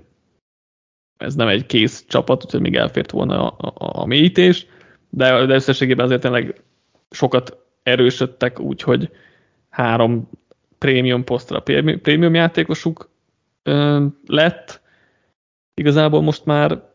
ez 1.18 1.36
nem 1.36 1.48
egy 1.48 1.66
kész 1.66 2.06
csapat, 2.08 2.44
úgyhogy 2.46 2.62
még 2.62 2.76
elfért 2.76 3.12
volna 3.12 3.52
a, 3.52 3.68
a, 3.68 4.02
a 4.02 4.06
mélyítés, 4.06 4.66
de, 5.10 5.46
de 5.46 5.54
összességében 5.54 6.06
azért 6.06 6.22
tényleg 6.22 6.62
sokat 7.10 7.58
erősödtek, 7.84 8.60
úgyhogy 8.60 9.10
három 9.70 10.30
prémium 10.78 11.24
posztra 11.24 11.60
prémium 12.02 12.34
játékosuk 12.34 13.10
ö, 13.64 14.06
lett. 14.26 14.82
Igazából 15.74 16.22
most 16.22 16.46
már 16.46 16.90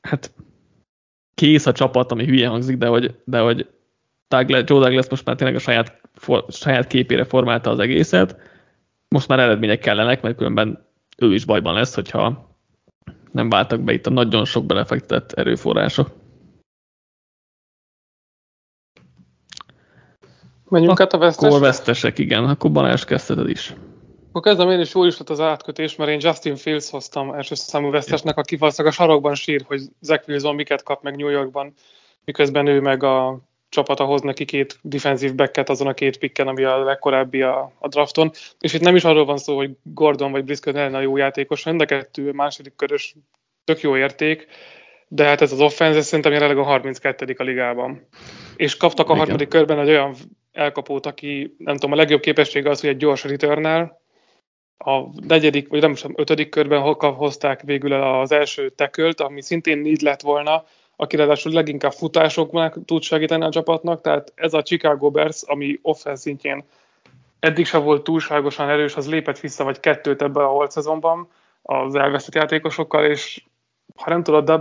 hát 0.00 0.32
kész 1.34 1.66
a 1.66 1.72
csapat, 1.72 2.12
ami 2.12 2.24
hülye 2.24 2.48
hangzik, 2.48 2.76
de 2.76 2.86
hogy, 2.86 3.14
de 3.24 3.38
hogy 3.38 3.68
Douglas, 4.30 4.62
Joe 4.66 4.80
Douglas 4.80 5.08
most 5.08 5.24
már 5.24 5.36
tényleg 5.36 5.56
a 5.56 5.58
saját, 5.58 6.00
for, 6.14 6.44
saját 6.48 6.86
képére 6.86 7.24
formálta 7.24 7.70
az 7.70 7.78
egészet. 7.78 8.36
Most 9.08 9.28
már 9.28 9.38
eredmények 9.38 9.78
kellenek, 9.78 10.22
mert 10.22 10.36
különben 10.36 10.86
ő 11.16 11.34
is 11.34 11.44
bajban 11.44 11.74
lesz, 11.74 11.94
hogyha 11.94 12.48
nem 13.32 13.48
váltak 13.48 13.80
be 13.80 13.92
itt 13.92 14.06
a 14.06 14.10
nagyon 14.10 14.44
sok 14.44 14.66
belefektetett 14.66 15.32
erőforrások. 15.32 16.10
Menjünk 20.68 21.00
át 21.00 21.12
a 21.12 21.18
vesztesek. 21.18 21.50
Akkor 21.50 21.66
vesztesek, 21.66 22.18
igen. 22.18 22.44
Akkor 22.44 22.72
Balázs 22.72 23.04
kezdheted 23.04 23.48
is. 23.48 23.74
Akkor 24.28 24.42
kezdem 24.42 24.70
én 24.70 24.80
is, 24.80 24.94
jól 24.94 25.06
is 25.06 25.18
lett 25.18 25.30
az 25.30 25.40
átkötés, 25.40 25.96
mert 25.96 26.10
én 26.10 26.18
Justin 26.20 26.56
Fields 26.56 26.90
hoztam 26.90 27.32
első 27.32 27.54
számú 27.54 27.90
vesztesnek, 27.90 28.36
aki 28.36 28.56
valószínűleg 28.56 28.96
a 28.96 29.00
sarokban 29.00 29.34
sír, 29.34 29.64
hogy 29.66 29.80
Zach 30.00 30.28
Wilson 30.28 30.54
miket 30.54 30.82
kap 30.82 31.02
meg 31.02 31.16
New 31.16 31.28
Yorkban, 31.28 31.72
miközben 32.24 32.66
ő 32.66 32.80
meg 32.80 33.02
a 33.02 33.40
csapata 33.70 34.04
hoz 34.04 34.20
neki 34.20 34.44
két 34.44 34.78
defensív 34.82 35.34
backet 35.34 35.68
azon 35.68 35.86
a 35.86 35.94
két 35.94 36.18
pikken, 36.18 36.48
ami 36.48 36.64
a 36.64 36.84
legkorábbi 36.84 37.42
a, 37.42 37.72
a 37.78 37.88
drafton. 37.88 38.30
És 38.60 38.72
itt 38.72 38.80
nem 38.80 38.96
is 38.96 39.04
arról 39.04 39.24
van 39.24 39.38
szó, 39.38 39.56
hogy 39.56 39.70
Gordon 39.82 40.32
vagy 40.32 40.44
Briscoe 40.44 40.72
lenne 40.72 40.96
a 40.96 41.00
jó 41.00 41.16
játékos, 41.16 41.64
mind 41.64 41.80
a 41.80 41.84
kettő 41.84 42.32
második 42.32 42.76
körös 42.76 43.14
tök 43.64 43.80
jó 43.80 43.96
érték, 43.96 44.46
de 45.08 45.24
hát 45.24 45.40
ez 45.40 45.52
az 45.52 45.60
offense 45.60 46.00
szerintem 46.00 46.32
jelenleg 46.32 46.58
a 46.58 46.62
32. 46.62 47.34
a 47.38 47.42
ligában. 47.42 48.06
És 48.56 48.76
kaptak 48.76 49.08
a 49.08 49.12
Igen. 49.12 49.24
harmadik 49.24 49.48
körben 49.48 49.78
egy 49.78 49.88
olyan 49.88 50.14
elkapót, 50.52 51.06
aki 51.06 51.54
nem 51.58 51.74
tudom, 51.74 51.92
a 51.92 51.96
legjobb 51.96 52.20
képessége 52.20 52.70
az, 52.70 52.80
hogy 52.80 52.90
egy 52.90 52.96
gyors 52.96 53.24
returnál, 53.24 54.00
a 54.84 55.26
negyedik, 55.26 55.68
vagy 55.68 55.80
nem 55.80 55.94
tudom, 55.94 56.12
ötödik 56.16 56.48
körben 56.48 56.80
hozták 56.98 57.62
végül 57.62 57.92
az 57.92 58.32
első 58.32 58.68
tekölt, 58.68 59.20
ami 59.20 59.42
szintén 59.42 59.78
need 59.78 60.00
lett 60.00 60.20
volna, 60.20 60.64
aki 61.00 61.16
ráadásul 61.16 61.52
leginkább 61.52 61.92
futásokban 61.92 62.84
tud 62.84 63.02
segíteni 63.02 63.44
a 63.44 63.50
csapatnak, 63.50 64.00
tehát 64.00 64.32
ez 64.34 64.54
a 64.54 64.62
Chicago 64.62 65.10
Bears, 65.10 65.42
ami 65.42 65.78
offense 65.82 66.20
szintjén 66.20 66.64
eddig 67.38 67.66
se 67.66 67.78
volt 67.78 68.04
túlságosan 68.04 68.68
erős, 68.68 68.96
az 68.96 69.08
lépett 69.08 69.40
vissza 69.40 69.64
vagy 69.64 69.80
kettőt 69.80 70.22
ebben 70.22 70.44
a 70.44 70.48
holt 70.48 70.70
szezonban 70.70 71.28
az 71.62 71.94
elvesztett 71.94 72.34
játékosokkal, 72.34 73.04
és 73.04 73.42
ha 73.96 74.10
nem 74.10 74.22
tudod 74.22 74.44
de 74.44 74.60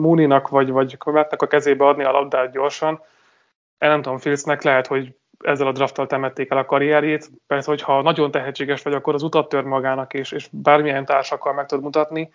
Muninak 0.00 0.48
vagy, 0.48 0.70
vagy 0.70 0.96
Kometnek 0.96 1.42
a 1.42 1.46
kezébe 1.46 1.86
adni 1.86 2.04
a 2.04 2.10
labdát 2.10 2.52
gyorsan, 2.52 3.00
el 3.78 3.90
nem 3.90 4.02
tudom, 4.02 4.18
Filcnek 4.18 4.62
lehet, 4.62 4.86
hogy 4.86 5.14
ezzel 5.38 5.66
a 5.66 5.72
drafttal 5.72 6.06
temették 6.06 6.50
el 6.50 6.58
a 6.58 6.64
karrierjét. 6.64 7.30
Persze, 7.46 7.70
hogyha 7.70 8.02
nagyon 8.02 8.30
tehetséges 8.30 8.82
vagy, 8.82 8.94
akkor 8.94 9.14
az 9.14 9.22
utat 9.22 9.48
tör 9.48 9.62
magának, 9.62 10.14
és, 10.14 10.32
és 10.32 10.48
bármilyen 10.50 11.04
társakkal 11.04 11.52
meg 11.52 11.66
tud 11.66 11.82
mutatni, 11.82 12.32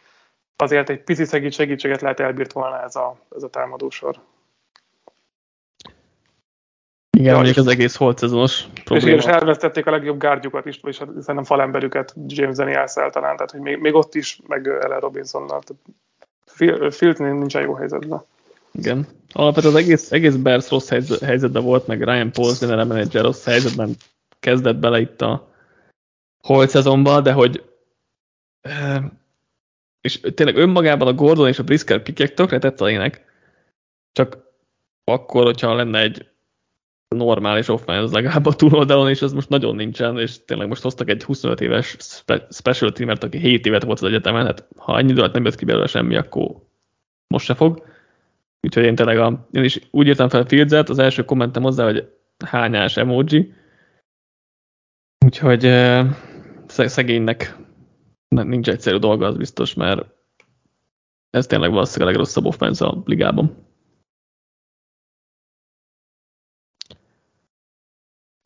azért 0.56 0.90
egy 0.90 1.04
pici 1.04 1.26
segítséget 1.52 2.02
lehet 2.02 2.20
elbírt 2.20 2.52
volna 2.52 2.84
ez 2.84 2.96
a, 2.96 3.18
ez 3.36 3.44
a 3.44 3.50
támadósor. 3.50 4.20
Igen, 7.18 7.28
ja, 7.28 7.36
mondjuk 7.36 7.58
az 7.58 7.68
egész 7.68 7.96
holt 7.96 8.18
szezonos 8.18 8.66
probléma. 8.84 9.18
És, 9.18 9.24
és 9.24 9.32
elvesztették 9.32 9.86
a 9.86 9.92
legjobb 9.92 10.20
gárdjukat 10.20 10.66
is, 10.66 10.80
és 10.84 10.96
szerintem 10.96 11.44
falemberüket 11.44 12.16
James 12.28 12.56
Daniels 12.56 12.94
talán, 12.94 13.12
tehát 13.12 13.52
hogy 13.52 13.60
még, 13.60 13.78
még 13.78 13.94
ott 13.94 14.16
is, 14.16 14.40
meg 14.48 14.68
Ellen 14.68 15.00
Robinsonnal. 15.00 15.62
Filt 16.90 17.18
nincsen 17.18 17.62
jó 17.62 17.74
helyzetben. 17.74 18.24
Igen. 18.72 19.08
Alapvetően 19.32 19.74
az 19.74 19.80
egész, 19.80 20.12
egész 20.12 20.36
Bears 20.36 20.70
rossz 20.70 20.90
helyzetben 21.22 21.64
volt, 21.64 21.88
meg 21.88 22.04
Ryan 22.04 22.32
Pauls 22.32 22.60
general 22.60 22.86
manager 22.86 23.24
rossz 23.24 23.46
helyzetben 23.46 23.96
kezdett 24.40 24.78
bele 24.78 25.00
itt 25.00 25.22
a 25.22 25.48
holt 26.44 26.70
szezonban, 26.70 27.24
de 27.24 27.32
hogy 27.32 27.64
eh, 28.62 29.04
és 30.04 30.20
tényleg 30.34 30.56
önmagában 30.56 31.08
a 31.08 31.14
Gordon 31.14 31.48
és 31.48 31.60
a 31.60 31.64
Brisker 31.64 32.02
pikek 32.02 32.34
tökre 32.34 32.60
tetszenének, 32.60 33.26
csak 34.12 34.38
akkor, 35.04 35.44
hogyha 35.44 35.76
lenne 35.76 36.00
egy 36.00 36.28
normális 37.08 37.68
offense 37.68 38.14
legalább 38.14 38.46
a 38.46 38.54
túloldalon, 38.54 39.10
és 39.10 39.22
ez 39.22 39.34
most 39.34 39.50
nagyon 39.50 39.76
nincsen, 39.76 40.20
és 40.20 40.46
tényleg 40.46 40.68
most 40.68 40.82
hoztak 40.82 41.10
egy 41.10 41.24
25 41.24 41.62
éves 41.62 41.96
spe- 42.00 42.54
special 42.54 42.92
teamert, 42.92 43.24
aki 43.24 43.38
7 43.38 43.66
évet 43.66 43.84
volt 43.84 44.00
az 44.00 44.08
egyetemen, 44.08 44.46
hát 44.46 44.68
ha 44.78 44.98
ennyi 44.98 45.12
időt 45.12 45.34
nem 45.34 45.44
jött 45.44 45.56
ki 45.56 45.66
belőle 45.66 45.88
semmi, 45.88 46.16
akkor 46.16 46.56
most 47.28 47.46
se 47.46 47.54
fog. 47.54 47.86
Úgyhogy 48.62 48.84
én 48.84 48.96
tényleg 48.96 49.18
a, 49.18 49.48
én 49.52 49.64
is 49.64 49.80
úgy 49.92 50.08
írtam 50.08 50.30
fel 50.30 50.46
Fieldset, 50.46 50.90
az 50.90 51.00
első 51.00 51.26
kommentem 51.26 51.64
hozzá, 51.64 51.84
hogy 51.84 52.10
hányás 52.46 52.98
emoji. 52.98 53.54
Úgyhogy 55.26 55.72
szegénynek 56.68 57.56
nincs 58.34 58.70
egyszerű 58.70 58.98
dolga, 58.98 59.26
az 59.26 59.38
biztos, 59.38 59.74
mert 59.74 60.06
ez 61.30 61.48
tényleg 61.48 61.72
valószínűleg 61.72 62.08
a 62.08 62.18
legrosszabb 62.18 62.46
offense 62.46 62.86
a 62.86 63.02
ligában. 63.06 63.56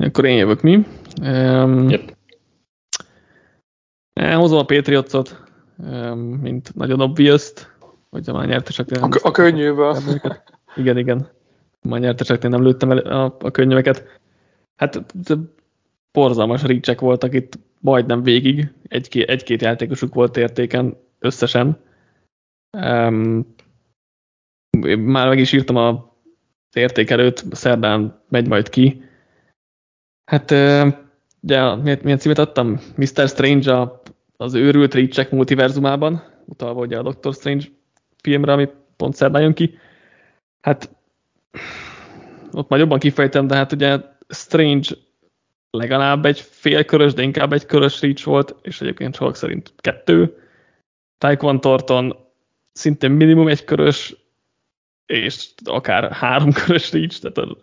Akkor 0.04 0.26
én 0.26 0.38
jövök 0.38 0.62
mi. 0.62 0.86
Um, 1.22 1.90
yep. 1.90 2.18
Elhozom 4.14 4.58
a 4.58 4.66
Patriotsot, 4.66 5.44
um, 5.78 6.20
mint 6.20 6.76
nagyon 6.76 7.00
obvious-t, 7.00 7.78
hogyha 8.10 8.34
már 8.34 8.48
nyerteseknél... 8.48 9.04
A, 9.04 9.20
a 9.22 9.32
könnyűből. 9.32 9.98
Igen, 10.76 10.98
igen. 10.98 11.30
Már 11.82 12.00
nyerteseknél 12.00 12.50
nem 12.50 12.64
lőttem 12.64 12.92
el 12.92 12.98
a, 12.98 13.38
a 13.40 13.52
könnyűeket. 13.52 14.20
Hát 14.76 15.06
borzalmas 16.12 16.64
ricsek 16.64 17.00
voltak 17.00 17.34
itt 17.34 17.60
majdnem 17.80 18.24
végig. 18.24 18.74
Egy-két, 18.88 19.30
egy-két 19.30 19.62
játékosuk 19.62 20.14
volt 20.14 20.38
értéken 20.38 20.98
összesen. 21.20 21.78
Um, 22.78 23.56
már 24.98 25.28
meg 25.28 25.40
is 25.40 25.52
írtam 25.52 25.76
a 25.76 26.16
értékelőt, 26.74 27.46
szerdán 27.52 28.22
megy 28.30 28.48
majd 28.48 28.70
ki. 28.70 29.04
Hát 30.32 30.52
ugye 31.42 31.76
milyen 31.76 32.18
címet 32.18 32.38
adtam? 32.38 32.80
Mr. 32.96 33.28
Strange 33.28 33.74
a, 33.74 34.02
az 34.38 34.54
őrült 34.54 34.94
Ricsek 34.94 35.32
multiverzumában, 35.32 36.24
utalva 36.46 36.82
ugye 36.82 36.98
a 36.98 37.02
Doctor 37.02 37.34
Strange 37.34 37.66
filmre, 38.22 38.52
ami 38.52 38.70
pont 38.96 39.16
szerdán 39.16 39.42
jön 39.42 39.54
ki. 39.54 39.78
Hát 40.62 40.96
ott 42.52 42.70
már 42.70 42.80
jobban 42.80 43.00
kifejtem, 43.00 43.48
de 43.48 43.56
hát 43.56 43.72
ugye 43.72 44.00
Strange 44.30 44.90
legalább 45.78 46.26
egy 46.26 46.40
félkörös, 46.40 47.14
de 47.14 47.22
inkább 47.22 47.54
egy 47.54 47.66
körös 47.66 48.02
reach 48.02 48.26
volt, 48.26 48.56
és 48.62 48.82
egyébként 48.82 49.16
sok 49.16 49.36
szerint 49.36 49.74
kettő. 49.78 50.38
Taekwondo 51.18 51.60
Thornton 51.60 52.16
szintén 52.72 53.12
minimum 53.12 53.48
egy 53.48 53.64
körös, 53.64 54.16
és 55.06 55.50
akár 55.64 56.12
három 56.12 56.52
körös 56.66 56.92
reach, 56.92 57.20
tehát 57.22 57.38
a, 57.38 57.58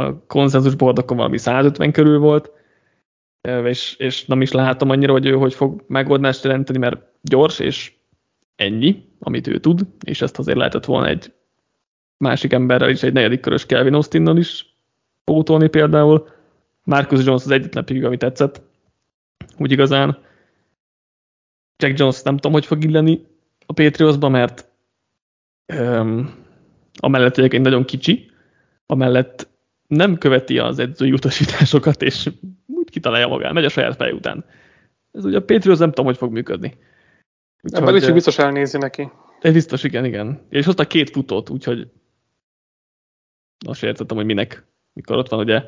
a 0.00 0.26
konszenzus 0.26 0.74
bordokon 0.74 1.16
valami 1.16 1.38
150 1.38 1.92
körül 1.92 2.18
volt, 2.18 2.50
és, 3.64 3.96
és 3.96 4.24
nem 4.24 4.40
is 4.40 4.52
látom 4.52 4.90
annyira, 4.90 5.12
hogy 5.12 5.26
ő 5.26 5.32
hogy 5.32 5.54
fog 5.54 5.84
megoldást 5.86 6.44
jelenteni, 6.44 6.78
mert 6.78 7.00
gyors, 7.22 7.58
és 7.58 7.92
ennyi, 8.56 9.04
amit 9.18 9.46
ő 9.46 9.58
tud, 9.58 9.80
és 10.04 10.22
ezt 10.22 10.38
azért 10.38 10.58
lehetett 10.58 10.84
volna 10.84 11.06
egy 11.06 11.32
másik 12.16 12.52
emberrel 12.52 12.90
is, 12.90 13.02
egy 13.02 13.12
negyedik 13.12 13.40
körös 13.40 13.66
Kelvin 13.66 13.94
Austinnal 13.94 14.36
is 14.36 14.76
pótolni 15.24 15.68
például. 15.68 16.28
Marcus 16.84 17.24
Jones 17.24 17.44
az 17.44 17.50
egyetlen 17.50 17.84
piggy, 17.84 18.04
ami 18.04 18.16
tetszett, 18.16 18.62
úgy 19.58 19.72
igazán. 19.72 20.18
Jack 21.82 21.98
Jones 21.98 22.22
nem 22.22 22.34
tudom, 22.34 22.52
hogy 22.52 22.66
fog 22.66 22.84
illeni 22.84 23.26
a 23.66 23.72
Patriotsba, 23.72 24.28
mert 24.28 24.68
um, 25.74 26.34
amellett 26.98 27.36
egy 27.36 27.60
nagyon 27.60 27.84
kicsi, 27.84 28.30
amellett 28.86 29.48
nem 29.86 30.18
követi 30.18 30.58
az 30.58 30.78
edzői 30.78 31.12
utasításokat, 31.12 32.02
és 32.02 32.30
úgy 32.66 32.90
kitalálja 32.90 33.28
magát, 33.28 33.52
megy 33.52 33.64
a 33.64 33.68
saját 33.68 33.96
fej 33.96 34.12
után. 34.12 34.44
Ez 35.12 35.24
ugye 35.24 35.36
a 35.36 35.44
Patriots 35.44 35.78
nem 35.78 35.88
tudom, 35.88 36.04
hogy 36.04 36.16
fog 36.16 36.32
működni. 36.32 36.78
Ebben 37.62 37.96
is 37.96 38.12
biztos 38.12 38.38
elnézi 38.38 38.78
neki. 38.78 39.10
Ez 39.40 39.52
biztos, 39.52 39.82
igen, 39.82 40.04
igen. 40.04 40.46
És 40.48 40.64
hozta 40.64 40.86
két 40.86 41.10
futót, 41.10 41.50
úgyhogy 41.50 41.90
azt 43.66 43.82
értettem, 43.82 44.16
hogy 44.16 44.26
minek, 44.26 44.64
mikor 44.92 45.16
ott 45.16 45.28
van 45.28 45.38
ugye 45.38 45.62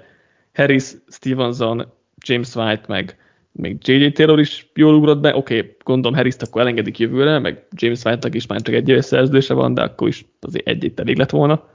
Harris, 0.54 0.92
Stevenson, 1.08 1.92
James 2.26 2.54
White, 2.54 2.84
meg 2.88 3.18
még 3.56 3.78
J.J. 3.82 4.12
Taylor 4.12 4.40
is 4.40 4.70
jól 4.74 4.94
ugrott 4.94 5.20
be, 5.20 5.36
oké, 5.36 5.58
okay, 5.58 5.76
gondolom 5.84 6.16
harris 6.16 6.34
akkor 6.38 6.60
elengedik 6.60 6.98
jövőre, 6.98 7.38
meg 7.38 7.66
James 7.70 8.04
White-nak 8.04 8.34
is 8.34 8.46
már 8.46 8.62
csak 8.62 8.74
egy 8.74 8.88
éves 8.88 9.04
szerződése 9.04 9.54
van, 9.54 9.74
de 9.74 9.82
akkor 9.82 10.08
is 10.08 10.24
azért 10.40 10.66
egy 10.66 10.84
itt 10.84 11.00
elég 11.00 11.16
lett 11.16 11.30
volna. 11.30 11.68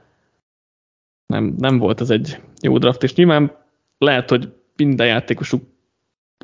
Nem, 1.26 1.54
nem 1.58 1.78
volt 1.78 2.00
az 2.00 2.10
egy 2.10 2.40
jó 2.62 2.78
draft, 2.78 3.02
és 3.02 3.14
nyilván 3.14 3.56
lehet, 3.98 4.30
hogy 4.30 4.52
minden 4.76 5.06
játékosuk 5.06 5.62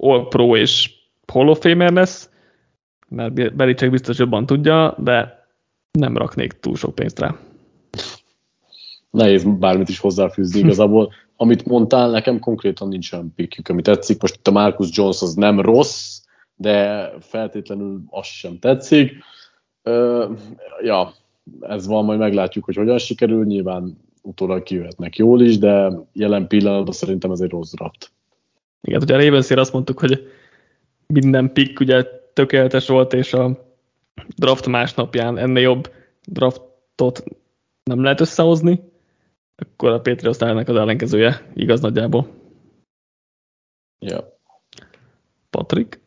All 0.00 0.28
Pro 0.28 0.56
és 0.56 0.90
Hall 1.32 1.48
of 1.48 1.60
Famer 1.60 1.92
lesz, 1.92 2.30
mert 3.08 3.54
Belicek 3.56 3.90
biztos 3.90 4.18
jobban 4.18 4.46
tudja, 4.46 4.96
de 4.98 5.46
nem 5.90 6.16
raknék 6.16 6.52
túl 6.52 6.76
sok 6.76 6.94
pénzt 6.94 7.18
rá. 7.18 7.36
Nehéz 9.10 9.44
bármit 9.58 9.88
is 9.88 9.98
hozzáfűzni 9.98 10.60
igazából. 10.60 11.12
Amit 11.36 11.66
mondtál, 11.66 12.10
nekem 12.10 12.38
konkrétan 12.38 12.88
nincs 12.88 13.12
olyan 13.12 13.32
pikjük, 13.34 13.68
ami 13.68 13.82
tetszik. 13.82 14.20
Most 14.22 14.34
itt 14.34 14.48
a 14.48 14.50
Marcus 14.50 14.88
Jones 14.92 15.22
az 15.22 15.34
nem 15.34 15.60
rossz, 15.60 16.20
de 16.56 17.10
feltétlenül 17.20 18.02
az 18.10 18.26
sem 18.26 18.58
tetszik. 18.58 19.12
Ö, 19.82 20.26
ja, 20.82 21.12
ez 21.60 21.86
van, 21.86 22.04
majd 22.04 22.18
meglátjuk, 22.18 22.64
hogy 22.64 22.76
hogyan 22.76 22.98
sikerül. 22.98 23.44
Nyilván 23.44 23.98
utólag 24.22 24.62
kijöhetnek 24.62 25.16
jól 25.16 25.42
is, 25.42 25.58
de 25.58 25.90
jelen 26.12 26.46
pillanatban 26.46 26.92
szerintem 26.94 27.30
ez 27.30 27.40
egy 27.40 27.50
rossz 27.50 27.72
draft. 27.72 28.10
Igen, 28.80 29.02
ugye 29.02 29.14
a 29.14 29.22
ravens 29.22 29.50
azt 29.50 29.72
mondtuk, 29.72 29.98
hogy 29.98 30.30
minden 31.06 31.52
pick 31.52 31.80
ugye 31.80 32.04
tökéletes 32.32 32.88
volt, 32.88 33.12
és 33.12 33.32
a 33.32 33.64
draft 34.36 34.66
másnapján 34.66 35.38
ennél 35.38 35.62
jobb 35.62 35.92
draftot 36.24 37.24
nem 37.84 38.02
lehet 38.02 38.20
összehozni, 38.20 38.80
akkor 39.56 39.90
a 39.90 40.00
Patriots 40.00 40.40
ennek 40.40 40.68
az 40.68 40.76
ellenkezője, 40.76 41.50
igaz 41.54 41.80
nagyjából. 41.80 42.28
Ja. 43.98 44.38
Patrik? 45.50 46.04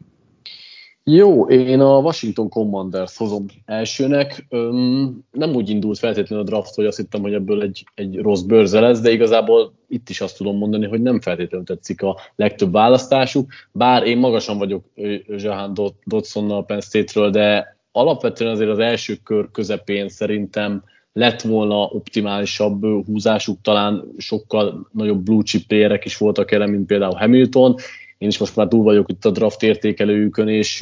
Jó, 1.03 1.47
én 1.47 1.79
a 1.79 1.97
Washington 1.97 2.49
Commanders 2.49 3.17
hozom 3.17 3.45
elsőnek. 3.65 4.45
Öm, 4.49 5.25
nem 5.31 5.55
úgy 5.55 5.69
indult 5.69 5.97
feltétlenül 5.97 6.45
a 6.45 6.47
draft, 6.47 6.75
hogy 6.75 6.85
azt 6.85 6.97
hittem, 6.97 7.21
hogy 7.21 7.33
ebből 7.33 7.61
egy, 7.61 7.83
egy 7.95 8.17
rossz 8.17 8.41
bőrze 8.41 8.79
lesz, 8.79 8.99
de 9.01 9.11
igazából 9.11 9.73
itt 9.87 10.09
is 10.09 10.21
azt 10.21 10.37
tudom 10.37 10.57
mondani, 10.57 10.87
hogy 10.87 11.01
nem 11.01 11.21
feltétlenül 11.21 11.65
tetszik 11.65 12.01
a 12.01 12.17
legtöbb 12.35 12.71
választásuk, 12.71 13.51
bár 13.71 14.03
én 14.03 14.17
magasan 14.17 14.57
vagyok 14.57 14.85
Jahan 15.27 15.73
Dodsonnal 16.03 16.65
Penn 16.65 16.79
State-ről, 16.79 17.29
de 17.29 17.77
alapvetően 17.91 18.51
azért 18.51 18.69
az 18.69 18.79
első 18.79 19.15
kör 19.23 19.51
közepén 19.51 20.09
szerintem 20.09 20.83
lett 21.13 21.41
volna 21.41 21.83
optimálisabb 21.83 22.81
húzásuk, 23.05 23.61
talán 23.61 24.03
sokkal 24.17 24.89
nagyobb 24.91 25.23
blue 25.23 25.43
chip 25.43 25.67
playerek 25.67 26.05
is 26.05 26.17
voltak 26.17 26.51
jelen, 26.51 26.69
mint 26.69 26.85
például 26.85 27.15
Hamilton, 27.15 27.75
én 28.17 28.27
is 28.27 28.37
most 28.37 28.55
már 28.55 28.67
túl 28.67 28.83
vagyok 28.83 29.09
itt 29.09 29.25
a 29.25 29.31
draft 29.31 29.63
értékelőjükön, 29.63 30.47
és... 30.47 30.81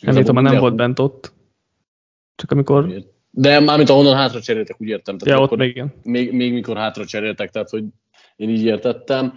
Említem, 0.00 0.34
már 0.34 0.44
nem 0.44 0.58
volt 0.58 0.74
bent 0.74 0.98
ott, 0.98 1.32
csak 2.34 2.50
amikor... 2.50 3.04
De 3.30 3.60
mármint 3.60 3.88
ahonnan 3.88 4.14
hátra 4.14 4.40
cseréltek, 4.40 4.80
úgy 4.80 4.88
értem. 4.88 5.18
Tehát 5.18 5.38
ja, 5.38 5.44
akkor 5.44 5.58
még, 5.58 5.68
igen. 5.68 5.94
Még, 6.02 6.32
még 6.32 6.52
mikor 6.52 6.76
hátra 6.76 7.04
cseréltek, 7.04 7.50
tehát 7.50 7.70
hogy 7.70 7.84
én 8.36 8.48
így 8.48 8.64
értettem, 8.64 9.32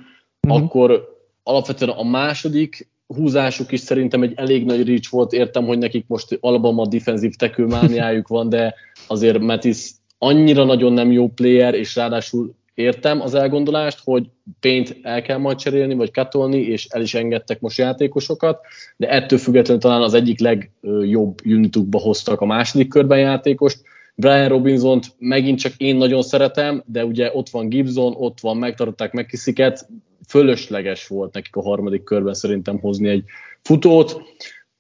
uh-huh. 0.48 0.64
akkor 0.64 1.18
alapvetően 1.44 1.92
a 1.92 2.04
második 2.04 2.90
húzásuk 3.08 3.72
is 3.72 3.80
szerintem 3.80 4.24
egy 4.24 4.34
elég 4.36 4.66
nagy 4.66 4.88
reach 4.88 5.12
volt, 5.12 5.34
értem, 5.34 5.66
hogy 5.66 5.78
nekik 5.78 6.06
most 6.08 6.38
Alabama 6.42 6.88
defensív 6.88 7.34
tekőmániájuk 7.34 8.28
van, 8.28 8.50
de 8.50 8.76
azért 9.08 9.40
Metis 9.40 9.90
annyira 10.20 10.64
nagyon 10.64 10.94
nem 10.94 11.12
jó 11.12 11.28
player, 11.28 11.74
és 11.74 11.96
ráadásul 11.96 12.54
értem 12.74 13.22
az 13.22 13.34
elgondolást, 13.34 14.00
hogy 14.04 14.30
pént 14.60 15.00
el 15.02 15.22
kell 15.22 15.38
majd 15.38 15.58
cserélni, 15.58 15.94
vagy 15.94 16.12
katolni, 16.12 16.58
és 16.58 16.88
el 16.90 17.02
is 17.02 17.14
engedtek 17.14 17.60
most 17.60 17.78
játékosokat, 17.78 18.60
de 18.98 19.10
ettől 19.10 19.40
függetlenül 19.40 19.82
talán 19.82 20.02
az 20.02 20.14
egyik 20.14 20.40
legjobb 20.40 21.46
unitukba 21.46 22.00
hoztak 22.00 22.42
a 22.42 22.46
második 22.46 22.88
körben 22.88 23.20
játékost. 23.20 23.82
Brian 24.16 24.48
Robinson-t 24.48 25.06
megint 25.18 25.60
csak 25.60 25.74
én 25.78 25.96
nagyon 25.96 26.22
szeretem, 26.22 26.84
de 26.86 27.06
ugye 27.06 27.30
ott 27.34 27.50
van 27.50 27.70
Gibson, 27.70 28.14
ott 28.18 28.40
van, 28.40 28.58
megtartották 28.58 29.12
megkisziket, 29.12 29.88
fölösleges 30.28 31.08
volt 31.08 31.34
nekik 31.34 31.56
a 31.56 31.62
harmadik 31.62 32.04
körben 32.04 32.34
szerintem 32.34 32.80
hozni 32.80 33.10
egy 33.10 33.24
futót. 33.62 34.22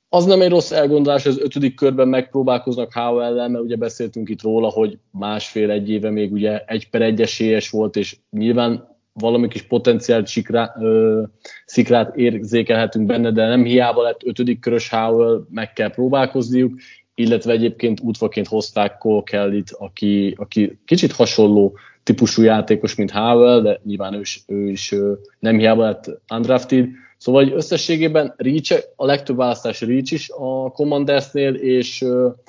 Az 0.09 0.25
nem 0.25 0.41
egy 0.41 0.49
rossz 0.49 0.71
elgondolás, 0.71 1.25
az 1.25 1.39
ötödik 1.39 1.75
körben 1.75 2.07
megpróbálkoznak 2.07 2.93
Howell-el, 2.93 3.49
mert 3.49 3.63
ugye 3.63 3.75
beszéltünk 3.75 4.29
itt 4.29 4.41
róla, 4.41 4.69
hogy 4.69 4.97
másfél-egy 5.11 5.89
éve 5.89 6.09
még 6.09 6.31
ugye 6.31 6.63
egy 6.65 6.89
per 6.89 7.01
egy 7.01 7.21
esélyes 7.21 7.69
volt, 7.69 7.95
és 7.95 8.17
nyilván 8.29 8.97
valami 9.13 9.47
kis 9.47 9.61
potenciált 9.61 10.27
sikrá, 10.27 10.75
ö, 10.79 11.23
szikrát 11.65 12.15
érzékelhetünk 12.15 13.05
benne, 13.05 13.31
de 13.31 13.47
nem 13.47 13.63
hiába 13.63 14.01
lett 14.01 14.23
ötödik 14.23 14.59
körös 14.59 14.89
Howell, 14.89 15.45
meg 15.49 15.73
kell 15.73 15.91
próbálkozniuk, 15.91 16.79
illetve 17.15 17.51
egyébként 17.51 17.99
útvaként 17.99 18.47
hozták 18.47 18.97
Cole 18.97 19.23
kelly 19.23 19.63
aki, 19.71 20.35
aki 20.37 20.79
kicsit 20.85 21.11
hasonló 21.11 21.77
típusú 22.03 22.41
játékos, 22.41 22.95
mint 22.95 23.11
Howell, 23.11 23.61
de 23.61 23.79
nyilván 23.83 24.13
ő 24.13 24.19
is, 24.19 24.43
ő 24.47 24.69
is 24.69 24.95
nem 25.39 25.57
hiába 25.57 25.83
lett 25.83 26.21
undrafted, 26.33 26.87
Szóval 27.19 27.43
hogy 27.43 27.53
összességében 27.53 28.33
Reach, 28.37 28.87
a 28.95 29.05
legtöbb 29.05 29.37
választás 29.37 29.81
Reach 29.81 30.13
is 30.13 30.29
a 30.29 30.71
Commandersnél, 30.71 31.53
és 31.53 31.99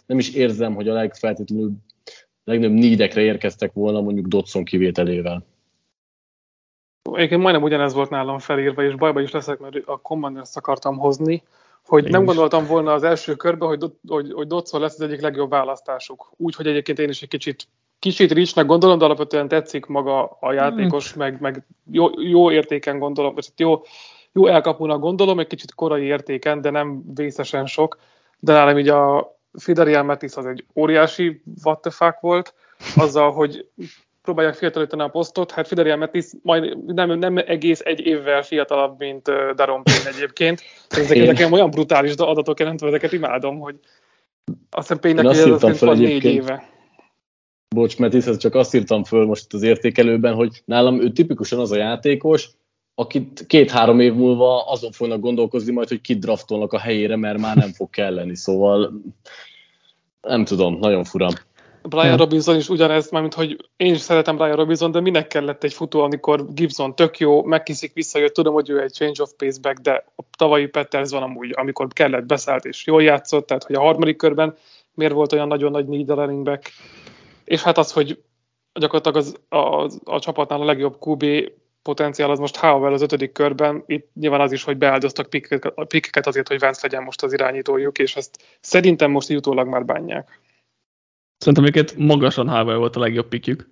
nem 0.07 0.19
is 0.19 0.35
érzem, 0.35 0.75
hogy 0.75 0.89
a 0.89 0.93
legfeltétlenül 0.93 1.73
legnagyobb 2.45 2.79
nídekre 2.79 3.21
érkeztek 3.21 3.73
volna 3.73 4.01
mondjuk 4.01 4.27
Dodson 4.27 4.65
kivételével. 4.65 5.47
Egyébként 7.13 7.43
majdnem 7.43 7.63
ugyanez 7.63 7.95
volt 7.95 8.11
nálam 8.11 8.39
felírva, 8.39 8.85
és 8.85 8.95
bajba 8.95 9.21
is 9.21 9.31
leszek, 9.31 9.59
mert 9.59 9.77
a 9.85 10.01
Commanders 10.01 10.57
akartam 10.57 10.99
hozni, 10.99 11.43
hogy 11.87 12.05
én 12.05 12.11
nem 12.11 12.21
is. 12.21 12.27
gondoltam 12.27 12.67
volna 12.67 12.93
az 12.93 13.03
első 13.03 13.35
körben, 13.35 13.69
hogy, 13.69 13.85
hogy, 14.09 14.33
hogy 14.33 14.47
Dodson 14.47 14.81
lesz 14.81 14.95
az 14.95 15.01
egyik 15.01 15.21
legjobb 15.21 15.51
választásuk. 15.51 16.33
Úgy, 16.37 16.55
hogy 16.55 16.67
egyébként 16.67 16.99
én 16.99 17.09
is 17.09 17.23
egy 17.23 17.29
kicsit 17.29 17.69
kicsit 17.99 18.33
ricsnek 18.33 18.67
gondolom, 18.67 18.99
de 18.99 19.05
alapvetően 19.05 19.49
tetszik 19.49 19.87
maga 19.87 20.37
a 20.41 20.53
játékos, 20.53 21.13
hmm. 21.13 21.23
meg, 21.23 21.41
meg 21.41 21.67
jó, 21.91 22.21
jó 22.21 22.51
értéken 22.51 22.99
gondolom, 22.99 23.35
vagy 23.35 23.49
jó, 23.57 23.83
jó 24.33 24.47
elkapónak 24.47 25.01
gondolom, 25.01 25.39
egy 25.39 25.47
kicsit 25.47 25.75
korai 25.75 26.05
értéken, 26.05 26.61
de 26.61 26.71
nem 26.71 27.03
vészesen 27.15 27.67
sok, 27.67 27.99
de 28.39 28.53
nálam 28.53 28.79
így 28.79 28.89
a 28.89 29.35
Fidarian 29.53 30.05
Metis 30.07 30.35
az 30.35 30.47
egy 30.47 30.65
óriási 30.75 31.43
what 31.65 31.81
the 31.81 31.91
fuck 31.91 32.21
volt, 32.21 32.55
azzal, 32.97 33.33
hogy 33.33 33.67
próbálják 34.23 34.55
fiatalítani 34.55 35.03
a 35.03 35.09
posztot, 35.09 35.51
hát 35.51 35.67
Fidarian 35.67 35.99
Metis 35.99 36.27
majd 36.43 36.85
nem, 36.85 37.19
nem 37.19 37.37
egész 37.37 37.81
egy 37.85 38.01
évvel 38.01 38.43
fiatalabb, 38.43 38.99
mint 38.99 39.23
Daron 39.55 39.83
Payne 39.83 40.17
egyébként. 40.17 40.63
Ezek, 40.89 41.17
ezek 41.17 41.53
olyan 41.53 41.71
brutális 41.71 42.15
adatok 42.15 42.59
jelentve, 42.59 42.87
ezeket 42.87 43.13
imádom, 43.13 43.59
hogy 43.59 43.75
azt 44.71 44.89
hiszem 44.89 44.99
Payne-nek 44.99 45.33
ez 45.33 45.83
az 45.83 45.99
négy 45.99 46.25
éve. 46.25 46.69
Bocs, 47.75 47.99
Metis, 47.99 48.37
csak 48.37 48.55
azt 48.55 48.75
írtam 48.75 49.05
föl 49.05 49.27
most 49.27 49.55
az 49.55 49.63
értékelőben, 49.63 50.35
hogy 50.35 50.63
nálam 50.65 51.01
ő 51.01 51.13
tipikusan 51.13 51.59
az 51.59 51.71
a 51.71 51.77
játékos, 51.77 52.49
akit 53.01 53.45
két-három 53.47 54.01
év 54.01 54.15
múlva 54.15 54.67
azon 54.67 54.93
fognak 54.93 55.21
gondolkozni 55.21 55.73
majd, 55.73 55.89
hogy 55.89 56.01
kidraftolnak 56.01 56.73
a 56.73 56.79
helyére, 56.79 57.17
mert 57.17 57.39
már 57.39 57.57
nem 57.57 57.73
fog 57.73 57.91
kelleni, 57.91 58.37
szóval 58.37 58.93
nem 60.21 60.45
tudom, 60.45 60.79
nagyon 60.79 61.05
fura. 61.05 61.29
Brian 61.83 62.17
Robinson 62.17 62.57
is 62.57 62.69
ugyanezt, 62.69 63.11
mint 63.11 63.35
hogy 63.35 63.69
én 63.77 63.95
is 63.95 64.01
szeretem 64.01 64.37
Brian 64.37 64.57
Robinson, 64.57 64.91
de 64.91 65.01
minek 65.01 65.27
kellett 65.27 65.65
egy 65.65 65.73
futó, 65.73 66.01
amikor 66.01 66.53
Gibson 66.55 66.95
tök 66.95 67.19
jó, 67.19 67.43
megkiszik, 67.43 67.93
visszajött, 67.93 68.35
tudom, 68.35 68.55
hogy 68.55 68.71
ő 68.71 68.83
egy 68.83 68.93
change 68.93 69.23
of 69.23 69.33
pace 69.37 69.61
back, 69.61 69.79
de 69.79 70.05
a 70.17 70.23
tavalyi 70.39 70.67
Peters 70.67 71.11
van 71.11 71.23
amúgy, 71.23 71.53
amikor 71.57 71.89
kellett, 71.89 72.25
beszállt 72.25 72.65
és 72.65 72.87
jól 72.87 73.03
játszott, 73.03 73.47
tehát 73.47 73.65
hogy 73.65 73.77
a 73.77 73.81
harmadik 73.81 74.17
körben 74.17 74.55
miért 74.95 75.13
volt 75.13 75.33
olyan 75.33 75.49
nagyon 75.49 75.71
nagy 75.71 75.87
need 75.87 76.11
a 76.11 76.15
running 76.15 76.43
back. 76.43 76.73
És 77.45 77.63
hát 77.63 77.79
az, 77.79 77.93
hogy 77.93 78.23
gyakorlatilag 78.73 79.17
az, 79.17 79.37
a, 79.49 79.91
a 80.05 80.19
csapatnál 80.19 80.61
a 80.61 80.65
legjobb 80.65 80.97
QB 81.01 81.25
potenciál 81.83 82.31
az 82.31 82.39
most 82.39 82.57
Howell 82.57 82.93
az 82.93 83.03
ötödik 83.03 83.33
körben, 83.33 83.83
itt 83.87 84.11
nyilván 84.15 84.41
az 84.41 84.53
is, 84.53 84.63
hogy 84.63 84.77
beáldoztak 84.77 85.29
pikkeket 85.89 86.27
azért, 86.27 86.49
hogy 86.49 86.59
Vance 86.59 86.81
legyen 86.83 87.03
most 87.03 87.23
az 87.23 87.33
irányítójuk, 87.33 87.99
és 87.99 88.17
ezt 88.17 88.59
szerintem 88.61 89.11
most 89.11 89.29
jutólag 89.29 89.69
már 89.69 89.85
bánják. 89.85 90.41
Szerintem 91.37 91.65
őket 91.65 91.95
magasan 91.97 92.49
Howell 92.49 92.77
volt 92.77 92.97
a 92.97 93.01
legjobb 93.01 93.29
pikjük, 93.29 93.69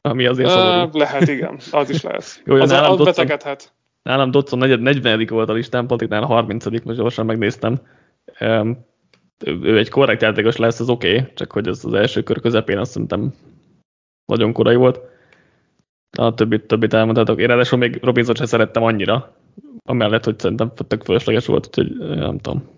ami 0.00 0.26
azért 0.26 0.50
szomorú. 0.50 0.98
Lehet, 0.98 1.28
igen, 1.28 1.60
az 1.70 1.90
is 1.90 2.02
lehet. 2.02 2.40
Jó, 2.44 2.54
az, 2.54 2.70
nálam 2.70 2.90
az 2.90 2.96
Dotson, 2.96 3.14
betegedhet. 3.14 3.72
Nálam 4.02 4.30
Dotson 4.30 4.58
40. 4.58 5.26
volt 5.26 5.48
a 5.48 5.52
listán, 5.52 5.86
Patriknál 5.86 6.24
30 6.24 6.64
most 6.64 6.98
gyorsan 6.98 7.26
megnéztem. 7.26 7.80
Um, 8.40 8.86
ő 9.44 9.78
egy 9.78 9.88
korrekt 9.88 10.22
játékos 10.22 10.56
lesz, 10.56 10.80
az 10.80 10.88
oké, 10.88 11.16
okay, 11.18 11.32
csak 11.34 11.52
hogy 11.52 11.68
ez 11.68 11.84
az 11.84 11.92
első 11.92 12.22
kör 12.22 12.40
közepén 12.40 12.78
azt 12.78 12.90
szerintem 12.90 13.34
nagyon 14.24 14.52
korai 14.52 14.76
volt 14.76 15.00
a 16.18 16.34
többit, 16.34 16.66
többit 16.66 16.94
elmondhatok. 16.94 17.40
Én 17.40 17.46
ráadásul 17.46 17.78
még 17.78 17.98
Robinson 18.02 18.34
sem 18.34 18.46
szerettem 18.46 18.82
annyira, 18.82 19.36
amellett, 19.84 20.24
hogy 20.24 20.38
szerintem 20.38 20.72
tök 20.88 21.02
fölösleges 21.02 21.46
volt, 21.46 21.66
úgyhogy 21.66 21.96
nem 21.96 22.38
tudom. 22.38 22.68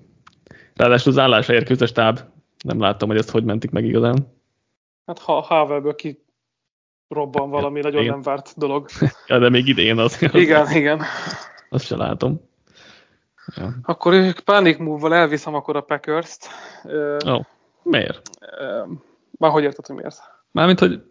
Ráadásul 0.74 1.12
az 1.12 1.18
állásra 1.18 1.54
érkezett 1.54 1.80
a 1.80 1.86
stáb, 1.86 2.20
nem 2.64 2.80
láttam, 2.80 3.08
hogy 3.08 3.16
ezt 3.16 3.30
hogy 3.30 3.44
mentik 3.44 3.70
meg 3.70 3.84
igazán. 3.84 4.32
Hát 5.06 5.18
ha 5.18 5.40
Havelből 5.40 5.94
ki 5.94 6.24
robban 7.08 7.50
valami 7.50 7.74
hát, 7.74 7.84
nagyon 7.84 8.00
igen. 8.00 8.12
nem 8.12 8.22
várt 8.22 8.52
dolog. 8.56 8.88
ja, 9.28 9.38
de 9.38 9.48
még 9.48 9.68
idén 9.68 9.98
az. 9.98 10.22
Igen, 10.32 10.70
igen. 10.70 11.02
Azt 11.68 11.86
se 11.86 11.96
látom. 11.96 12.40
Ja. 13.56 13.74
Akkor 13.82 14.12
ők 14.12 14.40
Panic 14.40 14.78
Move-val 14.78 15.14
elviszem 15.14 15.54
akkor 15.54 15.76
a 15.76 15.80
Packers-t. 15.80 16.48
Ó, 17.26 17.32
oh, 17.32 17.44
miért? 17.82 18.30
Már 19.38 19.50
hogy 19.50 19.62
érted, 19.62 19.86
hogy 19.86 19.96
miért? 19.96 20.18
Mármint, 20.50 20.78
hogy 20.78 21.02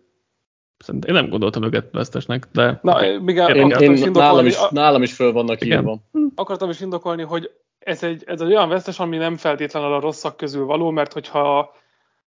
Szerintem 0.84 1.16
én 1.16 1.22
nem 1.22 1.30
gondoltam 1.30 1.64
őket 1.64 1.92
vesztesnek, 1.92 2.48
de... 2.52 2.80
Na, 2.82 3.00
még 3.20 3.36
én, 3.36 3.56
én, 3.56 3.70
én, 3.70 3.92
is 3.92 4.02
nálam, 4.02 4.46
is, 4.46 4.58
nálam 4.70 5.02
is 5.02 5.14
föl 5.14 5.32
vannak 5.32 5.62
igen. 5.62 5.80
írva. 5.80 5.98
Akartam 6.36 6.70
is 6.70 6.82
indokolni, 6.82 7.24
hogy 7.24 7.52
ez 7.80 8.04
egy, 8.04 8.24
ez 8.26 8.42
egy 8.42 8.48
olyan 8.48 8.70
vesztes, 8.70 9.00
ami 9.00 9.18
nem 9.18 9.38
feltétlenül 9.38 9.94
a 9.94 10.00
rosszak 10.00 10.38
közül 10.38 10.66
való, 10.66 10.90
mert 10.90 11.14
hogyha 11.14 11.76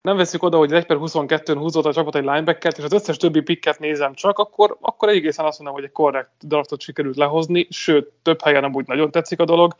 nem 0.03 0.16
veszük 0.16 0.42
oda, 0.42 0.57
hogy 0.57 0.72
1 0.72 0.86
per 0.86 0.96
22-n 1.00 1.57
húzott 1.59 1.84
a 1.84 1.92
csapat 1.92 2.16
egy 2.16 2.24
linebackert, 2.24 2.78
és 2.78 2.84
az 2.84 2.92
összes 2.92 3.16
többi 3.16 3.40
picket 3.40 3.78
nézem 3.78 4.14
csak, 4.14 4.38
akkor, 4.38 4.76
akkor 4.80 5.09
egészen 5.09 5.44
azt 5.44 5.59
mondom, 5.59 5.76
hogy 5.76 5.86
egy 5.86 5.92
korrekt 5.92 6.30
draftot 6.40 6.80
sikerült 6.80 7.16
lehozni, 7.16 7.66
sőt, 7.70 8.12
több 8.22 8.42
helyen 8.42 8.64
amúgy 8.64 8.86
nagyon 8.86 9.11
tetszik 9.11 9.40
a 9.40 9.44
dolog. 9.44 9.74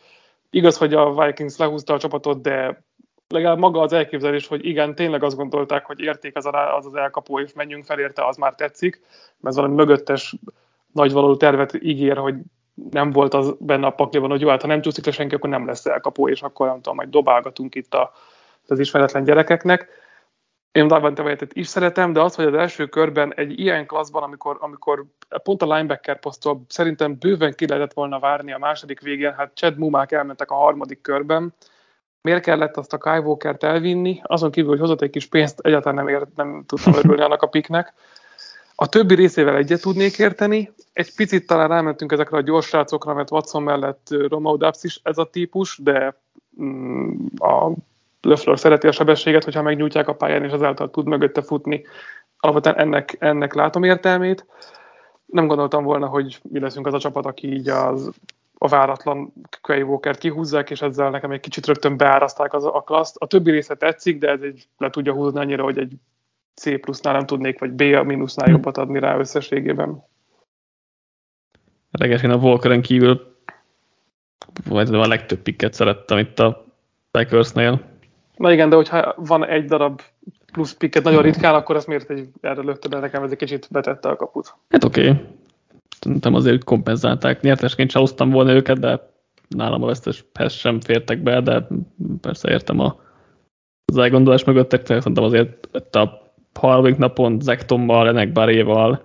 Igaz, 0.51 0.77
hogy 0.77 0.95
a 0.95 1.25
Vikings 1.25 1.57
lehúzta 1.57 1.95
a 1.95 1.99
csapatot, 1.99 2.43
de 2.43 2.83
legalább 3.33 3.59
maga 3.59 3.81
az 3.81 3.93
elképzelés, 3.93 4.47
hogy 4.47 4.67
igen, 4.67 4.95
tényleg 4.95 5.23
azt 5.23 5.37
gondolták, 5.37 5.87
hogy 5.87 6.01
érték 6.01 6.37
az 6.37 6.47
az, 6.47 6.87
az 6.87 6.95
elkapó, 6.95 7.41
és 7.41 7.53
menjünk 7.53 7.85
fel 7.85 7.99
érte, 7.99 8.27
az 8.27 8.37
már 8.37 8.55
tetszik, 8.55 9.01
mert 9.41 9.57
valami 9.57 9.75
mögöttes 9.75 10.35
nagyvaló 10.93 11.37
tervet 11.37 11.83
ígér, 11.83 12.17
hogy 12.17 12.35
nem 12.91 13.11
volt 13.11 13.35
az 13.35 13.55
benne 13.59 13.87
a 13.87 13.91
pakliban, 13.91 14.31
hogy 14.31 14.41
jó, 14.41 14.49
hát 14.49 14.61
ha 14.61 14.67
nem 14.67 14.81
csúszik 14.81 15.07
le 15.07 15.13
senki, 15.13 15.35
akkor 15.35 15.51
nem 15.51 15.67
lesz 15.67 15.87
elkapó, 15.87 16.29
és 16.29 16.43
akkor 16.43 16.67
nem 16.67 16.77
tudom, 16.77 16.95
majd 16.95 17.09
dobálgatunk 17.09 17.75
itt 17.75 17.95
a 17.95 18.13
az 18.69 18.79
ismeretlen 18.79 19.25
gyerekeknek. 19.25 19.89
Én 20.73 20.87
Davante 20.87 21.23
Wyatt-et 21.23 21.53
is 21.53 21.67
szeretem, 21.67 22.13
de 22.13 22.21
az, 22.21 22.35
hogy 22.35 22.45
az 22.45 22.55
első 22.55 22.87
körben 22.87 23.35
egy 23.35 23.61
ilyen 23.61 23.87
klasszban, 23.87 24.23
amikor, 24.23 24.57
amikor 24.61 25.05
pont 25.43 25.63
a 25.63 25.75
linebacker 25.75 26.21
posztól 26.21 26.63
szerintem 26.69 27.19
bőven 27.19 27.55
ki 27.55 27.67
lehetett 27.67 27.93
volna 27.93 28.19
várni 28.19 28.53
a 28.53 28.59
második 28.59 29.01
végén, 29.01 29.35
hát 29.35 29.55
Chad 29.55 29.79
Mumák 29.79 30.13
elmentek 30.13 30.51
a 30.51 30.55
harmadik 30.55 31.01
körben, 31.01 31.55
miért 32.23 32.43
kellett 32.43 32.77
azt 32.77 32.93
a 32.93 32.99
Kai 32.99 33.19
Walker-t 33.19 33.63
elvinni, 33.63 34.21
azon 34.23 34.51
kívül, 34.51 34.71
hogy 34.71 34.81
hozott 34.81 35.03
egy 35.03 35.11
kis 35.11 35.27
pénzt, 35.27 35.61
egyáltalán 35.61 36.05
nem, 36.05 36.15
ért, 36.15 36.37
nem 36.37 36.65
tudtam 36.67 36.95
örülni 36.95 37.23
annak 37.23 37.43
a 37.43 37.47
piknek. 37.47 37.93
A 38.75 38.89
többi 38.89 39.15
részével 39.15 39.57
egyet 39.57 39.81
tudnék 39.81 40.19
érteni, 40.19 40.73
egy 40.93 41.15
picit 41.15 41.47
talán 41.47 41.69
rámentünk 41.69 42.13
ezekre 42.13 42.37
a 42.37 42.41
gyors 42.41 42.67
srácokra, 42.67 43.15
mert 43.15 43.31
Watson 43.31 43.63
mellett 43.63 44.07
Romeo 44.29 44.57
Dubs 44.57 44.83
is 44.83 45.01
ez 45.03 45.19
a 45.19 45.31
típus, 45.31 45.79
de 45.83 46.17
mm, 46.63 47.27
a 47.37 47.71
Lefleur 48.21 48.59
szereti 48.59 48.87
a 48.87 48.93
sebességet, 48.93 49.45
hogyha 49.45 49.63
megnyújtják 49.63 50.09
a 50.09 50.15
pályán, 50.15 50.45
és 50.45 50.53
azáltal 50.53 50.91
tud 50.91 51.07
mögötte 51.07 51.43
futni. 51.43 51.85
Alapvetően 52.39 52.77
ennek, 52.77 53.17
ennek 53.19 53.55
látom 53.55 53.85
értelmét. 53.85 54.47
Nem 55.27 55.47
gondoltam 55.47 55.85
volna, 55.85 56.07
hogy 56.07 56.41
mi 56.43 56.61
leszünk 56.61 56.87
az 56.87 56.95
a 56.95 56.99
csapat, 56.99 57.27
aki 57.27 57.53
így 57.53 57.69
az, 57.69 58.11
a 58.63 58.69
váratlan 58.69 59.33
Quay 59.61 59.83
Walker-t 59.83 60.19
kihúzzák, 60.19 60.71
és 60.71 60.83
ezzel 60.83 61.11
nekem 61.11 61.31
egy 61.31 61.41
kicsit 61.41 61.67
rögtön 61.67 61.97
beáraszták 61.97 62.55
az, 62.55 62.65
a 62.65 62.83
klaszt. 62.87 63.17
A 63.19 63.27
többi 63.27 63.51
része 63.51 63.75
tetszik, 63.75 64.19
de 64.19 64.29
ez 64.29 64.41
egy 64.41 64.69
le 64.79 64.91
tudja 64.91 65.13
húzni 65.13 65.39
annyira, 65.39 65.63
hogy 65.63 65.79
egy 65.79 65.93
C 66.55 66.81
plusznál 66.81 67.13
nem 67.13 67.27
tudnék, 67.27 67.59
vagy 67.59 67.71
B 67.71 67.81
a 67.81 68.03
mínusznál 68.03 68.51
jobbat 68.51 68.77
adni 68.77 68.99
rá 68.99 69.19
összességében. 69.19 70.05
Reges, 71.91 72.23
én 72.23 72.31
a 72.31 72.37
Walkeren 72.37 72.83
kívül 72.83 73.37
vagy 74.69 74.95
a 74.95 75.07
legtöbb 75.07 75.39
pikket 75.39 75.75
szerettem 75.75 76.19
itt 76.19 76.39
a 76.39 76.65
Packersnél. 77.11 77.81
Na 78.37 78.53
igen, 78.53 78.69
de 78.69 78.77
hogyha 78.77 79.15
van 79.17 79.47
egy 79.47 79.65
darab 79.65 80.01
plusz 80.53 80.73
pikket 80.73 81.03
nagyon 81.03 81.23
ritkán, 81.23 81.55
akkor 81.55 81.77
ezt 81.77 81.87
miért 81.87 82.11
egy, 82.11 82.29
erre 82.41 82.63
lökte 82.63 82.89
be 82.89 82.99
nekem, 82.99 83.23
ez 83.23 83.31
egy 83.31 83.37
kicsit 83.37 83.69
betette 83.71 84.09
a 84.09 84.17
kaput. 84.17 84.55
Hát 84.69 84.85
oké. 84.85 85.09
Okay. 85.09 85.27
Szerintem 86.03 86.35
azért 86.35 86.65
kompenzálták. 86.65 87.41
Nyertesként 87.41 87.91
sem 87.91 88.01
hoztam 88.01 88.31
volna 88.31 88.53
őket, 88.53 88.79
de 88.79 89.11
nálam 89.49 89.83
a 89.83 89.87
veszteshez 89.87 90.53
sem 90.53 90.81
fértek 90.81 91.23
be, 91.23 91.41
de 91.41 91.67
persze 92.21 92.51
értem 92.51 92.79
a, 92.79 92.97
az 93.85 93.97
elgondolás 93.97 94.45
mögöttek, 94.45 94.87
szerintem 94.87 95.25
azért 95.25 95.69
a 95.97 96.33
harmadik 96.61 96.97
napon 96.97 97.41
Zektommal, 97.41 98.05
Renek 98.05 98.33
Baréval, 98.33 99.03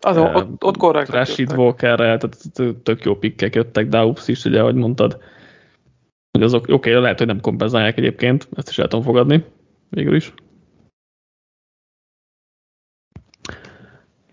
az, 0.00 0.16
uh, 0.16 0.36
ott, 0.36 0.64
ott 0.64 0.76
korrekt. 0.76 1.08
Rashid 1.08 1.52
Walkerrel, 1.52 2.18
tehát 2.18 2.36
tök 2.82 3.04
jó 3.04 3.16
pikkek 3.16 3.54
jöttek, 3.54 3.88
Daups 3.88 4.28
is, 4.28 4.44
ugye, 4.44 4.60
ahogy 4.60 4.74
mondtad, 4.74 5.18
hogy 6.30 6.42
azok, 6.42 6.62
oké, 6.62 6.72
okay, 6.72 7.02
lehet, 7.02 7.18
hogy 7.18 7.26
nem 7.26 7.40
kompenzálják 7.40 7.98
egyébként, 7.98 8.48
ezt 8.56 8.68
is 8.68 8.78
el 8.78 8.88
tudom 8.88 9.04
fogadni, 9.04 9.44
végül 9.90 10.14
is. 10.14 10.32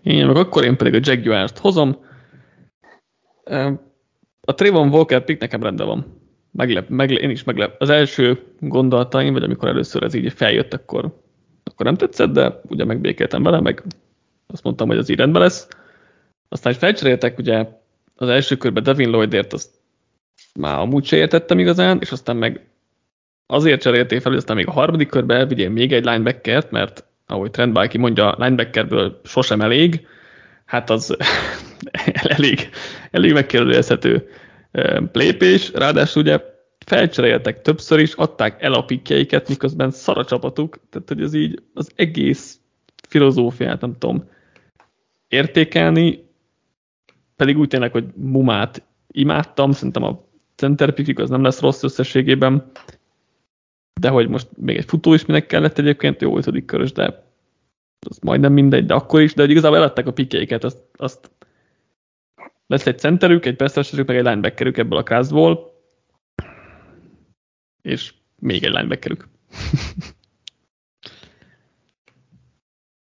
Én 0.02 0.26
meg 0.26 0.36
akkor 0.36 0.64
én 0.64 0.76
pedig 0.76 0.94
a 0.94 0.98
Jaguars-t 1.02 1.58
hozom. 1.58 2.04
A 4.40 4.54
Trayvon 4.54 4.88
Walker 4.88 5.24
pick 5.24 5.40
nekem 5.40 5.62
rendben 5.62 5.86
van. 5.86 6.20
Meglep, 6.50 6.88
meglep, 6.88 7.20
én 7.20 7.30
is 7.30 7.44
meglep. 7.44 7.80
Az 7.80 7.90
első 7.90 8.42
gondolataim, 8.60 9.32
vagy 9.32 9.42
amikor 9.42 9.68
először 9.68 10.02
ez 10.02 10.14
így 10.14 10.32
feljött, 10.32 10.74
akkor, 10.74 11.20
akkor 11.64 11.86
nem 11.86 11.96
tetszett, 11.96 12.32
de 12.32 12.60
ugye 12.68 12.84
megbékéltem 12.84 13.42
vele, 13.42 13.60
meg 13.60 13.82
azt 14.46 14.64
mondtam, 14.64 14.88
hogy 14.88 14.98
az 14.98 15.08
így 15.08 15.18
rendben 15.18 15.42
lesz. 15.42 15.68
Aztán 16.48 16.72
felcseréltek 16.72 17.38
ugye 17.38 17.68
az 18.14 18.28
első 18.28 18.56
körben 18.56 18.82
Devin 18.82 19.08
Lloydért, 19.08 19.52
azt 19.52 19.70
már 20.54 20.78
amúgy 20.78 21.04
se 21.04 21.16
értettem 21.16 21.58
igazán, 21.58 21.98
és 22.00 22.12
aztán 22.12 22.36
meg 22.36 22.68
azért 23.46 23.80
cserélték 23.80 24.20
fel, 24.20 24.30
hogy 24.30 24.40
aztán 24.40 24.56
még 24.56 24.66
a 24.66 24.72
harmadik 24.72 25.08
körben 25.08 25.36
elvigyél 25.36 25.70
még 25.70 25.92
egy 25.92 26.04
linebackert, 26.04 26.70
mert 26.70 27.04
ahogy 27.32 27.50
Trent 27.50 27.72
Bálki 27.72 27.98
mondja, 27.98 28.34
linebackerből 28.38 29.20
sosem 29.24 29.60
elég, 29.60 30.06
hát 30.64 30.90
az 30.90 31.16
elég, 32.36 32.68
elég 33.10 33.32
megkérdezhető 33.32 34.28
lépés, 35.12 35.72
ráadásul 35.72 36.22
ugye 36.22 36.40
felcseréltek 36.86 37.60
többször 37.60 37.98
is, 37.98 38.12
adták 38.12 38.62
el 38.62 38.72
a 38.72 38.84
pikjeiket, 38.84 39.48
miközben 39.48 39.90
szar 39.90 40.18
a 40.18 40.24
csapatuk, 40.24 40.78
tehát 40.90 41.08
hogy 41.08 41.22
ez 41.22 41.34
így 41.34 41.62
az 41.74 41.90
egész 41.94 42.60
filozófiát, 43.08 43.80
nem 43.80 43.96
tudom, 43.98 44.28
értékelni, 45.28 46.30
pedig 47.36 47.58
úgy 47.58 47.68
tényleg, 47.68 47.92
hogy 47.92 48.04
Mumát 48.14 48.82
imádtam, 49.06 49.72
szerintem 49.72 50.02
a 50.02 50.24
center 50.56 50.92
pickük 50.92 51.18
az 51.18 51.30
nem 51.30 51.42
lesz 51.42 51.60
rossz 51.60 51.82
összességében, 51.82 52.70
de 54.02 54.08
hogy 54.08 54.28
most 54.28 54.48
még 54.56 54.76
egy 54.76 54.84
futó 54.84 55.14
is 55.14 55.26
minek 55.26 55.46
kellett 55.46 55.78
egyébként, 55.78 56.20
jó 56.20 56.36
ötödik 56.36 56.64
körös, 56.64 56.92
de 56.92 57.24
az 58.08 58.18
majdnem 58.18 58.52
mindegy, 58.52 58.86
de 58.86 58.94
akkor 58.94 59.20
is, 59.20 59.34
de 59.34 59.42
hogy 59.42 59.50
igazából 59.50 59.76
eladták 59.76 60.06
a 60.06 60.12
pikjeiket, 60.12 60.64
azt, 60.64 60.78
azt 60.96 61.30
lesz 62.66 62.86
egy 62.86 62.98
centerük, 62.98 63.46
egy 63.46 63.56
beszélségük, 63.56 64.06
meg 64.06 64.16
egy 64.16 64.22
linebackerük 64.22 64.76
ebből 64.76 64.98
a 64.98 65.02
kázból, 65.02 65.80
és 67.82 68.14
még 68.38 68.64
egy 68.64 68.70
linebackerük. 68.70 69.28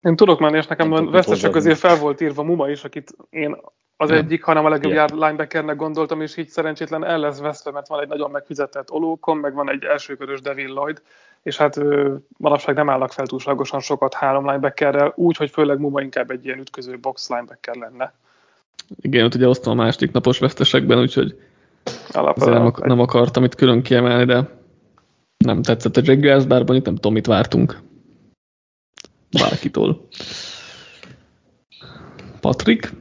Én 0.03 0.17
tudok 0.17 0.41
menni, 0.41 0.57
és 0.57 0.67
nekem 0.67 0.93
a 0.93 1.11
vesztesek 1.11 1.51
közé 1.51 1.75
fel 1.75 1.97
volt 1.97 2.21
írva 2.21 2.43
Muma 2.43 2.69
is, 2.69 2.85
akit 2.85 3.13
én 3.31 3.57
az 3.97 4.09
nem. 4.09 4.19
egyik, 4.19 4.43
hanem 4.43 4.65
a 4.65 4.69
legjobb 4.69 4.93
yeah. 4.93 5.11
linebackernek 5.11 5.77
gondoltam, 5.77 6.21
és 6.21 6.37
így 6.37 6.49
szerencsétlen 6.49 7.05
el 7.05 7.19
lesz 7.19 7.39
veszve, 7.39 7.71
mert 7.71 7.89
van 7.89 8.01
egy 8.01 8.09
nagyon 8.09 8.31
megfizetett 8.31 8.91
olókon, 8.91 9.37
meg 9.37 9.55
van 9.55 9.71
egy 9.71 9.85
elsőkörös 9.85 10.41
Devin 10.41 10.69
Lloyd, 10.69 11.03
és 11.43 11.57
hát 11.57 11.77
ő, 11.77 12.19
manapság 12.37 12.75
nem 12.75 12.91
állnak 12.91 13.13
fel 13.13 13.27
túlságosan 13.27 13.81
sokat 13.81 14.15
három 14.15 14.47
linebackerrel, 14.47 15.13
úgy, 15.17 15.37
hogy 15.37 15.51
főleg 15.51 15.79
Muma 15.79 16.01
inkább 16.01 16.31
egy 16.31 16.45
ilyen 16.45 16.59
ütköző 16.59 16.99
box 16.99 17.29
linebacker 17.29 17.75
lenne. 17.75 18.13
Igen, 19.01 19.25
ott 19.25 19.35
ugye 19.35 19.49
osztom 19.49 19.79
a 19.79 19.83
második 19.83 20.13
napos 20.13 20.39
vesztesekben, 20.39 20.99
úgyhogy 20.99 21.41
nem, 22.35 22.65
ak- 22.65 22.85
nem 22.85 23.01
akartam 23.01 23.45
itt 23.45 23.55
külön 23.55 23.83
kiemelni, 23.83 24.25
de 24.25 24.49
nem 25.45 25.63
tetszett 25.63 25.97
a 25.97 26.01
Jaguars, 26.05 26.45
bár 26.45 26.63
mondjuk 26.63 26.85
nem 26.85 26.95
tudom, 26.95 27.13
mit 27.13 27.27
vártunk 27.27 27.79
bárkitól. 29.39 30.07
Patrik? 32.41 32.93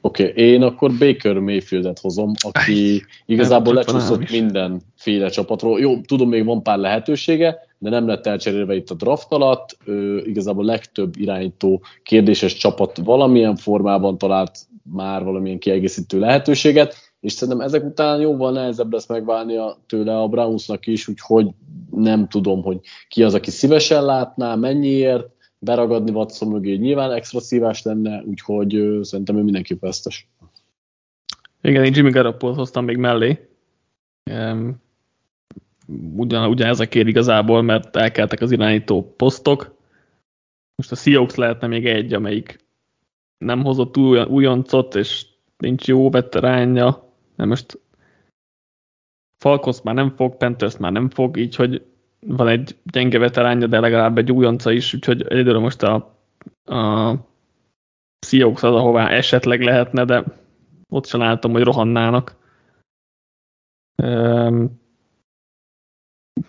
Oké, 0.00 0.30
okay, 0.30 0.44
én 0.44 0.62
akkor 0.62 0.92
Baker 0.98 1.38
Mayfieldet 1.38 1.98
hozom, 1.98 2.32
aki 2.40 3.04
igazából 3.26 3.74
lecsúszott 3.74 4.30
mindenféle 4.30 5.28
csapatról. 5.28 5.80
Jó, 5.80 6.00
tudom, 6.00 6.28
még 6.28 6.44
van 6.44 6.62
pár 6.62 6.78
lehetősége, 6.78 7.58
de 7.78 7.90
nem 7.90 8.06
lett 8.06 8.26
elcserélve 8.26 8.74
itt 8.74 8.90
a 8.90 8.94
draft 8.94 9.32
alatt. 9.32 9.76
Ő, 9.84 10.22
igazából 10.26 10.64
legtöbb 10.64 11.16
irányító 11.16 11.82
kérdéses 12.02 12.54
csapat 12.54 12.96
valamilyen 13.04 13.56
formában 13.56 14.18
talált 14.18 14.58
már 14.92 15.24
valamilyen 15.24 15.58
kiegészítő 15.58 16.18
lehetőséget, 16.18 16.94
és 17.20 17.32
szerintem 17.32 17.66
ezek 17.66 17.84
után 17.84 18.20
jóval 18.20 18.52
nehezebb 18.52 18.92
lesz 18.92 19.08
megválnia 19.08 19.78
tőle 19.86 20.18
a 20.20 20.28
Brownsnak 20.28 20.86
is, 20.86 21.08
úgyhogy 21.08 21.46
nem 21.90 22.28
tudom, 22.28 22.62
hogy 22.62 22.78
ki 23.08 23.22
az, 23.22 23.34
aki 23.34 23.50
szívesen 23.50 24.04
látná, 24.04 24.54
mennyiért, 24.54 25.26
beragadni 25.58 26.10
Watson 26.10 26.48
mögé 26.48 26.74
nyilván 26.74 27.12
extra 27.12 27.40
szívás 27.40 27.82
lenne, 27.82 28.22
úgyhogy 28.22 28.98
szerintem 29.02 29.36
ő 29.36 29.42
mindenképp 29.42 29.80
vesztes. 29.80 30.28
Igen, 31.60 31.84
én 31.84 31.94
Jimmy 31.94 32.10
garoppolo 32.10 32.52
hoztam 32.52 32.84
még 32.84 32.96
mellé. 32.96 33.48
Ugyan, 36.16 36.48
ugyan 36.48 36.68
ez 36.68 36.80
a 36.80 36.88
két 36.88 37.06
igazából, 37.06 37.62
mert 37.62 37.96
elkeltek 37.96 38.40
az 38.40 38.52
irányító 38.52 39.14
posztok. 39.16 39.74
Most 40.74 40.92
a 40.92 40.94
Seahawks 40.94 41.34
lehetne 41.34 41.66
még 41.66 41.86
egy, 41.86 42.12
amelyik 42.12 42.58
nem 43.38 43.62
hozott 43.62 43.96
új, 43.96 44.22
újoncot, 44.22 44.94
és 44.94 45.26
nincs 45.56 45.86
jó 45.86 46.10
veteránja. 46.10 47.12
Nem 47.36 47.48
most 47.48 47.78
Falcons 49.38 49.82
már 49.82 49.94
nem 49.94 50.10
fog, 50.16 50.36
Panthers 50.36 50.76
már 50.76 50.92
nem 50.92 51.10
fog, 51.10 51.36
így 51.36 51.54
hogy 51.54 51.86
van 52.26 52.48
egy 52.48 52.76
gyenge 52.82 53.18
veteránja, 53.18 53.66
de 53.66 53.80
legalább 53.80 54.18
egy 54.18 54.32
újonca 54.32 54.72
is, 54.72 54.94
úgyhogy 54.94 55.26
egyedül 55.28 55.58
most 55.58 55.82
a, 55.82 55.94
a 56.64 57.14
Seahawks 58.26 58.62
az, 58.62 58.74
ahová 58.74 59.08
esetleg 59.08 59.62
lehetne, 59.62 60.04
de 60.04 60.24
ott 60.88 61.06
sem 61.06 61.20
látom, 61.20 61.52
hogy 61.52 61.62
rohannának. 61.62 62.36
Um, 64.02 64.80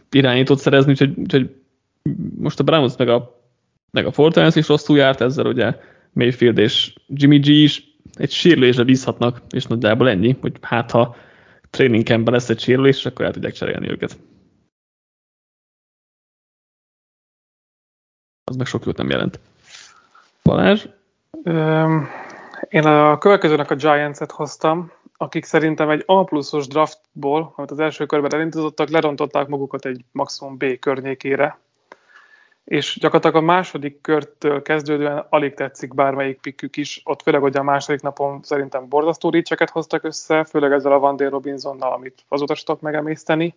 irányítót 0.09 0.59
szerezni, 0.59 0.91
úgyhogy, 0.91 1.17
úgyhogy 1.17 1.55
most 2.38 2.59
a 2.59 2.63
Browns 2.63 2.97
meg 2.97 3.09
a, 3.09 3.41
meg 3.91 4.05
a 4.05 4.11
Fortnite 4.11 4.59
is 4.59 4.67
rosszul 4.67 4.97
járt, 4.97 5.21
ezzel 5.21 5.45
ugye 5.45 5.75
Mayfield 6.13 6.57
és 6.57 6.93
Jimmy 7.07 7.38
G 7.38 7.47
is 7.47 7.97
egy 8.13 8.32
sérülésre 8.32 8.84
bízhatnak, 8.84 9.41
és 9.49 9.65
nagyjából 9.65 10.09
ennyi, 10.09 10.38
hogy 10.41 10.57
hát 10.61 10.91
ha 10.91 11.15
training 11.69 12.30
lesz 12.30 12.49
egy 12.49 12.59
sérülés, 12.59 13.05
akkor 13.05 13.25
el 13.25 13.32
tudják 13.32 13.53
cserélni 13.53 13.89
őket. 13.89 14.17
Az 18.48 18.56
meg 18.56 18.66
sok 18.66 18.86
jót 18.86 18.98
nem 18.98 19.10
jelent. 19.10 19.39
Balázs? 20.43 20.86
én 22.70 22.86
a 22.86 23.18
következőnek 23.18 23.72
a 23.72 23.76
Giants-et 23.76 24.32
hoztam. 24.32 24.91
akik 25.18 25.45
szerintem 25.45 25.89
egy 25.89 26.04
A 26.06 26.24
pluszos 26.24 26.68
draftból, 26.68 27.54
amit 27.56 27.72
az 27.72 27.80
első 27.80 28.06
körben 28.06 28.34
elindítottak, 28.34 28.89
lerontották 28.89 29.48
magukat 29.48 29.86
egy 29.86 30.06
maximum 30.12 30.58
B 30.58 30.80
környékére, 30.80 31.60
és 32.64 32.98
gyakorlatilag 33.00 33.43
a 33.43 33.45
második 33.45 34.02
körtől 34.02 34.62
kezdődően 34.62 35.26
alig 35.30 35.54
tetszik 35.54 35.93
bármelyik 35.93 36.39
pikkük 36.41 36.78
is, 36.78 37.02
ott 37.04 37.22
főleg, 37.22 37.41
hogy 37.41 37.58
a 37.58 37.64
második 37.64 38.02
napon 38.02 38.39
szerintem 38.43 38.88
borzasztó 38.89 39.30
ricseket 39.30 39.70
hoztak 39.70 40.04
össze, 40.04 40.43
főleg 40.43 40.72
ezzel 40.72 40.91
a 40.91 41.00
Van 41.00 41.18
Robinsonnal, 41.18 41.91
amit 41.91 42.24
azóta 42.28 42.56
tudok 42.66 42.82
megemészteni, 42.82 43.56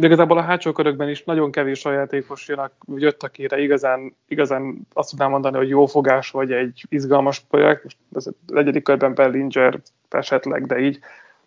de 0.00 0.06
igazából 0.06 0.38
a 0.38 0.42
hátsó 0.42 0.72
körökben 0.72 1.08
is 1.08 1.24
nagyon 1.24 1.50
kevés 1.50 1.84
a 1.84 1.92
játékos 1.92 2.48
jön, 2.48 2.70
jött, 2.94 3.22
akire 3.22 3.58
igazán, 3.58 4.16
igazán 4.28 4.86
azt 4.92 5.10
tudnám 5.10 5.30
mondani, 5.30 5.56
hogy 5.56 5.68
jó 5.68 5.86
fogás 5.86 6.30
vagy 6.30 6.52
egy 6.52 6.84
izgalmas 6.88 7.40
projekt. 7.40 7.82
Most 7.82 7.96
az 8.12 8.32
egyedik 8.54 8.82
körben 8.82 9.14
Bellinger 9.14 9.80
esetleg, 10.08 10.66
de 10.66 10.78
így 10.78 10.98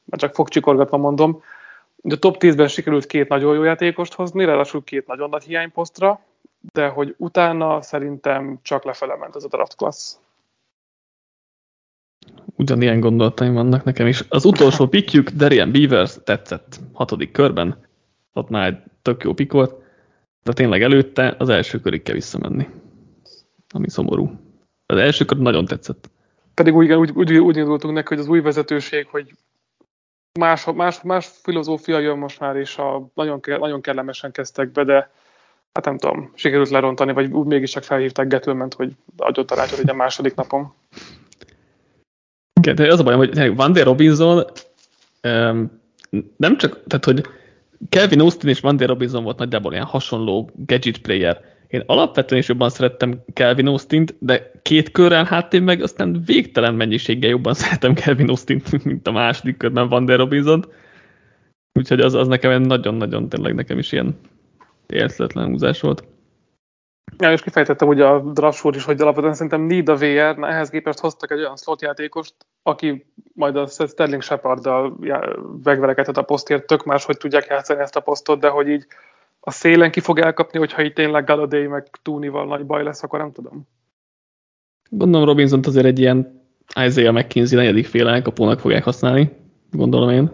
már 0.03 0.19
csak 0.19 0.33
fogcsikorgatva 0.33 0.97
mondom. 0.97 1.41
De 1.95 2.15
a 2.15 2.17
top 2.17 2.35
10-ben 2.39 2.67
sikerült 2.67 3.05
két 3.05 3.27
nagyon 3.27 3.55
jó 3.55 3.63
játékost 3.63 4.13
hozni, 4.13 4.45
ráadásul 4.45 4.83
két 4.83 5.07
nagyon 5.07 5.29
nagy 5.29 5.43
hiányposztra, 5.43 6.19
de 6.73 6.87
hogy 6.87 7.15
utána 7.17 7.81
szerintem 7.81 8.59
csak 8.61 8.83
lefele 8.83 9.15
ment 9.15 9.35
ez 9.35 9.43
a 9.43 9.47
draft 9.47 9.75
class. 9.75 10.13
Ugyanilyen 12.55 12.99
gondolataim 12.99 13.53
vannak 13.53 13.83
nekem 13.83 14.07
is. 14.07 14.23
Az 14.29 14.45
utolsó 14.45 14.87
pikjük, 14.87 15.29
Darian 15.29 15.71
Beavers 15.71 16.17
tetszett 16.23 16.79
hatodik 16.93 17.31
körben, 17.31 17.91
ott 18.33 18.49
már 18.49 18.67
egy 18.67 18.77
tök 19.01 19.23
jó 19.23 19.33
pik 19.33 19.51
volt, 19.51 19.75
de 20.43 20.53
tényleg 20.53 20.81
előtte 20.81 21.35
az 21.37 21.49
első 21.49 21.79
körig 21.79 22.03
kell 22.03 22.13
visszamenni, 22.13 22.69
ami 23.69 23.89
szomorú. 23.89 24.31
Az 24.85 24.97
első 24.97 25.25
kör 25.25 25.37
nagyon 25.37 25.65
tetszett. 25.65 26.09
Pedig 26.53 26.75
úgy, 26.75 26.93
úgy, 26.93 27.11
úgy, 27.11 27.37
úgy 27.37 27.57
indultunk 27.57 27.93
neki, 27.93 28.07
hogy 28.07 28.19
az 28.19 28.27
új 28.27 28.39
vezetőség, 28.39 29.07
hogy 29.07 29.33
más, 30.39 30.65
más, 30.75 31.01
más 31.01 31.29
filozófia 31.43 31.99
jön 31.99 32.17
most 32.17 32.39
már, 32.39 32.55
és 32.55 32.77
a, 32.77 33.07
nagyon, 33.13 33.39
nagyon 33.45 33.81
kellemesen 33.81 34.31
kezdtek 34.31 34.71
be, 34.71 34.83
de 34.83 35.11
hát 35.73 35.85
nem 35.85 35.97
tudom, 35.97 36.31
sikerült 36.35 36.69
lerontani, 36.69 37.13
vagy 37.13 37.31
úgy 37.31 37.45
mégiscsak 37.45 37.83
felhívták 37.83 38.27
Gettleman-t, 38.27 38.73
hogy 38.73 38.91
adjon 39.17 39.45
tanácsot 39.45 39.79
egy 39.79 39.89
a 39.89 39.93
második 39.93 40.35
napon. 40.35 40.73
Igen, 42.53 42.75
de 42.75 42.91
az 42.91 42.99
a 42.99 43.03
bajom, 43.03 43.19
hogy 43.19 43.55
Van 43.55 43.73
der 43.73 43.85
Robinson 43.85 44.43
um, 45.23 45.81
nem 46.37 46.57
csak, 46.57 46.83
tehát 46.87 47.05
hogy 47.05 47.25
Kelvin 47.89 48.19
Austin 48.19 48.49
és 48.49 48.59
Van 48.59 48.77
Robinson 48.77 49.23
volt 49.23 49.37
nagyjából 49.37 49.71
ilyen 49.71 49.85
hasonló 49.85 50.49
gadget 50.55 50.97
player. 50.97 51.41
Én 51.67 51.83
alapvetően 51.85 52.41
is 52.41 52.47
jobban 52.47 52.69
szerettem 52.69 53.23
Kelvin 53.33 53.67
austin 53.67 54.05
de 54.19 54.51
két 54.61 54.91
körrel 54.91 55.23
hátén 55.23 55.63
meg 55.63 55.81
aztán 55.81 56.21
végtelen 56.25 56.73
mennyiséggel 56.73 57.29
jobban 57.29 57.53
szeretem 57.63 57.93
Kelvin 57.93 58.29
austin 58.29 58.61
mint 58.83 59.07
a 59.07 59.11
második 59.11 59.57
körben 59.57 59.89
Van 59.89 60.05
der 60.05 60.17
Robinson. 60.17 60.65
Úgyhogy 61.73 61.99
az, 61.99 62.13
az 62.13 62.27
nekem 62.27 62.61
nagyon-nagyon 62.61 63.29
tényleg 63.29 63.55
nekem 63.55 63.77
is 63.77 63.91
ilyen 63.91 64.15
értetlen 64.87 65.47
húzás 65.47 65.81
volt. 65.81 66.03
Ja, 67.17 67.31
és 67.31 67.41
kifejtettem 67.41 67.87
ugye 67.87 68.05
a 68.05 68.19
draft 68.19 68.75
is, 68.75 68.83
hogy 68.83 69.01
alapvetően 69.01 69.33
szerintem 69.33 69.61
need 69.61 69.89
a 69.89 69.95
VR, 69.95 70.43
ehhez 70.43 70.69
képest 70.69 70.99
hoztak 70.99 71.31
egy 71.31 71.39
olyan 71.39 71.57
slot 71.57 71.81
játékost, 71.81 72.35
aki 72.63 73.05
majd 73.33 73.55
a 73.55 73.67
Sterling 73.67 74.21
Shepard-dal 74.21 74.97
megverekedhet 75.63 76.17
a 76.17 76.21
posztért, 76.21 76.67
tök 76.67 76.83
más, 76.83 77.05
hogy 77.05 77.17
tudják 77.17 77.45
játszani 77.45 77.79
ezt 77.79 77.95
a 77.95 77.99
posztot, 77.99 78.39
de 78.39 78.49
hogy 78.49 78.67
így 78.67 78.85
a 79.39 79.51
szélen 79.51 79.91
ki 79.91 79.99
fog 79.99 80.19
elkapni, 80.19 80.59
hogyha 80.59 80.81
itt 80.81 80.95
tényleg 80.95 81.25
Galladay 81.25 81.67
meg 81.67 81.87
Túnival 82.01 82.45
nagy 82.45 82.65
baj 82.65 82.83
lesz, 82.83 83.03
akkor 83.03 83.19
nem 83.19 83.31
tudom. 83.31 83.67
Gondolom 84.89 85.27
Robinson 85.27 85.59
azért 85.63 85.85
egy 85.85 85.99
ilyen 85.99 86.41
Isaiah 86.75 87.13
McKinsey 87.13 87.57
negyedik 87.57 87.85
fél 87.85 88.07
elkapónak 88.07 88.59
fogják 88.59 88.83
használni, 88.83 89.31
gondolom 89.71 90.09
én. 90.09 90.31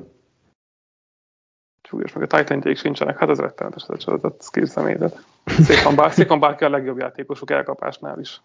Csúlyos, 1.82 2.14
meg 2.14 2.24
a 2.32 2.38
titan 2.38 2.76
sincsenek, 2.76 3.18
hát 3.18 3.30
ez 3.30 3.40
rettenetes 3.40 3.84
ez 3.88 4.06
a 4.08 4.36
skill 4.40 4.66
személyzet. 4.66 5.24
Szépen 5.50 5.96
bár, 5.96 6.12
szépen 6.12 6.40
bárki 6.40 6.64
a 6.64 6.70
legjobb 6.70 6.98
játékosok 6.98 7.52
elkapásnál 7.52 8.20
is. 8.20 8.42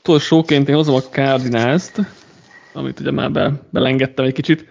Utolsóként 0.00 0.68
én 0.68 0.74
hozom 0.74 0.94
a 0.94 1.00
cardinals 1.00 1.90
amit 2.72 3.00
ugye 3.00 3.10
már 3.10 3.32
be, 3.32 3.52
belengedtem 3.70 4.24
egy 4.24 4.32
kicsit. 4.32 4.68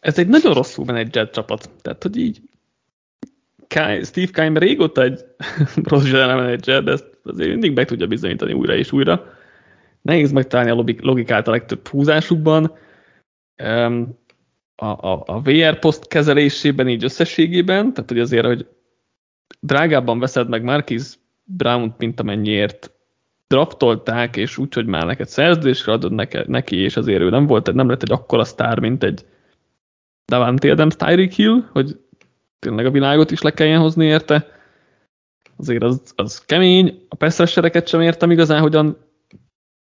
Ez 0.00 0.18
egy 0.18 0.28
nagyon 0.28 0.54
rosszul 0.54 0.84
menedzselt 0.84 1.32
csapat. 1.32 1.70
Tehát, 1.82 2.02
hogy 2.02 2.16
így 2.16 2.40
Steve 4.02 4.30
Keim 4.32 4.56
régóta 4.56 5.02
egy 5.02 5.24
rossz 5.90 6.04
general 6.04 6.42
manager, 6.42 6.82
de 6.82 6.92
ezt 6.92 7.10
azért 7.24 7.50
mindig 7.50 7.74
meg 7.74 7.86
tudja 7.86 8.06
bizonyítani 8.06 8.52
újra 8.52 8.74
és 8.74 8.92
újra. 8.92 9.24
Nehéz 10.02 10.32
megtalálni 10.32 10.70
a 10.70 10.84
logikát 11.00 11.48
a 11.48 11.50
legtöbb 11.50 11.88
húzásukban 11.88 12.76
a, 14.82 15.22
a, 15.26 15.40
VR 15.40 15.78
poszt 15.78 16.08
kezelésében 16.08 16.88
így 16.88 17.04
összességében, 17.04 17.92
tehát 17.92 18.10
hogy 18.10 18.20
azért, 18.20 18.46
hogy 18.46 18.66
drágábban 19.60 20.18
veszed 20.18 20.48
meg 20.48 20.62
Marquis 20.62 21.18
Brown-t, 21.44 21.98
mint 21.98 22.20
amennyiért 22.20 22.92
draftolták, 23.46 24.36
és 24.36 24.58
úgy, 24.58 24.74
hogy 24.74 24.86
már 24.86 25.06
neked 25.06 25.28
szerződésre 25.28 25.92
adod 25.92 26.12
neke, 26.12 26.44
neki, 26.46 26.76
és 26.76 26.96
azért 26.96 27.20
ő 27.20 27.30
nem 27.30 27.46
volt, 27.46 27.72
nem 27.72 27.88
lett 27.88 28.02
egy 28.02 28.12
akkora 28.12 28.44
sztár, 28.44 28.78
mint 28.78 29.02
egy 29.02 29.24
Davante 30.24 30.70
Adams, 30.70 30.96
Tyreek 30.96 31.32
Hill, 31.32 31.68
hogy 31.72 32.00
tényleg 32.58 32.86
a 32.86 32.90
világot 32.90 33.30
is 33.30 33.42
le 33.42 33.50
kelljen 33.50 33.80
hozni 33.80 34.04
érte. 34.04 34.46
Azért 35.56 35.82
az, 35.82 36.12
az 36.16 36.44
kemény, 36.44 37.06
a 37.08 37.14
pesszessereket 37.14 37.88
sem 37.88 38.00
értem 38.00 38.30
igazán, 38.30 38.60
hogyan 38.60 38.96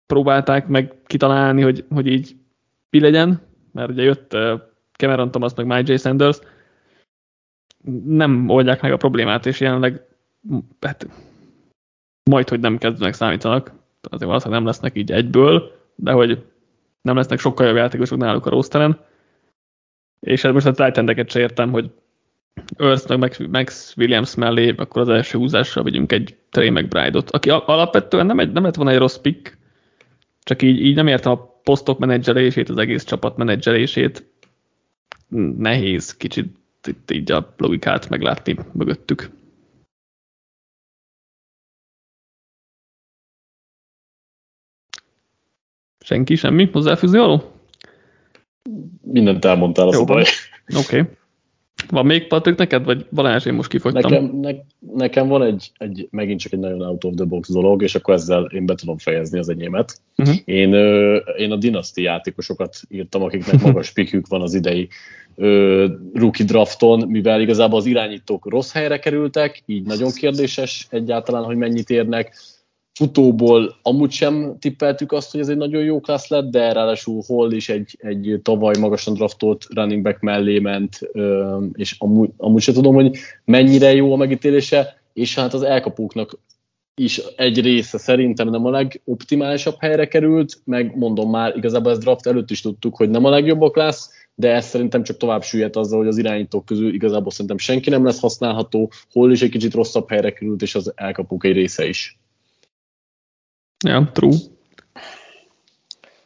próbálták 0.06 0.66
meg 0.66 0.94
kitalálni, 1.06 1.62
hogy, 1.62 1.84
hogy 1.94 2.06
így 2.06 2.36
mi 2.90 3.00
legyen, 3.00 3.40
mert 3.72 3.90
ugye 3.90 4.02
jött 4.02 4.36
Cameron 4.96 5.30
Thomas 5.30 5.54
meg 5.54 5.66
Mike 5.66 5.92
J. 5.92 5.96
Sanders, 5.96 6.38
nem 8.04 8.48
oldják 8.48 8.82
meg 8.82 8.92
a 8.92 8.96
problémát, 8.96 9.46
és 9.46 9.60
jelenleg 9.60 10.02
hát, 10.80 11.06
majd, 12.30 12.48
hogy 12.48 12.60
nem 12.60 12.78
kezdenek 12.78 13.14
számítanak, 13.14 13.72
azért 14.00 14.24
valószínűleg 14.24 14.60
nem 14.60 14.68
lesznek 14.68 14.96
így 14.96 15.12
egyből, 15.12 15.72
de 15.94 16.12
hogy 16.12 16.44
nem 17.02 17.16
lesznek 17.16 17.38
sokkal 17.38 17.66
jobb 17.66 17.76
játékosok 17.76 18.18
náluk 18.18 18.46
a 18.46 18.50
rosteren. 18.50 18.98
És 20.20 20.42
hát 20.42 20.52
most 20.52 20.66
a 20.66 20.72
titan 20.72 21.26
se 21.28 21.40
értem, 21.40 21.70
hogy 21.70 21.90
Earth 22.76 23.16
meg 23.16 23.36
Max 23.50 23.94
Williams 23.96 24.34
mellé, 24.34 24.74
akkor 24.76 25.02
az 25.02 25.08
első 25.08 25.38
húzással 25.38 25.82
vegyünk 25.82 26.12
egy 26.12 26.36
Trey 26.50 26.70
McBride-ot, 26.70 27.30
aki 27.30 27.50
alapvetően 27.50 28.26
nem, 28.26 28.38
egy, 28.38 28.52
nem 28.52 28.62
lett 28.62 28.74
volna 28.74 28.90
egy 28.90 28.98
rossz 28.98 29.16
pick, 29.16 29.58
csak 30.42 30.62
így, 30.62 30.80
így 30.80 30.94
nem 30.94 31.06
értem 31.06 31.32
a 31.32 31.60
posztok 31.62 31.98
menedzselését, 31.98 32.68
az 32.68 32.78
egész 32.78 33.04
csapat 33.04 33.36
menedzselését, 33.36 34.26
nehéz 35.56 36.16
kicsit 36.16 36.56
itt 36.88 37.10
így 37.10 37.32
a 37.32 37.54
logikát 37.56 38.08
meglátni 38.08 38.56
mögöttük. 38.72 39.30
Senki, 46.04 46.34
semmi 46.34 46.68
hozzáfűzni 46.72 47.18
való? 47.18 47.52
Mindent 49.02 49.44
elmondtál, 49.44 49.88
az 49.88 49.94
Jó, 49.94 50.00
a 50.00 50.04
baj. 50.04 50.24
Oké. 50.76 51.00
Okay. 51.00 51.16
Van 51.90 52.06
még 52.06 52.26
Patrik 52.26 52.56
neked, 52.56 52.84
vagy 52.84 53.06
Balázs, 53.12 53.46
én 53.46 53.54
most 53.54 53.68
kifogytam? 53.68 54.10
Nekem, 54.10 54.38
ne, 54.40 54.50
nekem 54.94 55.28
van 55.28 55.42
egy, 55.42 55.70
egy, 55.78 56.08
megint 56.10 56.40
csak 56.40 56.52
egy 56.52 56.58
nagyon 56.58 56.82
out 56.82 57.04
of 57.04 57.14
the 57.14 57.24
box 57.24 57.52
dolog, 57.52 57.82
és 57.82 57.94
akkor 57.94 58.14
ezzel 58.14 58.44
én 58.44 58.66
be 58.66 58.74
tudom 58.74 58.98
fejezni 58.98 59.38
az 59.38 59.48
enyémet. 59.48 60.00
Uh-huh. 60.16 60.36
Én, 60.44 60.72
ö, 60.72 61.16
én 61.16 61.52
a 61.52 61.56
dinaszti 61.56 62.02
játékosokat 62.02 62.76
írtam, 62.88 63.22
akiknek 63.22 63.62
magas 63.62 63.90
pikük 63.90 64.26
van 64.26 64.42
az 64.42 64.54
idei 64.54 64.88
ö, 65.36 65.86
rookie 66.14 66.46
drafton, 66.46 67.08
mivel 67.08 67.40
igazából 67.40 67.78
az 67.78 67.86
irányítók 67.86 68.50
rossz 68.50 68.72
helyre 68.72 68.98
kerültek, 68.98 69.62
így 69.66 69.86
nagyon 69.86 70.10
kérdéses 70.12 70.86
egyáltalán, 70.90 71.44
hogy 71.44 71.56
mennyit 71.56 71.90
érnek 71.90 72.34
futóból 72.96 73.76
amúgy 73.82 74.10
sem 74.10 74.56
tippeltük 74.58 75.12
azt, 75.12 75.30
hogy 75.30 75.40
ez 75.40 75.48
egy 75.48 75.56
nagyon 75.56 75.82
jó 75.82 76.00
klassz 76.00 76.28
lett, 76.28 76.50
de 76.50 76.72
ráadásul 76.72 77.22
Hall 77.26 77.52
is 77.52 77.68
egy, 77.68 77.96
egy 77.98 78.40
tavaly 78.42 78.74
magasan 78.78 79.14
draftolt 79.14 79.66
running 79.74 80.02
back 80.02 80.20
mellé 80.20 80.58
ment, 80.58 80.98
és 81.72 81.96
amúgy, 81.98 82.30
amúgy 82.36 82.62
sem 82.62 82.74
tudom, 82.74 82.94
hogy 82.94 83.16
mennyire 83.44 83.94
jó 83.94 84.12
a 84.12 84.16
megítélése, 84.16 85.00
és 85.12 85.34
hát 85.34 85.54
az 85.54 85.62
elkapóknak 85.62 86.38
is 86.94 87.18
egy 87.36 87.60
része 87.60 87.98
szerintem 87.98 88.48
nem 88.48 88.64
a 88.64 88.70
legoptimálisabb 88.70 89.76
helyre 89.78 90.08
került, 90.08 90.60
meg 90.64 90.96
mondom 90.96 91.30
már, 91.30 91.56
igazából 91.56 91.92
ez 91.92 91.98
draft 91.98 92.26
előtt 92.26 92.50
is 92.50 92.60
tudtuk, 92.60 92.96
hogy 92.96 93.10
nem 93.10 93.24
a 93.24 93.30
legjobbak 93.30 93.76
lesz, 93.76 94.10
de 94.34 94.54
ez 94.54 94.66
szerintem 94.66 95.02
csak 95.02 95.16
tovább 95.16 95.42
süllyed 95.42 95.76
azzal, 95.76 95.98
hogy 95.98 96.08
az 96.08 96.18
irányítók 96.18 96.64
közül 96.64 96.94
igazából 96.94 97.30
szerintem 97.30 97.58
senki 97.58 97.90
nem 97.90 98.04
lesz 98.04 98.20
használható, 98.20 98.90
hol 99.12 99.32
is 99.32 99.42
egy 99.42 99.50
kicsit 99.50 99.74
rosszabb 99.74 100.08
helyre 100.08 100.32
került, 100.32 100.62
és 100.62 100.74
az 100.74 100.92
elkapók 100.94 101.44
egy 101.44 101.52
része 101.52 101.88
is. 101.88 102.18
Ja, 103.84 104.10
true. 104.12 104.36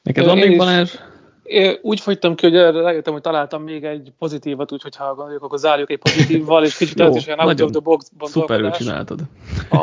Neked 0.02 0.24
van 0.24 0.38
még 0.38 0.56
Balázs? 0.56 0.94
Én 1.42 1.78
úgy 1.82 2.00
fogytam 2.00 2.34
ki, 2.34 2.46
hogy 2.46 2.54
rájöttem, 2.54 3.12
hogy 3.12 3.22
találtam 3.22 3.62
még 3.62 3.84
egy 3.84 4.12
pozitívat, 4.18 4.72
úgyhogy 4.72 4.96
ha 4.96 5.14
gondoljuk, 5.14 5.42
akkor 5.42 5.58
zárjuk 5.58 5.90
egy 5.90 5.98
pozitívval, 5.98 6.64
és 6.64 6.76
kicsit 6.76 7.00
ez 7.00 7.16
is 7.16 7.26
olyan 7.26 7.38
out 7.38 7.60
of 7.60 7.70
the 7.70 7.80
box 7.80 8.10
Szuperül 8.20 8.70
csináltad. 8.70 9.20
A, 9.70 9.76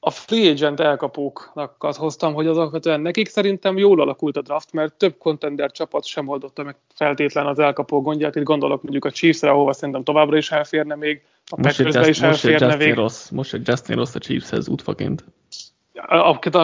a 0.00 0.10
free 0.10 0.50
agent 0.50 0.80
elkapóknak 0.80 1.74
hoztam, 1.96 2.34
hogy 2.34 2.46
azok 2.46 3.00
nekik 3.02 3.28
szerintem 3.28 3.78
jól 3.78 4.00
alakult 4.00 4.36
a 4.36 4.42
draft, 4.42 4.72
mert 4.72 4.94
több 4.94 5.18
contender 5.18 5.70
csapat 5.70 6.04
sem 6.04 6.28
oldotta 6.28 6.62
meg 6.62 6.76
feltétlen 6.94 7.46
az 7.46 7.58
elkapó 7.58 8.02
gondját. 8.02 8.36
Itt 8.36 8.42
gondolok 8.42 8.82
mondjuk 8.82 9.04
a 9.04 9.10
Chiefs-re, 9.10 9.50
ahova 9.50 9.72
szerintem 9.72 10.04
továbbra 10.04 10.36
is 10.36 10.50
elférne 10.50 10.94
még, 10.94 11.22
a 11.46 11.56
packers 11.60 12.08
is 12.08 12.20
elférne 12.20 12.66
most 12.66 12.78
még. 12.78 12.94
Ross, 12.94 13.30
most 13.30 13.54
egy 13.54 13.68
Justin 13.68 13.96
Ross 13.96 14.14
a 14.14 14.18
Chiefshez 14.18 14.68
útfaként. 14.68 15.24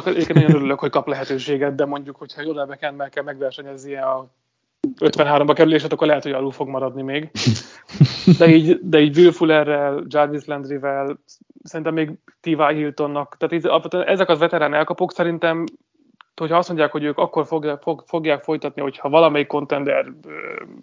Én 0.07 0.26
nagyon 0.34 0.55
örülök, 0.55 0.78
hogy 0.78 0.91
kap 0.91 1.07
lehetőséget, 1.07 1.74
de 1.74 1.84
mondjuk, 1.84 2.16
hogyha 2.16 2.43
jól 2.43 2.66
meg 2.97 3.09
kell 3.09 3.24
megversenyezni 3.24 3.97
a 3.97 4.26
53-ba 5.01 5.53
kerülését, 5.55 5.93
akkor 5.93 6.07
lehet, 6.07 6.22
hogy 6.22 6.32
alul 6.32 6.51
fog 6.51 6.68
maradni 6.68 7.03
még. 7.03 7.30
De 8.39 8.47
így, 8.47 8.78
de 8.82 9.01
így 9.01 9.18
Will 9.18 9.32
Fullerrel, 9.32 10.05
Jarvis 10.09 10.45
Landryvel, 10.45 11.18
szerintem 11.62 11.95
még 11.95 12.11
T.Y. 12.41 12.74
Hiltonnak, 12.74 13.37
tehát 13.39 13.55
így, 13.55 13.70
ezek 14.07 14.28
az 14.28 14.39
veterán 14.39 14.74
elkapok 14.74 15.12
szerintem, 15.12 15.64
hogyha 16.37 16.57
azt 16.57 16.68
mondják, 16.68 16.93
hogy 16.93 17.05
ők 17.05 17.18
akkor 17.18 17.47
fogják, 17.47 17.82
fog, 17.82 18.05
fogják 18.07 18.43
folytatni, 18.43 18.82
hogyha 18.82 19.09
valamelyik 19.09 19.47
contender 19.47 20.12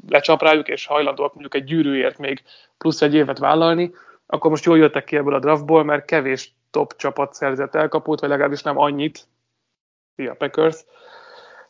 lecsap 0.09 0.41
rájuk, 0.41 0.67
és 0.67 0.85
hajlandóak 0.85 1.33
mondjuk 1.33 1.55
egy 1.55 1.63
gyűrűért 1.63 2.17
még 2.17 2.43
plusz 2.77 3.01
egy 3.01 3.13
évet 3.13 3.39
vállalni, 3.39 3.91
akkor 4.25 4.49
most 4.49 4.65
jól 4.65 4.77
jöttek 4.77 5.03
ki 5.03 5.15
ebből 5.15 5.33
a 5.33 5.39
draftból, 5.39 5.83
mert 5.83 6.05
kevés 6.05 6.55
top 6.73 6.95
csapat 6.95 7.33
szerzett 7.33 7.75
elkapót, 7.75 8.19
vagy 8.19 8.29
legalábbis 8.29 8.61
nem 8.61 8.77
annyit, 8.77 9.27
a 10.15 10.35
Packers, 10.37 10.85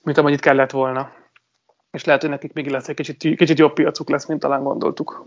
mint 0.02 0.18
amennyit 0.18 0.40
kellett 0.40 0.72
volna 0.72 1.12
és 1.94 2.04
lehet, 2.04 2.22
hogy 2.22 2.30
nekik 2.30 2.54
még 2.54 2.70
lesz 2.70 2.88
egy 2.90 2.96
kicsit, 2.96 3.36
kicsit 3.36 3.58
jobb 3.58 3.74
piacuk 3.74 4.10
lesz, 4.10 4.26
mint 4.26 4.40
talán 4.40 4.64
gondoltuk. 4.64 5.26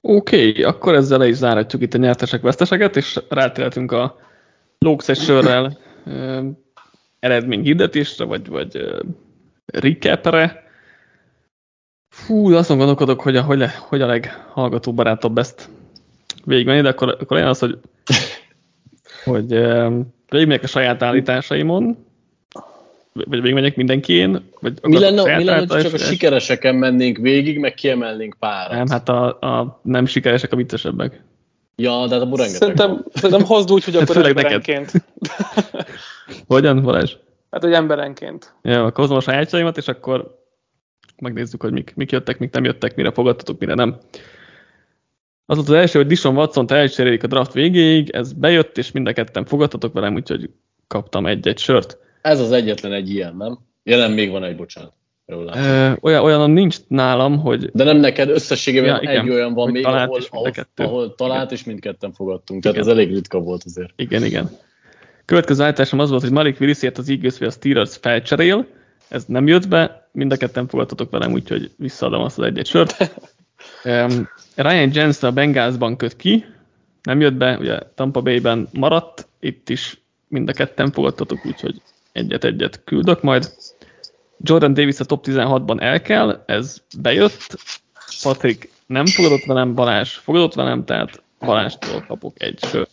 Oké, 0.00 0.48
okay, 0.48 0.62
akkor 0.62 0.94
ezzel 0.94 1.18
le 1.18 1.28
is 1.28 1.36
záratjuk 1.36 1.82
itt 1.82 1.94
a 1.94 1.98
nyertesek-veszteseket, 1.98 2.96
és 2.96 3.20
rátérhetünk 3.28 3.92
a 3.92 4.18
lóksz 4.78 5.08
egy 5.08 5.18
sörrel 5.18 5.78
eredményhirdetésre, 7.18 8.24
vagy, 8.24 8.48
vagy 8.48 9.00
recapre. 9.66 10.62
Fú, 12.08 12.54
azon 12.54 12.78
gondolkodok, 12.78 13.20
hogy 13.20 13.36
a, 13.36 13.42
hogy, 13.42 13.58
le, 13.58 13.74
hogy 13.88 14.00
a 14.00 14.06
leghallgatóbarátabb 14.06 15.38
ezt 15.38 15.68
végigmenni, 16.44 16.80
de 16.80 16.88
akkor, 16.88 17.16
akkor 17.20 17.36
olyan 17.36 17.48
az, 17.48 17.58
hogy, 17.58 17.78
hogy 19.24 19.48
végigmegyek 20.28 20.62
a 20.62 20.66
saját 20.66 21.02
állításaimon, 21.02 22.06
vagy 23.12 23.40
végigmegyek 23.40 23.76
mindenkién? 23.76 24.48
Vagy 24.60 24.78
mi 24.82 24.98
lenne, 24.98 25.36
mi 25.36 25.44
lenne 25.44 25.74
hogy 25.74 25.82
csak 25.82 25.92
a 25.92 25.98
sikereseken 25.98 26.74
mennénk 26.74 27.16
végig, 27.16 27.58
meg 27.58 27.74
kiemelnénk 27.74 28.36
párat? 28.38 28.72
Nem, 28.72 28.88
hát 28.88 29.08
a, 29.08 29.26
a 29.26 29.80
nem 29.82 30.06
sikeresek 30.06 30.52
a 30.52 30.56
viccesebbek. 30.56 31.22
Ja, 31.76 32.06
de 32.06 32.14
hát 32.14 32.22
a 32.22 32.24
rengeteg. 32.24 32.48
Szerintem, 32.48 33.04
szerintem 33.14 33.46
hozd 33.46 33.70
úgy, 33.70 33.84
hogy 33.84 33.94
hát 33.94 34.10
akkor 34.10 34.26
emberenként. 34.26 34.92
Hogyan, 36.46 36.82
Balázs? 36.82 37.16
Hát, 37.50 37.62
hogy 37.62 37.72
emberenként. 37.72 38.54
Ja, 38.62 38.84
akkor 38.84 39.04
hozom 39.04 39.16
a 39.16 39.20
sajátjaimat, 39.20 39.76
és 39.76 39.88
akkor 39.88 40.38
megnézzük, 41.18 41.62
hogy 41.62 41.72
mik, 41.72 41.92
mik 41.96 42.10
jöttek, 42.10 42.38
mik 42.38 42.52
nem 42.52 42.64
jöttek, 42.64 42.94
mire 42.94 43.10
fogadtatok, 43.10 43.58
mire 43.58 43.74
nem. 43.74 43.98
Az 45.50 45.56
volt 45.56 45.68
az 45.68 45.74
első, 45.74 45.98
hogy 45.98 46.08
Dishon 46.08 46.36
Watson-t 46.36 46.70
elcserélik 46.70 47.22
a 47.22 47.26
draft 47.26 47.52
végéig, 47.52 48.10
ez 48.10 48.32
bejött, 48.32 48.78
és 48.78 48.92
mind 48.92 49.06
a 49.06 49.12
ketten 49.12 49.44
fogadtatok 49.44 49.92
velem, 49.92 50.14
úgyhogy 50.14 50.50
kaptam 50.86 51.26
egy-egy 51.26 51.58
sört. 51.58 51.98
Ez 52.22 52.40
az 52.40 52.52
egyetlen 52.52 52.92
egy 52.92 53.10
ilyen, 53.10 53.36
nem? 53.36 53.58
Nem, 53.82 54.12
még 54.12 54.30
van 54.30 54.44
egy, 54.44 54.56
bocsánat. 54.56 54.92
Ö, 55.26 55.90
olyan, 56.00 56.22
olyan 56.22 56.50
nincs 56.50 56.76
nálam, 56.88 57.38
hogy... 57.38 57.70
De 57.70 57.84
nem 57.84 57.96
neked, 57.96 58.28
összességében 58.28 58.88
ja, 58.88 59.10
igen, 59.10 59.24
egy 59.24 59.30
olyan 59.30 59.54
van 59.54 59.70
még, 59.70 59.86
ahol, 59.86 60.20
ahol, 60.30 60.52
ahol 60.76 61.14
talált, 61.14 61.50
igen. 61.50 61.58
és 61.58 61.64
mindketten 61.64 62.12
fogadtunk. 62.12 62.62
Tehát 62.62 62.76
igen. 62.76 62.88
ez 62.88 62.94
elég 62.94 63.14
ritka 63.14 63.38
volt 63.40 63.62
azért. 63.64 63.92
Igen, 63.96 64.24
igen. 64.24 64.50
Következő 65.24 65.62
állításom 65.62 65.98
az 65.98 66.10
volt, 66.10 66.22
hogy 66.22 66.32
Malik 66.32 66.60
Willisért 66.60 66.98
az 66.98 67.08
Eagles 67.08 67.38
vagy 67.38 67.48
a 67.48 67.50
Steelers 67.50 67.96
felcserél. 67.96 68.66
Ez 69.08 69.24
nem 69.24 69.46
jött 69.46 69.68
be, 69.68 70.08
mind 70.12 70.32
a 70.32 70.36
ketten 70.36 70.68
fogadtatok 70.68 71.10
velem, 71.10 71.32
úgyhogy 71.32 71.70
visszaadom 71.76 72.22
azt 72.22 72.38
az 72.38 72.44
egy-egy 72.44 72.66
sört. 72.66 72.96
Um, 73.88 74.28
Ryan 74.54 74.90
Jensen 74.92 75.30
a 75.30 75.32
Bengalsban 75.32 75.96
köt 75.96 76.16
ki, 76.16 76.44
nem 77.02 77.20
jött 77.20 77.34
be, 77.34 77.58
ugye 77.58 77.78
Tampa 77.94 78.20
Bay-ben 78.20 78.68
maradt, 78.72 79.28
itt 79.40 79.68
is 79.68 80.00
mind 80.28 80.48
a 80.48 80.52
ketten 80.52 80.90
fogadtatok, 80.90 81.46
úgyhogy 81.46 81.82
egyet-egyet 82.12 82.84
küldök 82.84 83.22
majd. 83.22 83.52
Jordan 84.40 84.74
Davis 84.74 85.00
a 85.00 85.04
top 85.04 85.26
16-ban 85.26 85.80
el 85.80 86.02
kell, 86.02 86.42
ez 86.46 86.82
bejött. 86.98 87.58
Patrik 88.22 88.70
nem 88.86 89.06
fogadott 89.06 89.44
velem, 89.44 89.74
Balázs 89.74 90.12
fogadott 90.12 90.54
velem, 90.54 90.84
tehát 90.84 91.22
Balástól 91.38 92.04
kapok 92.06 92.42
egy 92.42 92.58
sört. 92.64 92.90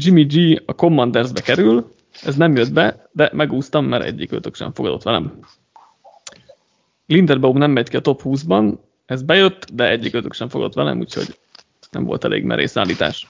Jimmy 0.00 0.24
G 0.24 0.62
a 0.66 0.74
Commandersbe 0.74 1.40
kerül, 1.40 1.94
ez 2.24 2.36
nem 2.36 2.56
jött 2.56 2.72
be, 2.72 3.08
de 3.12 3.30
megúsztam, 3.32 3.84
mert 3.84 4.04
egyik 4.04 4.32
őtök 4.32 4.54
sem 4.54 4.72
fogadott 4.72 5.02
velem. 5.02 5.38
Linderbaum 7.06 7.58
nem 7.58 7.70
megy 7.70 7.88
ki 7.88 7.96
a 7.96 8.00
top 8.00 8.20
20-ban, 8.24 8.74
ez 9.12 9.22
bejött, 9.22 9.66
de 9.72 9.90
egyik 9.90 10.14
őtök 10.14 10.32
sem 10.32 10.48
fogadott 10.48 10.74
velem, 10.74 10.98
úgyhogy 10.98 11.38
nem 11.90 12.04
volt 12.04 12.24
elég 12.24 12.44
merész 12.44 12.76
állítás. 12.76 13.26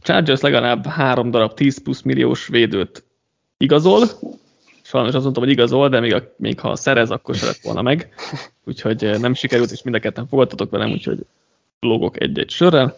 Chargers 0.00 0.40
legalább 0.40 0.86
három 0.86 1.30
darab 1.30 1.54
10 1.54 1.82
plusz 1.82 2.02
milliós 2.02 2.46
védőt 2.46 3.04
igazol, 3.56 4.06
sajnos 4.82 5.14
azt 5.14 5.22
mondtam, 5.22 5.42
hogy 5.42 5.52
igazol, 5.52 5.88
de 5.88 6.00
még, 6.00 6.14
a, 6.14 6.34
még 6.36 6.60
ha 6.60 6.76
szerez, 6.76 7.10
akkor 7.10 7.34
se 7.34 7.46
lett 7.46 7.60
volna 7.62 7.82
meg. 7.82 8.14
Úgyhogy 8.64 9.04
eh, 9.04 9.18
nem 9.18 9.34
sikerült, 9.34 9.70
és 9.70 9.82
mind 9.82 9.96
a 9.96 9.98
ketten 9.98 10.26
fogadtatok 10.26 10.70
velem, 10.70 10.90
úgyhogy 10.90 11.18
logok 11.80 12.20
egy-egy 12.20 12.50
sörrel. 12.50 12.96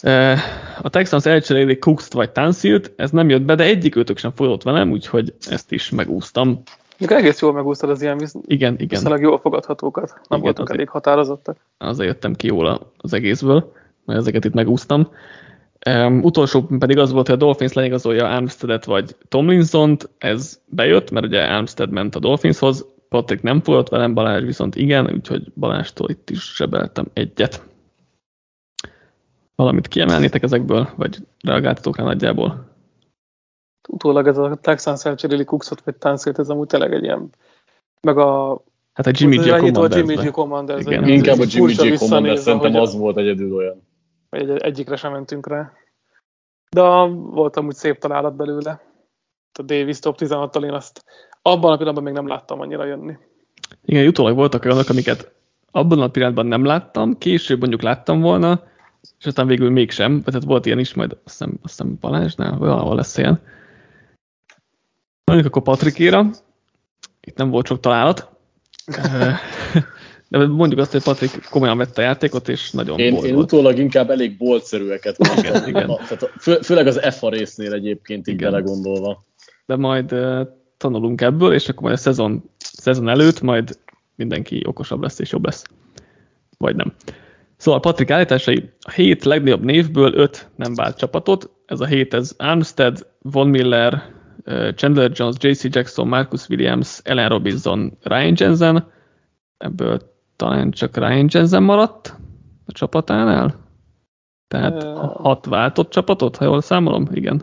Eh, 0.00 0.40
a 0.82 0.88
Texans 0.88 1.26
elcseréli 1.26 1.78
Cooks-t 1.78 2.12
vagy 2.12 2.30
Tansilt, 2.30 2.92
ez 2.96 3.10
nem 3.10 3.28
jött 3.28 3.42
be, 3.42 3.54
de 3.54 3.64
egyik 3.64 3.96
sem 4.14 4.32
fogadott 4.34 4.62
velem, 4.62 4.90
úgyhogy 4.90 5.34
ezt 5.48 5.72
is 5.72 5.90
megúsztam. 5.90 6.62
Még 6.98 7.10
egész 7.10 7.40
jól 7.40 7.52
megúsztad 7.52 7.90
az 7.90 8.02
ilyen 8.02 8.18
visz... 8.18 8.34
igen, 8.46 8.74
igen. 8.74 8.88
viszonylag 8.88 9.20
jól 9.20 9.38
fogadhatókat. 9.38 10.08
Nem 10.08 10.22
igen, 10.28 10.40
voltunk 10.40 10.70
elég 10.70 10.88
határozottak. 10.88 11.56
Azért 11.78 12.08
jöttem 12.08 12.34
ki 12.34 12.46
jól 12.46 12.92
az 12.96 13.12
egészből, 13.12 13.72
mert 14.04 14.18
ezeket 14.18 14.44
itt 14.44 14.54
megúsztam. 14.54 15.08
Um, 15.90 16.22
utolsó 16.22 16.62
pedig 16.78 16.98
az 16.98 17.12
volt, 17.12 17.26
hogy 17.26 17.36
a 17.36 17.38
Dolphins 17.38 17.72
leigazolja 17.72 18.28
Armsteadet 18.28 18.84
vagy 18.84 19.16
Tomlinsont, 19.28 20.10
ez 20.18 20.60
bejött, 20.66 21.10
mert 21.10 21.26
ugye 21.26 21.42
Armstead 21.42 21.90
ment 21.90 22.14
a 22.14 22.18
Dolphinshoz, 22.18 22.86
Patrick 23.08 23.42
nem 23.42 23.60
fogadott 23.60 23.88
velem, 23.88 24.14
Balázs 24.14 24.44
viszont 24.44 24.74
igen, 24.74 25.10
úgyhogy 25.12 25.52
Balástól 25.54 26.10
itt 26.10 26.30
is 26.30 26.42
sebeltem 26.42 27.06
egyet. 27.12 27.62
Valamit 29.54 29.88
kiemelnétek 29.88 30.42
ezekből, 30.42 30.88
vagy 30.96 31.18
reagáltatok 31.42 31.96
rá 31.96 32.04
nagyjából? 32.04 32.75
Utólag 33.88 34.26
ez 34.26 34.38
a 34.38 34.58
Texans 34.60 35.04
elcseréli 35.04 35.44
Cooksot 35.44 35.80
vagy 35.80 35.96
Tansilt, 35.96 36.38
ez 36.38 36.48
amúgy 36.48 36.66
tényleg 36.66 36.92
egy 36.92 37.02
ilyen, 37.02 37.30
meg 38.00 38.18
a 38.18 38.62
Hát 38.92 39.06
a 39.06 39.10
Jimmy 39.14 39.36
G. 39.36 39.48
Commanders. 39.48 39.94
A 39.94 39.96
Jimmy 39.96 40.14
G. 40.14 40.30
Commanders. 40.30 40.84
Igen. 40.84 41.08
Inkább 41.08 41.38
a 41.38 41.44
Jimmy 41.48 41.72
G. 41.72 41.98
Commanders, 41.98 42.40
szerintem 42.40 42.74
az 42.74 42.96
volt 42.96 43.16
egyedül 43.16 43.54
olyan 43.54 43.84
egy, 44.36 44.50
egyikre 44.50 44.96
sem 44.96 45.12
mentünk 45.12 45.48
rá. 45.48 45.72
De 46.70 46.82
volt 47.10 47.56
amúgy 47.56 47.74
szép 47.74 47.98
találat 47.98 48.36
belőle. 48.36 48.80
A 49.58 49.62
Davis 49.62 49.98
top 49.98 50.16
16-tal 50.18 50.64
én 50.64 50.72
azt 50.72 51.04
abban 51.42 51.72
a 51.72 51.76
pillanatban 51.76 52.04
még 52.04 52.12
nem 52.12 52.26
láttam 52.26 52.60
annyira 52.60 52.84
jönni. 52.84 53.16
Igen, 53.84 54.06
utólag 54.06 54.34
voltak 54.34 54.64
olyanok, 54.64 54.88
amiket 54.88 55.32
abban 55.70 56.00
a 56.00 56.08
pillanatban 56.08 56.46
nem 56.46 56.64
láttam, 56.64 57.18
később 57.18 57.58
mondjuk 57.58 57.82
láttam 57.82 58.20
volna, 58.20 58.62
és 59.18 59.26
aztán 59.26 59.46
végül 59.46 59.70
mégsem, 59.70 60.22
tehát 60.22 60.44
volt 60.44 60.66
ilyen 60.66 60.78
is, 60.78 60.94
majd 60.94 61.10
azt 61.12 61.20
hiszem, 61.24 61.58
azt 61.62 61.76
hiszem 61.76 61.96
Balázsnál, 62.00 62.58
valahol 62.58 62.94
lesz 62.94 63.18
ilyen. 63.18 63.40
Mondjuk 65.26 65.48
akkor 65.48 65.62
Patrikéra, 65.62 66.30
itt 67.20 67.36
nem 67.36 67.50
volt 67.50 67.66
sok 67.66 67.80
találat. 67.80 68.28
De 70.28 70.46
mondjuk 70.46 70.80
azt, 70.80 70.92
hogy 70.92 71.02
Patrik 71.02 71.48
komolyan 71.50 71.76
vette 71.76 72.02
a 72.02 72.04
játékot, 72.04 72.48
és 72.48 72.70
nagyon 72.70 72.98
én, 72.98 73.14
én 73.14 73.36
utólag 73.36 73.78
inkább 73.78 74.10
elég 74.10 74.36
boltszerűeket 74.36 75.18
mondtam. 75.18 75.54
igen, 75.54 75.68
igen. 75.68 75.86
Tehát 75.86 76.30
fő, 76.38 76.58
főleg 76.60 76.86
az 76.86 77.14
FA 77.16 77.28
résznél 77.28 77.72
egyébként 77.72 78.28
így 78.28 78.36
belegondolva. 78.36 79.24
De 79.66 79.76
majd 79.76 80.12
uh, 80.12 80.40
tanulunk 80.76 81.20
ebből, 81.20 81.52
és 81.52 81.68
akkor 81.68 81.82
majd 81.82 81.94
a 81.94 81.98
szezon, 81.98 82.50
szezon 82.58 83.08
előtt 83.08 83.40
majd 83.40 83.78
mindenki 84.14 84.62
okosabb 84.66 85.02
lesz 85.02 85.18
és 85.18 85.32
jobb 85.32 85.44
lesz. 85.44 85.64
Vagy 86.58 86.76
nem. 86.76 86.94
Szóval 87.56 87.80
Patrik 87.80 88.10
állításai 88.10 88.70
a 88.80 88.90
hét 88.90 89.24
legnagyobb 89.24 89.64
névből 89.64 90.14
öt 90.14 90.48
nem 90.56 90.74
vált 90.74 90.98
csapatot. 90.98 91.50
Ez 91.66 91.80
a 91.80 91.86
hét 91.86 92.14
ez 92.14 92.34
Armstead, 92.36 93.06
Von 93.22 93.48
Miller, 93.48 94.14
Chandler 94.74 95.10
Jones, 95.14 95.36
JC 95.38 95.74
Jackson, 95.74 96.08
Marcus 96.08 96.48
Williams, 96.48 97.00
Ellen 97.04 97.28
Robinson, 97.28 97.98
Ryan 98.02 98.34
Jensen. 98.36 98.90
Ebből 99.56 100.14
talán 100.36 100.70
csak 100.70 100.96
Ryan 100.96 101.28
Jensen 101.30 101.62
maradt 101.62 102.14
a 102.66 102.72
csapatánál. 102.72 103.64
Tehát 104.48 104.82
hat 105.16 105.46
váltott 105.46 105.90
csapatot, 105.90 106.36
ha 106.36 106.44
jól 106.44 106.60
számolom, 106.60 107.08
igen. 107.12 107.42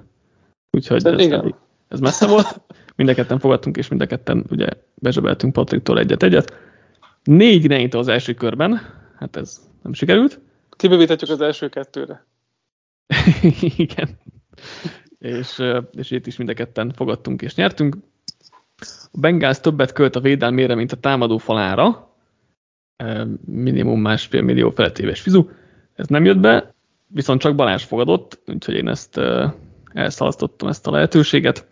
Úgyhogy 0.72 1.06
ez, 1.06 1.20
igen. 1.20 1.56
ez 1.88 1.99
messze 1.99 2.28
volt. 2.28 2.62
Mind 2.95 3.10
fogadtunk, 3.39 3.78
és 3.78 3.88
mind 3.88 4.01
ugye 4.49 4.68
bezsebeltünk 4.95 5.54
Patriktól 5.54 5.99
egyet-egyet. 5.99 6.54
Négy 7.24 7.64
irányító 7.64 7.99
az 7.99 8.08
első 8.08 8.34
körben, 8.34 8.80
hát 9.16 9.36
ez 9.36 9.62
nem 9.82 9.93
sikerült. 9.93 10.39
Kibővítetjük 10.70 11.30
az 11.30 11.41
első 11.41 11.70
kettőre. 11.70 12.26
Igen. 13.78 14.10
És, 15.24 15.63
és 15.91 16.11
itt 16.11 16.28
is 16.28 16.38
mind 16.38 16.49
a 16.49 16.53
ketten 16.53 16.91
fogadtunk 16.95 17.41
és 17.41 17.55
nyertünk. 17.55 17.97
A 19.11 19.19
Bengals 19.19 19.59
többet 19.59 19.91
költ 19.91 20.15
a 20.15 20.19
védelmére, 20.19 20.76
mint 20.76 20.91
a 20.91 20.99
támadó 20.99 21.38
falára. 21.38 22.15
Minimum 23.45 24.01
másfél 24.01 24.41
millió 24.41 24.69
felett 24.69 24.99
éves 24.99 25.21
fizu. 25.21 25.49
Ez 25.95 26.07
nem 26.07 26.26
jött 26.26 26.39
be, 26.39 26.74
viszont 27.07 27.41
csak 27.41 27.55
Balázs 27.55 27.84
fogadott, 27.84 28.39
úgyhogy 28.47 28.76
én 28.76 28.88
ezt 28.88 29.19
elszalasztottam 29.93 30.69
ezt 30.69 30.88
a 30.88 30.91
lehetőséget. 30.91 31.67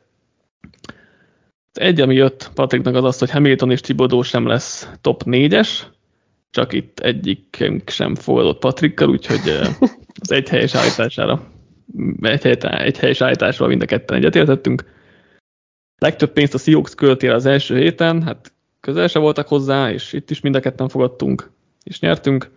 Az 1.73 1.81
egy, 1.81 2.01
ami 2.01 2.15
jött 2.15 2.51
Patriknak 2.53 2.95
az 2.95 3.03
az, 3.03 3.19
hogy 3.19 3.31
Hamilton 3.31 3.71
és 3.71 3.81
Tibodó 3.81 4.21
sem 4.21 4.47
lesz 4.47 4.91
top 5.01 5.23
4-es, 5.25 5.69
csak 6.49 6.73
itt 6.73 6.99
egyikünk 6.99 7.89
sem 7.89 8.15
fogadott 8.15 8.59
Patrikkal, 8.59 9.09
úgyhogy 9.09 9.49
az 10.21 10.31
egy 10.31 10.49
helyes 10.49 10.75
állítására, 10.75 11.51
egy, 12.21 12.43
hely, 12.43 12.57
egy 12.61 12.97
helyes 12.97 13.21
állításról 13.21 13.67
mind 13.67 13.81
a 13.81 13.85
ketten 13.85 14.17
egyetértettünk. 14.17 14.83
Legtöbb 15.97 16.31
pénzt 16.31 16.53
a 16.53 16.57
Seahawks 16.57 16.95
költi 16.95 17.27
az 17.27 17.45
első 17.45 17.77
héten, 17.77 18.23
hát 18.23 18.53
közel 18.79 19.07
se 19.07 19.19
voltak 19.19 19.47
hozzá, 19.47 19.91
és 19.91 20.13
itt 20.13 20.29
is 20.29 20.39
mind 20.39 20.55
a 20.55 20.59
ketten 20.59 20.87
fogadtunk, 20.87 21.51
és 21.83 21.99
nyertünk. 21.99 22.49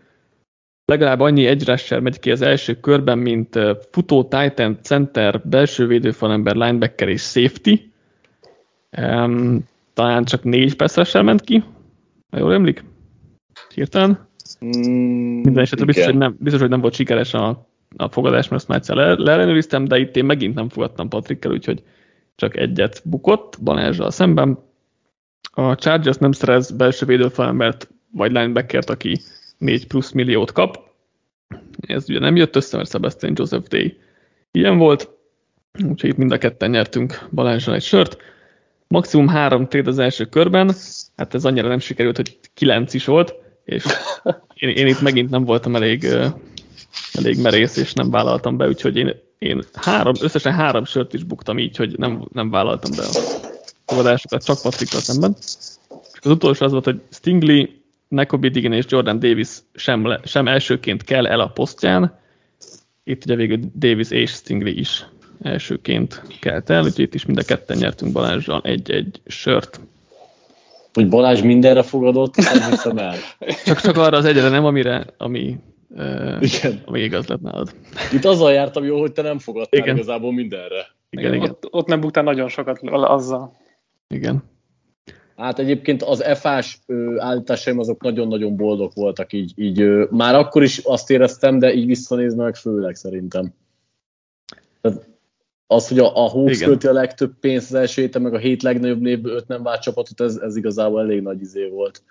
Legalább 0.84 1.20
annyi 1.20 1.46
egy 1.46 1.90
megy 2.00 2.18
ki 2.18 2.30
az 2.30 2.42
első 2.42 2.80
körben, 2.80 3.18
mint 3.18 3.58
futó, 3.90 4.24
titan, 4.24 4.78
center, 4.82 5.40
belső 5.44 5.86
védőfalember, 5.86 6.54
linebacker 6.54 7.08
és 7.08 7.22
safety. 7.22 7.92
Um, 8.98 9.64
talán 9.94 10.24
csak 10.24 10.42
négy 10.42 10.76
percre 10.76 11.22
ment 11.22 11.40
ki, 11.40 11.64
ha 12.30 12.38
jól 12.38 12.52
emlik? 12.52 12.84
Hirtelen? 13.74 14.28
Mm, 14.64 15.40
Minden 15.40 15.62
esetre 15.62 15.84
biztos, 15.84 16.04
hogy 16.04 16.16
nem, 16.16 16.36
biztos, 16.38 16.60
hogy 16.60 16.70
nem 16.70 16.80
volt 16.80 16.94
sikeres 16.94 17.34
a, 17.34 17.68
a 17.96 18.08
fogadás, 18.08 18.48
mert 18.48 18.60
azt 18.60 18.68
már 18.68 18.78
egyszer 18.78 18.96
le, 18.96 19.14
leellenőriztem, 19.14 19.84
de 19.84 19.98
itt 19.98 20.16
én 20.16 20.24
megint 20.24 20.54
nem 20.54 20.68
fogadtam 20.68 21.08
Patrikkel, 21.08 21.50
úgyhogy 21.52 21.82
csak 22.36 22.56
egyet 22.56 23.02
bukott 23.04 23.62
Balázsral 23.62 24.10
szemben. 24.10 24.58
A 25.52 25.74
Chargers 25.74 26.16
nem 26.16 26.32
szerez 26.32 26.70
belső 26.70 27.06
védőfalembert 27.06 27.88
vagy 28.12 28.32
linebackert, 28.32 28.90
aki 28.90 29.20
4 29.58 29.86
plusz 29.86 30.12
milliót 30.12 30.52
kap. 30.52 30.78
Ez 31.80 32.08
ugye 32.08 32.18
nem 32.18 32.36
jött 32.36 32.56
össze, 32.56 32.76
mert 32.76 32.90
Sebastian 32.90 33.32
Joseph 33.36 33.68
Day 33.68 33.98
ilyen 34.50 34.78
volt, 34.78 35.10
úgyhogy 35.88 36.10
itt 36.10 36.16
mind 36.16 36.32
a 36.32 36.38
ketten 36.38 36.70
nyertünk 36.70 37.28
Balázsral 37.32 37.74
egy 37.74 37.82
sört. 37.82 38.16
Maximum 38.88 39.28
három 39.28 39.68
trade 39.68 39.90
az 39.90 39.98
első 39.98 40.24
körben, 40.24 40.74
hát 41.16 41.34
ez 41.34 41.44
annyira 41.44 41.68
nem 41.68 41.78
sikerült, 41.78 42.16
hogy 42.16 42.38
kilenc 42.54 42.94
is 42.94 43.04
volt, 43.04 43.34
és 43.64 43.84
én, 44.54 44.68
én 44.68 44.86
itt 44.86 45.00
megint 45.00 45.30
nem 45.30 45.44
voltam 45.44 45.76
elég, 45.76 46.06
elég 47.14 47.40
merész, 47.40 47.76
és 47.76 47.92
nem 47.92 48.10
vállaltam 48.10 48.56
be, 48.56 48.66
úgyhogy 48.66 48.96
én, 48.96 49.14
én 49.38 49.62
három, 49.72 50.14
összesen 50.20 50.52
három 50.52 50.84
sört 50.84 51.14
is 51.14 51.22
buktam 51.22 51.58
így, 51.58 51.76
hogy 51.76 51.98
nem, 51.98 52.28
nem 52.32 52.50
vállaltam 52.50 52.90
be 52.96 53.02
a 53.02 53.42
fogadásokat, 53.86 54.44
csak 54.44 54.62
Patrikkal 54.62 55.00
szemben. 55.00 55.34
És 56.12 56.18
az 56.20 56.30
utolsó 56.30 56.64
az 56.64 56.72
volt, 56.72 56.84
hogy 56.84 57.00
Stingley, 57.10 57.66
Nekobi 58.08 58.48
Diggin 58.48 58.72
és 58.72 58.84
Jordan 58.88 59.18
Davis 59.18 59.48
sem, 59.74 60.06
le, 60.06 60.20
sem 60.24 60.48
elsőként 60.48 61.04
kell 61.04 61.26
el 61.26 61.40
a 61.40 61.48
posztján. 61.48 62.18
Itt 63.04 63.24
ugye 63.24 63.34
végül 63.34 63.58
Davis 63.78 64.10
és 64.10 64.30
Stingley 64.30 64.78
is 64.78 65.06
elsőként 65.42 66.22
kelt 66.40 66.70
el, 66.70 66.84
úgyhogy 66.84 67.04
itt 67.04 67.14
is 67.14 67.24
mind 67.26 67.38
a 67.38 67.42
ketten 67.42 67.76
nyertünk 67.76 68.12
Balázsral 68.12 68.60
egy-egy 68.64 69.20
sört. 69.26 69.80
Hogy 70.92 71.08
Balázs 71.08 71.42
mindenre 71.42 71.82
fogadott, 71.82 72.36
nem 72.36 72.70
hiszem 72.70 72.98
el. 72.98 73.16
Csak, 73.64 73.80
csak 73.80 73.96
arra 73.96 74.16
az 74.16 74.24
egyre 74.24 74.48
nem, 74.48 74.64
amire, 74.64 75.06
ami, 75.18 75.58
igen. 76.40 76.82
ami 76.84 77.00
igaz 77.00 77.26
lett 77.26 77.40
nálad. 77.40 77.74
Itt 78.12 78.24
azzal 78.24 78.52
jártam 78.52 78.84
jó, 78.84 79.00
hogy 79.00 79.12
te 79.12 79.22
nem 79.22 79.38
fogadtál 79.38 79.80
igen. 79.80 79.96
igazából 79.96 80.32
mindenre. 80.32 80.86
Igen, 81.10 81.24
igen. 81.24 81.34
igen. 81.34 81.50
Ott, 81.50 81.66
ott 81.70 81.86
nem 81.86 82.00
buktál 82.00 82.22
nagyon 82.22 82.48
sokat 82.48 82.78
azzal. 82.82 83.56
Igen. 84.08 84.42
Hát 85.36 85.58
egyébként 85.58 86.02
az 86.02 86.38
FA-s 86.38 86.78
állításaim 87.16 87.78
azok 87.78 88.02
nagyon-nagyon 88.02 88.56
boldog 88.56 88.92
voltak, 88.94 89.32
így, 89.32 89.52
így 89.56 89.80
ö, 89.80 90.06
már 90.10 90.34
akkor 90.34 90.62
is 90.62 90.78
azt 90.78 91.10
éreztem, 91.10 91.58
de 91.58 91.74
így 91.74 91.86
visszanézve 91.86 92.42
meg 92.42 92.54
főleg 92.54 92.94
szerintem. 92.94 93.54
Tehát 94.80 95.08
az, 95.66 95.88
hogy 95.88 95.98
a, 95.98 96.24
a 96.24 96.28
Hawks 96.28 96.58
költi 96.58 96.86
a 96.86 96.92
legtöbb 96.92 97.32
pénzt 97.40 97.68
az 97.68 97.74
első 97.74 98.02
héten, 98.02 98.22
meg 98.22 98.34
a 98.34 98.38
hét 98.38 98.62
legnagyobb 98.62 99.00
névből 99.00 99.34
öt 99.34 99.48
nem 99.48 99.62
vált 99.62 99.82
csapatot, 99.82 100.20
ez, 100.20 100.36
ez 100.36 100.56
igazából 100.56 101.00
elég 101.00 101.22
nagy 101.22 101.40
izé 101.40 101.68
volt. 101.68 102.02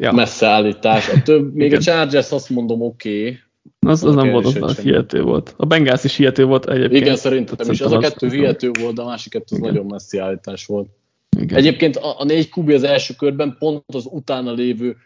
Ja. 0.00 0.12
Messze 0.12 0.46
állítás. 0.46 1.08
A 1.08 1.22
több, 1.22 1.54
még 1.54 1.66
Igen. 1.66 1.78
a 1.78 1.82
Chargers 1.82 2.30
azt 2.30 2.50
mondom 2.50 2.82
oké. 2.82 3.20
Okay. 3.20 3.38
Az, 3.86 4.04
az 4.04 4.14
nem 4.14 4.30
volt, 4.30 4.46
az, 4.46 4.56
az 4.60 4.78
hihető 4.78 5.22
volt. 5.22 5.54
A 5.56 5.66
Bengals 5.66 6.04
is 6.04 6.16
hihető 6.16 6.44
volt 6.44 6.68
egyébként. 6.68 7.02
Igen, 7.02 7.16
szerintem 7.16 7.70
is. 7.70 7.80
Az, 7.80 7.86
az 7.86 7.92
a 7.92 7.98
kettő 7.98 8.26
az 8.26 8.32
hihető 8.32 8.70
volt, 8.80 8.94
de 8.94 9.02
a 9.02 9.04
másik 9.04 9.32
kettő 9.32 9.56
az 9.56 9.58
nagyon 9.58 9.86
messzi 9.86 10.18
állítás 10.18 10.66
volt. 10.66 10.88
Igen. 11.38 11.58
Egyébként 11.58 11.96
a, 11.96 12.20
a 12.20 12.24
négy 12.24 12.48
kubi 12.48 12.74
az 12.74 12.82
első 12.82 13.14
körben 13.18 13.56
pont 13.58 13.84
az 13.86 14.08
utána 14.10 14.52
lévő 14.52 14.96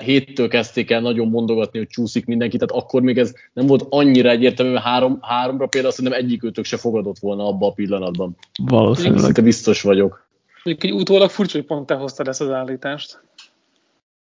héttől 0.00 0.48
kezdték 0.48 0.90
el 0.90 1.00
nagyon 1.00 1.28
mondogatni, 1.28 1.78
hogy 1.78 1.88
csúszik 1.88 2.26
mindenki, 2.26 2.56
tehát 2.58 2.82
akkor 2.82 3.02
még 3.02 3.18
ez 3.18 3.34
nem 3.52 3.66
volt 3.66 3.86
annyira 3.88 4.30
egyértelmű, 4.30 4.72
mert 4.72 4.84
három, 4.84 5.18
háromra 5.20 5.66
például 5.66 5.92
szerintem 5.92 6.20
egyikőtök 6.20 6.64
se 6.64 6.76
fogadott 6.76 7.18
volna 7.18 7.46
abba 7.46 7.66
a 7.66 7.72
pillanatban. 7.72 8.36
Valószínűleg. 8.64 9.24
Szinte 9.24 9.42
biztos 9.42 9.82
vagyok. 9.82 10.26
Mondjuk 10.64 10.92
egy 10.92 11.00
utólag 11.00 11.30
furcsa, 11.30 11.56
hogy 11.56 11.66
pont 11.66 11.86
te 11.86 11.94
hoztad 11.94 12.28
ezt 12.28 12.40
az 12.40 12.50
állítást. 12.50 13.20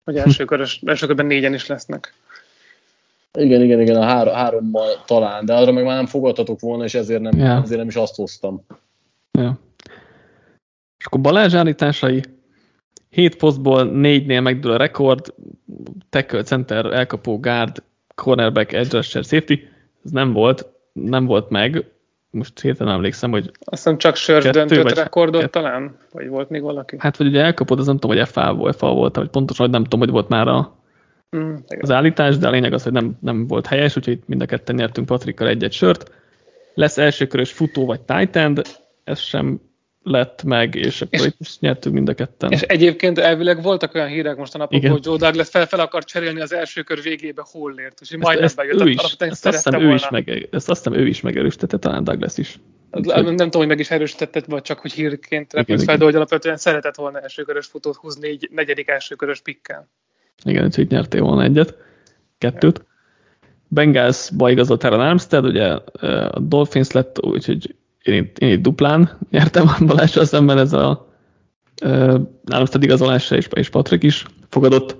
Hogy 0.04 0.16
első, 0.16 0.44
körös, 0.44 0.80
első 0.86 1.06
körben 1.06 1.26
négyen 1.26 1.54
is 1.54 1.66
lesznek. 1.66 2.14
Igen, 3.38 3.62
igen, 3.62 3.80
igen, 3.80 3.96
a 3.96 4.04
három, 4.04 4.34
hárommal 4.34 5.04
talán, 5.06 5.44
de 5.44 5.54
arra 5.54 5.72
meg 5.72 5.84
már 5.84 5.96
nem 5.96 6.06
fogadhatok 6.06 6.60
volna, 6.60 6.84
és 6.84 6.94
ezért 6.94 7.20
nem, 7.20 7.38
ja. 7.38 7.60
ezért 7.62 7.78
nem 7.78 7.88
is 7.88 7.96
azt 7.96 8.14
hoztam. 8.14 8.64
Ja. 9.30 9.58
És 10.98 11.06
akkor 11.06 11.20
Balázs 11.20 11.54
állításai 11.54 12.22
7 13.10 13.36
posztból 13.36 13.90
4-nél 13.92 14.42
megdől 14.42 14.72
a 14.72 14.76
rekord, 14.76 15.34
tackle, 16.10 16.42
center, 16.42 16.86
elkapó, 16.86 17.40
guard, 17.40 17.82
cornerback, 18.14 18.72
edge 18.72 18.90
rusher, 18.90 19.24
safety, 19.24 19.52
ez 20.04 20.10
nem 20.10 20.32
volt, 20.32 20.66
nem 20.92 21.26
volt 21.26 21.50
meg, 21.50 21.84
most 22.34 22.60
hirtelen 22.60 22.92
emlékszem, 22.92 23.30
hogy... 23.30 23.50
Azt 23.58 23.82
hiszem 23.82 23.98
csak 23.98 24.16
Sörf 24.16 24.50
döntött 24.50 24.94
rekordot 24.94 25.40
kettő. 25.40 25.60
talán? 25.60 25.96
Vagy 26.12 26.28
volt 26.28 26.48
még 26.48 26.62
valaki? 26.62 26.96
Hát, 26.98 27.16
vagy 27.16 27.26
ugye 27.26 27.42
elkapod, 27.42 27.78
az 27.78 27.86
nem 27.86 27.98
tudom, 27.98 28.16
hogy 28.16 28.28
FA 28.28 28.54
volt, 28.54 28.76
FA 28.76 28.92
volt, 28.92 29.16
vagy 29.16 29.28
pontosan, 29.28 29.64
hogy 29.64 29.74
nem 29.74 29.82
tudom, 29.82 30.00
hogy 30.00 30.10
volt 30.10 30.28
már 30.28 30.48
a, 30.48 30.74
mm, 31.36 31.54
az 31.80 31.90
állítás, 31.90 32.38
de 32.38 32.48
a 32.48 32.50
lényeg 32.50 32.72
az, 32.72 32.82
hogy 32.82 32.92
nem, 32.92 33.16
nem 33.20 33.46
volt 33.46 33.66
helyes, 33.66 33.96
úgyhogy 33.96 34.20
mind 34.26 34.42
a 34.42 34.46
ketten 34.46 34.74
nyertünk 34.74 35.06
Patrikkal 35.06 35.48
egy-egy 35.48 35.72
sört. 35.72 36.10
Lesz 36.74 36.98
elsőkörös 36.98 37.52
futó 37.52 37.86
vagy 37.86 38.00
tight 38.00 38.36
end, 38.36 38.62
ez 39.04 39.18
sem 39.18 39.60
lett 40.04 40.42
meg, 40.42 40.74
és 40.74 41.02
akkor 41.02 41.20
és, 41.20 41.26
itt 41.26 41.60
nyertünk 41.60 41.94
mind 41.94 42.08
a 42.08 42.14
ketten. 42.14 42.52
És 42.52 42.60
egyébként 42.60 43.18
elvileg 43.18 43.62
voltak 43.62 43.94
olyan 43.94 44.08
hírek 44.08 44.36
most 44.36 44.54
a 44.54 44.58
napokban, 44.58 44.90
hogy 44.90 45.04
Joe 45.04 45.16
Douglas 45.16 45.48
fel, 45.48 45.66
fel 45.66 45.80
akar 45.80 46.04
cserélni 46.04 46.40
az 46.40 46.52
első 46.52 46.82
kör 46.82 47.02
végébe 47.02 47.42
Hollért, 47.44 48.00
és 48.00 48.16
majdnem 48.16 48.44
ezt, 48.44 48.56
bejött. 48.56 48.80
Ő 48.80 48.88
is, 48.88 49.16
ezt, 49.18 49.46
azt 49.46 49.64
hiszem, 49.64 49.80
ő 49.80 49.94
is 49.94 50.08
meg, 50.08 50.48
ezt 50.50 50.70
azt 50.70 50.84
hiszem 50.84 51.00
ő 51.00 51.06
is 51.06 51.20
megerősítette, 51.20 51.78
talán 51.78 52.04
Douglas 52.04 52.38
is. 52.38 52.58
Úgy, 52.90 53.04
nem, 53.06 53.24
nem 53.24 53.34
tudom, 53.36 53.60
hogy 53.60 53.66
meg 53.66 53.78
is 53.78 53.90
erősítetted, 53.90 54.44
vagy 54.46 54.62
csak, 54.62 54.78
hogy 54.78 54.92
hírként 54.92 55.52
repült 55.52 55.82
fel, 55.82 55.96
de 55.96 56.04
hogy 56.04 56.14
alapvetően 56.14 56.56
szeretett 56.56 56.94
volna 56.96 57.20
elsőkörös 57.20 57.66
futót 57.66 57.96
húzni 57.96 58.28
egy 58.28 58.48
negyedik 58.52 58.88
elsőkörös 58.88 59.40
pikkel. 59.40 59.88
Igen, 60.44 60.64
úgyhogy 60.64 60.90
nyertél 60.90 61.22
volna 61.22 61.42
egyet, 61.42 61.76
kettőt. 62.38 62.84
Bengals 63.68 64.30
baigazott 64.36 64.84
Aaron 64.84 65.00
Armstead, 65.00 65.44
ugye 65.44 65.66
a 65.66 66.40
Dolphins 66.40 66.90
lett, 66.90 67.24
úgyhogy 67.24 67.74
én 68.04 68.22
itt, 68.22 68.38
én 68.38 68.50
itt 68.50 68.62
duplán 68.62 69.18
nyertem 69.30 69.68
a 69.68 69.84
Balással 69.84 70.24
szemben, 70.24 70.58
ez 70.58 70.72
a 70.72 71.12
nálam 72.44 72.66
pedig 72.70 72.82
igazolásra 72.82 73.36
és, 73.36 73.48
és 73.50 73.68
Patrick 73.68 74.02
is 74.02 74.24
fogadott. 74.48 74.96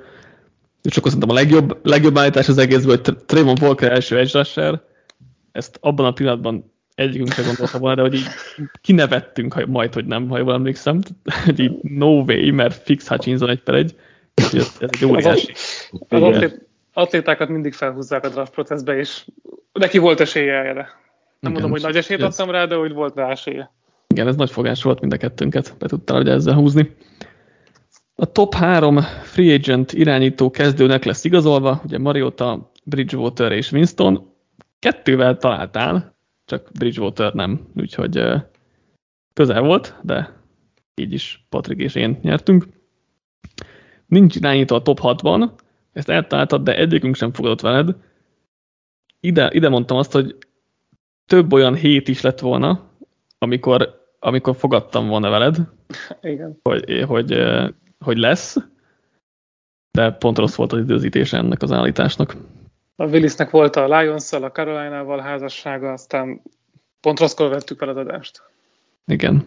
És 0.83 0.97
akkor 0.97 1.11
szerintem 1.11 1.37
a 1.37 1.41
legjobb, 1.41 1.79
legjobb 1.83 2.19
állítás 2.19 2.49
az 2.49 2.59
egészből, 2.59 3.01
hogy 3.05 3.17
Trayvon 3.17 3.57
Walker 3.61 3.93
első 3.93 4.19
edge 4.19 4.39
rusher, 4.39 4.81
ezt 5.53 5.79
abban 5.81 6.07
a 6.07 6.13
pillanatban 6.13 6.73
egyikünk 6.95 7.33
sem 7.33 7.45
gondolta 7.45 7.79
volna, 7.79 7.95
de 7.95 8.03
hogy 8.03 8.15
így 8.15 8.27
kinevettünk 8.81 9.53
ha, 9.53 9.67
majd, 9.67 9.95
hogy 9.95 10.07
nem, 10.07 10.29
ha 10.29 10.39
jól 10.39 10.53
emlékszem, 10.53 11.01
hogy 11.45 11.59
így 11.59 11.73
no 11.83 12.07
way, 12.07 12.53
mert 12.53 12.83
fix 12.83 13.09
Hutchinson 13.09 13.49
egy 13.49 13.63
per 13.63 13.75
egy, 13.75 13.97
ez, 14.35 14.55
ez 14.55 14.69
egy 14.79 15.05
óriási. 15.05 15.53
Az, 16.09 16.23
az 16.23 16.61
atlétákat 16.93 17.49
mindig 17.49 17.73
felhúzzák 17.73 18.25
a 18.25 18.29
draft 18.29 18.53
processbe, 18.53 18.97
és 18.97 19.25
neki 19.73 19.99
volt 19.99 20.21
esélye 20.21 20.55
erre. 20.55 21.03
Nem 21.45 21.53
Igen, 21.53 21.63
mondom, 21.63 21.71
hogy 21.71 21.93
nagy 21.93 22.03
esélyt 22.03 22.23
adtam 22.23 22.51
rá, 22.51 22.65
de 22.65 22.79
úgy 22.79 22.93
volt 22.93 23.15
rá 23.15 23.31
esélye. 23.31 23.73
Igen, 24.09 24.27
ez 24.27 24.37
nagy 24.37 24.51
fogás 24.51 24.83
volt 24.83 25.01
mind 25.01 25.13
a 25.13 25.17
kettőnket, 25.17 25.75
be 25.79 25.87
tudtál 25.87 26.21
ugye 26.21 26.33
ezzel 26.33 26.55
húzni. 26.55 26.97
A 28.15 28.33
top 28.33 28.55
3 28.55 29.01
free 29.23 29.55
agent 29.55 29.93
irányító 29.93 30.51
kezdőnek 30.51 31.05
lesz 31.05 31.25
igazolva, 31.25 31.81
ugye 31.85 31.99
Mariota, 31.99 32.71
Bridgewater 32.85 33.53
és 33.53 33.73
Winston. 33.73 34.33
Kettővel 34.79 35.37
találtál, 35.37 36.17
csak 36.45 36.71
Bridgewater 36.79 37.33
nem, 37.33 37.69
úgyhogy 37.77 38.23
közel 39.33 39.63
volt, 39.63 39.99
de 40.03 40.43
így 40.95 41.13
is 41.13 41.47
Patrick 41.49 41.81
és 41.81 41.95
én 41.95 42.19
nyertünk. 42.23 42.67
Nincs 44.07 44.37
irányító 44.37 44.77
a 44.77 44.83
top 44.83 44.99
6-ban, 45.03 45.51
ezt 45.93 46.09
eltaláltad, 46.09 46.63
de 46.63 46.77
egyikünk 46.77 47.17
sem 47.17 47.33
fogadott 47.33 47.61
veled. 47.61 47.97
Ide, 49.21 49.51
ide 49.53 49.69
mondtam 49.69 49.97
azt, 49.97 50.13
hogy 50.13 50.37
több 51.27 51.53
olyan 51.53 51.75
hét 51.75 52.09
is 52.09 52.21
lett 52.21 52.41
volna, 52.41 52.91
amikor, 53.39 54.03
amikor 54.19 54.57
fogadtam 54.57 55.09
volna 55.09 55.31
veled, 55.31 55.57
Igen. 56.21 56.59
hogy, 56.63 57.05
hogy, 57.07 57.43
hogy 58.05 58.17
lesz, 58.17 58.57
de 59.91 60.11
pont 60.11 60.39
rossz 60.39 60.55
volt 60.55 60.73
az 60.73 60.79
időzítés 60.79 61.33
ennek 61.33 61.63
az 61.63 61.73
állításnak. 61.73 62.37
A 62.97 63.07
Willisnek 63.07 63.51
volt 63.51 63.77
a 63.77 63.99
lions 63.99 64.33
a 64.33 64.51
Caroline-val 64.51 65.19
házassága, 65.19 65.93
aztán 65.93 66.43
pont 67.01 67.21
rosszkor 67.21 67.49
vettük 67.49 67.79
fel 67.79 67.89
az 67.89 67.97
adást. 67.97 68.43
Igen. 69.07 69.47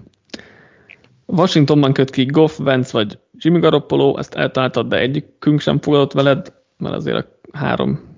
Washingtonban 1.25 1.93
köt 1.93 2.09
ki 2.09 2.25
Goff, 2.25 2.57
Vance 2.57 2.91
vagy 2.91 3.19
Jimmy 3.32 3.59
Garoppolo, 3.59 4.17
ezt 4.17 4.34
eltaláltad, 4.34 4.88
de 4.88 4.97
egyikünk 4.97 5.59
sem 5.59 5.80
fogadott 5.80 6.11
veled, 6.11 6.53
mert 6.78 6.95
azért 6.95 7.17
a 7.17 7.57
három 7.57 8.15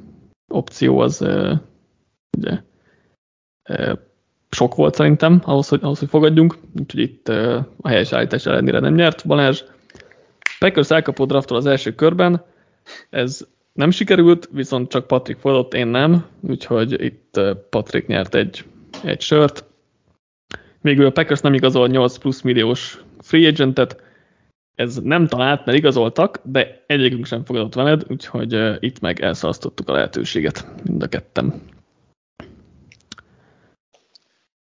opció 0.48 1.00
az 1.00 1.22
uh, 1.22 1.52
ugye, 2.38 2.62
sok 4.50 4.76
volt 4.76 4.96
szerintem 4.96 5.42
ahhoz, 5.44 5.68
hogy, 5.68 5.80
ahhoz, 5.84 6.00
hogy 6.00 6.10
fogadjunk, 6.10 6.58
úgyhogy 6.80 7.02
itt 7.02 7.28
a 7.28 7.88
helyes 7.88 8.14
állítás 8.14 8.46
ellenére 8.46 8.80
nem 8.80 8.94
nyert 8.94 9.28
Balázs. 9.28 9.64
Packers 10.60 10.90
elkapott 10.90 11.28
drafttól 11.28 11.58
az 11.58 11.66
első 11.66 11.96
körben, 11.96 12.44
ez 13.10 13.48
nem 13.74 13.92
sikerült, 13.92 14.50
viszont 14.52 14.90
csak 14.90 15.08
Patrick 15.08 15.40
fogadott, 15.40 15.74
én 15.74 15.88
nem, 15.88 16.26
úgyhogy 16.42 17.04
itt 17.04 17.42
Patrick 17.70 18.08
nyert 18.08 18.36
egy, 18.36 18.64
egy 19.04 19.22
sört. 19.22 19.66
Végül 20.82 21.06
a 21.06 21.12
Packers 21.12 21.40
nem 21.40 21.54
igazol 21.54 21.88
8 21.88 22.18
plusz 22.18 22.42
milliós 22.42 23.04
free 23.20 23.48
agentet, 23.48 24.02
ez 24.76 24.96
nem 24.96 25.28
talált, 25.28 25.66
mert 25.66 25.78
igazoltak, 25.78 26.40
de 26.44 26.84
egyikünk 26.88 27.26
sem 27.26 27.46
fogadott 27.46 27.74
veled, 27.74 28.04
úgyhogy 28.08 28.78
itt 28.80 29.00
meg 29.00 29.22
elszalasztottuk 29.22 29.90
a 29.90 29.94
lehetőséget 29.94 30.68
mind 30.84 31.04
a 31.04 31.08
kettem. 31.08 31.62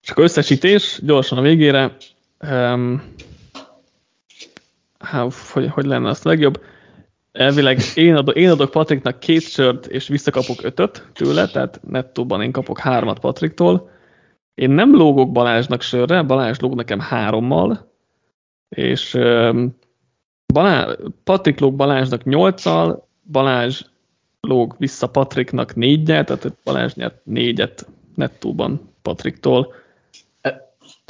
Csak 0.08 0.20
összesítés, 0.20 1.00
gyorsan 1.04 1.38
a 1.38 1.42
végére. 1.42 1.98
Um, 2.50 3.14
há, 5.00 5.28
hogy, 5.54 5.68
hogy 5.70 5.86
lenne 5.86 6.10
az 6.10 6.24
legjobb? 6.24 6.62
Elvileg 7.32 7.80
én 7.96 8.16
adok, 8.16 8.36
én 8.36 8.50
adok 8.50 8.72
Patricknak 8.72 9.20
két 9.20 9.42
sört, 9.42 9.86
és 9.86 10.08
visszakapok 10.08 10.64
ötöt 10.64 11.08
tőle, 11.14 11.48
tehát 11.48 11.80
nettóban 11.88 12.42
én 12.42 12.52
kapok 12.52 12.80
hármat 12.80 13.20
Patricktól. 13.20 13.90
Én 14.56 14.70
nem 14.70 14.96
lógok 14.96 15.32
Balázsnak 15.32 15.82
sörre, 15.82 16.22
Balázs 16.22 16.60
lóg 16.60 16.76
nekem 16.76 17.00
hárommal, 17.00 17.92
és 18.70 19.14
um, 19.14 19.78
Balázs, 20.54 20.96
Patrik 21.24 21.60
lóg 21.60 21.76
Balázsnak 21.76 22.24
nyolccal, 22.24 23.08
Balázs 23.32 23.82
lóg 24.42 24.76
vissza 24.78 25.08
Patriknak 25.08 25.76
négyet, 25.76 26.26
tehát 26.26 26.58
Balázs 26.64 26.94
nyert 26.94 27.26
négyet 27.26 27.88
nettóban 28.16 28.94
Patriktól. 29.02 29.86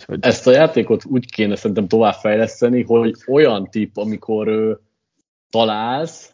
Hogy... 0.06 0.18
Ezt 0.22 0.48
a 0.48 0.52
játékot 0.52 1.06
úgy 1.06 1.32
kéne 1.32 1.56
szerintem 1.56 1.88
továbbfejleszteni, 1.88 2.84
hogy 2.84 3.16
olyan 3.28 3.70
tip, 3.70 3.98
amikor 3.98 4.48
ö, 4.48 4.74
találsz, 5.50 6.34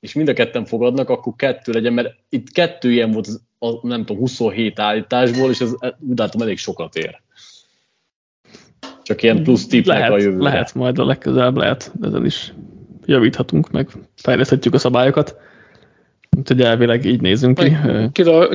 és 0.00 0.14
mind 0.14 0.28
a 0.28 0.32
ketten 0.32 0.64
fogadnak, 0.64 1.08
akkor 1.08 1.32
kettő 1.36 1.72
legyen, 1.72 1.92
mert 1.92 2.14
itt 2.28 2.50
kettő 2.50 2.90
ilyen 2.90 3.10
volt, 3.10 3.26
az, 3.26 3.42
a, 3.58 3.86
nem 3.86 4.04
tudom, 4.04 4.18
27 4.18 4.78
állításból, 4.78 5.50
és 5.50 5.60
ez 5.60 5.72
úgy 5.98 6.18
látom 6.18 6.40
elég 6.40 6.58
sokat 6.58 6.96
ér. 6.96 7.20
Csak 9.02 9.22
ilyen 9.22 9.42
plusz 9.42 9.66
tipnek 9.66 9.96
lehet, 9.96 10.12
a 10.12 10.18
jövőre. 10.18 10.42
Lehet, 10.42 10.74
majd 10.74 10.98
a 10.98 11.04
legközelebb 11.04 11.56
lehet, 11.56 11.92
ezen 12.02 12.24
is 12.24 12.54
javíthatunk, 13.04 13.70
meg 13.70 13.88
fejleszthetjük 14.16 14.74
a 14.74 14.78
szabályokat. 14.78 15.36
Úgyhogy 16.36 16.60
elvileg 16.60 17.04
így 17.04 17.20
nézünk 17.20 17.58
ki. 17.58 17.76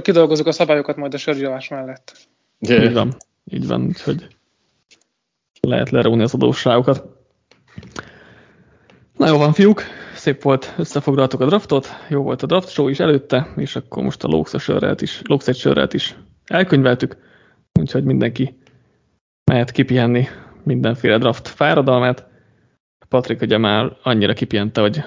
Kidolgozunk 0.01 0.47
a 0.47 0.51
szabályokat 0.51 0.95
majd 0.95 1.13
a 1.13 1.17
sörgyalás 1.17 1.67
mellett. 1.67 2.27
Yeah. 2.59 2.83
Így 2.83 2.93
van, 2.93 3.17
így 3.51 3.67
van, 3.67 3.85
úgyhogy 3.85 4.27
lehet 5.67 5.89
leróni 5.89 6.23
az 6.23 6.33
adósságokat. 6.33 7.03
Na 9.17 9.27
jó 9.27 9.37
van, 9.37 9.53
fiúk, 9.53 9.81
szép 10.15 10.41
volt, 10.41 10.73
összefoglaltuk 10.77 11.41
a 11.41 11.45
draftot, 11.45 11.87
jó 12.09 12.23
volt 12.23 12.43
a 12.43 12.45
draft 12.45 12.69
show 12.69 12.87
is 12.87 12.99
előtte, 12.99 13.53
és 13.55 13.75
akkor 13.75 14.03
most 14.03 14.23
a 14.23 14.27
Lóksz 14.27 14.59
sörrelt 14.59 15.01
is, 15.01 15.21
Lóksz 15.23 15.55
sörrelt 15.55 15.93
is 15.93 16.15
elkönyveltük, 16.45 17.17
úgyhogy 17.79 18.03
mindenki 18.03 18.57
mehet 19.51 19.71
kipihenni 19.71 20.27
mindenféle 20.63 21.17
draft 21.17 21.47
fáradalmát. 21.47 22.27
Patrik 23.09 23.41
ugye 23.41 23.57
már 23.57 23.97
annyira 24.03 24.33
kipihente, 24.33 24.81
hogy 24.81 25.03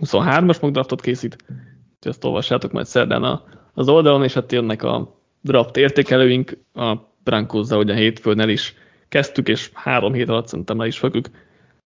23-as 0.00 0.60
mock 0.60 0.72
draftot 0.72 1.00
készít, 1.00 1.36
úgyhogy 1.48 2.12
ezt 2.12 2.24
olvassátok 2.24 2.72
majd 2.72 2.86
szerdán 2.86 3.22
a, 3.22 3.44
az 3.74 3.88
oldalon, 3.88 4.24
és 4.24 4.34
hát 4.34 4.52
jönnek 4.52 4.82
a 4.82 5.20
draft 5.40 5.76
értékelőink, 5.76 6.58
a 6.74 6.96
Brankózzal 7.24 7.78
ugye 7.78 7.94
hétfőn 7.94 8.40
el 8.40 8.48
is 8.48 8.74
kezdtük, 9.12 9.48
és 9.48 9.70
három 9.74 10.12
hét 10.12 10.28
alatt 10.28 10.48
szerintem 10.48 10.78
le 10.78 10.86
is 10.86 10.98
fogjuk 10.98 11.26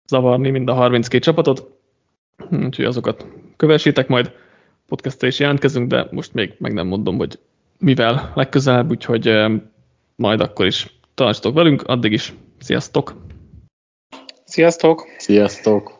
zavarni 0.06 0.50
mind 0.50 0.68
a 0.68 0.74
32 0.74 1.18
csapatot, 1.18 1.70
úgyhogy 2.50 2.84
azokat 2.84 3.26
kövessétek 3.56 4.08
majd, 4.08 4.32
podcastra 4.86 5.28
is 5.28 5.38
jelentkezünk, 5.38 5.88
de 5.88 6.08
most 6.10 6.34
még 6.34 6.54
meg 6.58 6.72
nem 6.72 6.86
mondom, 6.86 7.16
hogy 7.16 7.38
mivel 7.78 8.32
legközelebb, 8.34 8.90
úgyhogy 8.90 9.46
majd 10.16 10.40
akkor 10.40 10.66
is 10.66 10.98
tartsatok 11.14 11.54
velünk, 11.54 11.82
addig 11.82 12.12
is 12.12 12.34
sziasztok! 12.58 13.14
Sziasztok! 14.44 15.06
Sziasztok! 15.18 15.99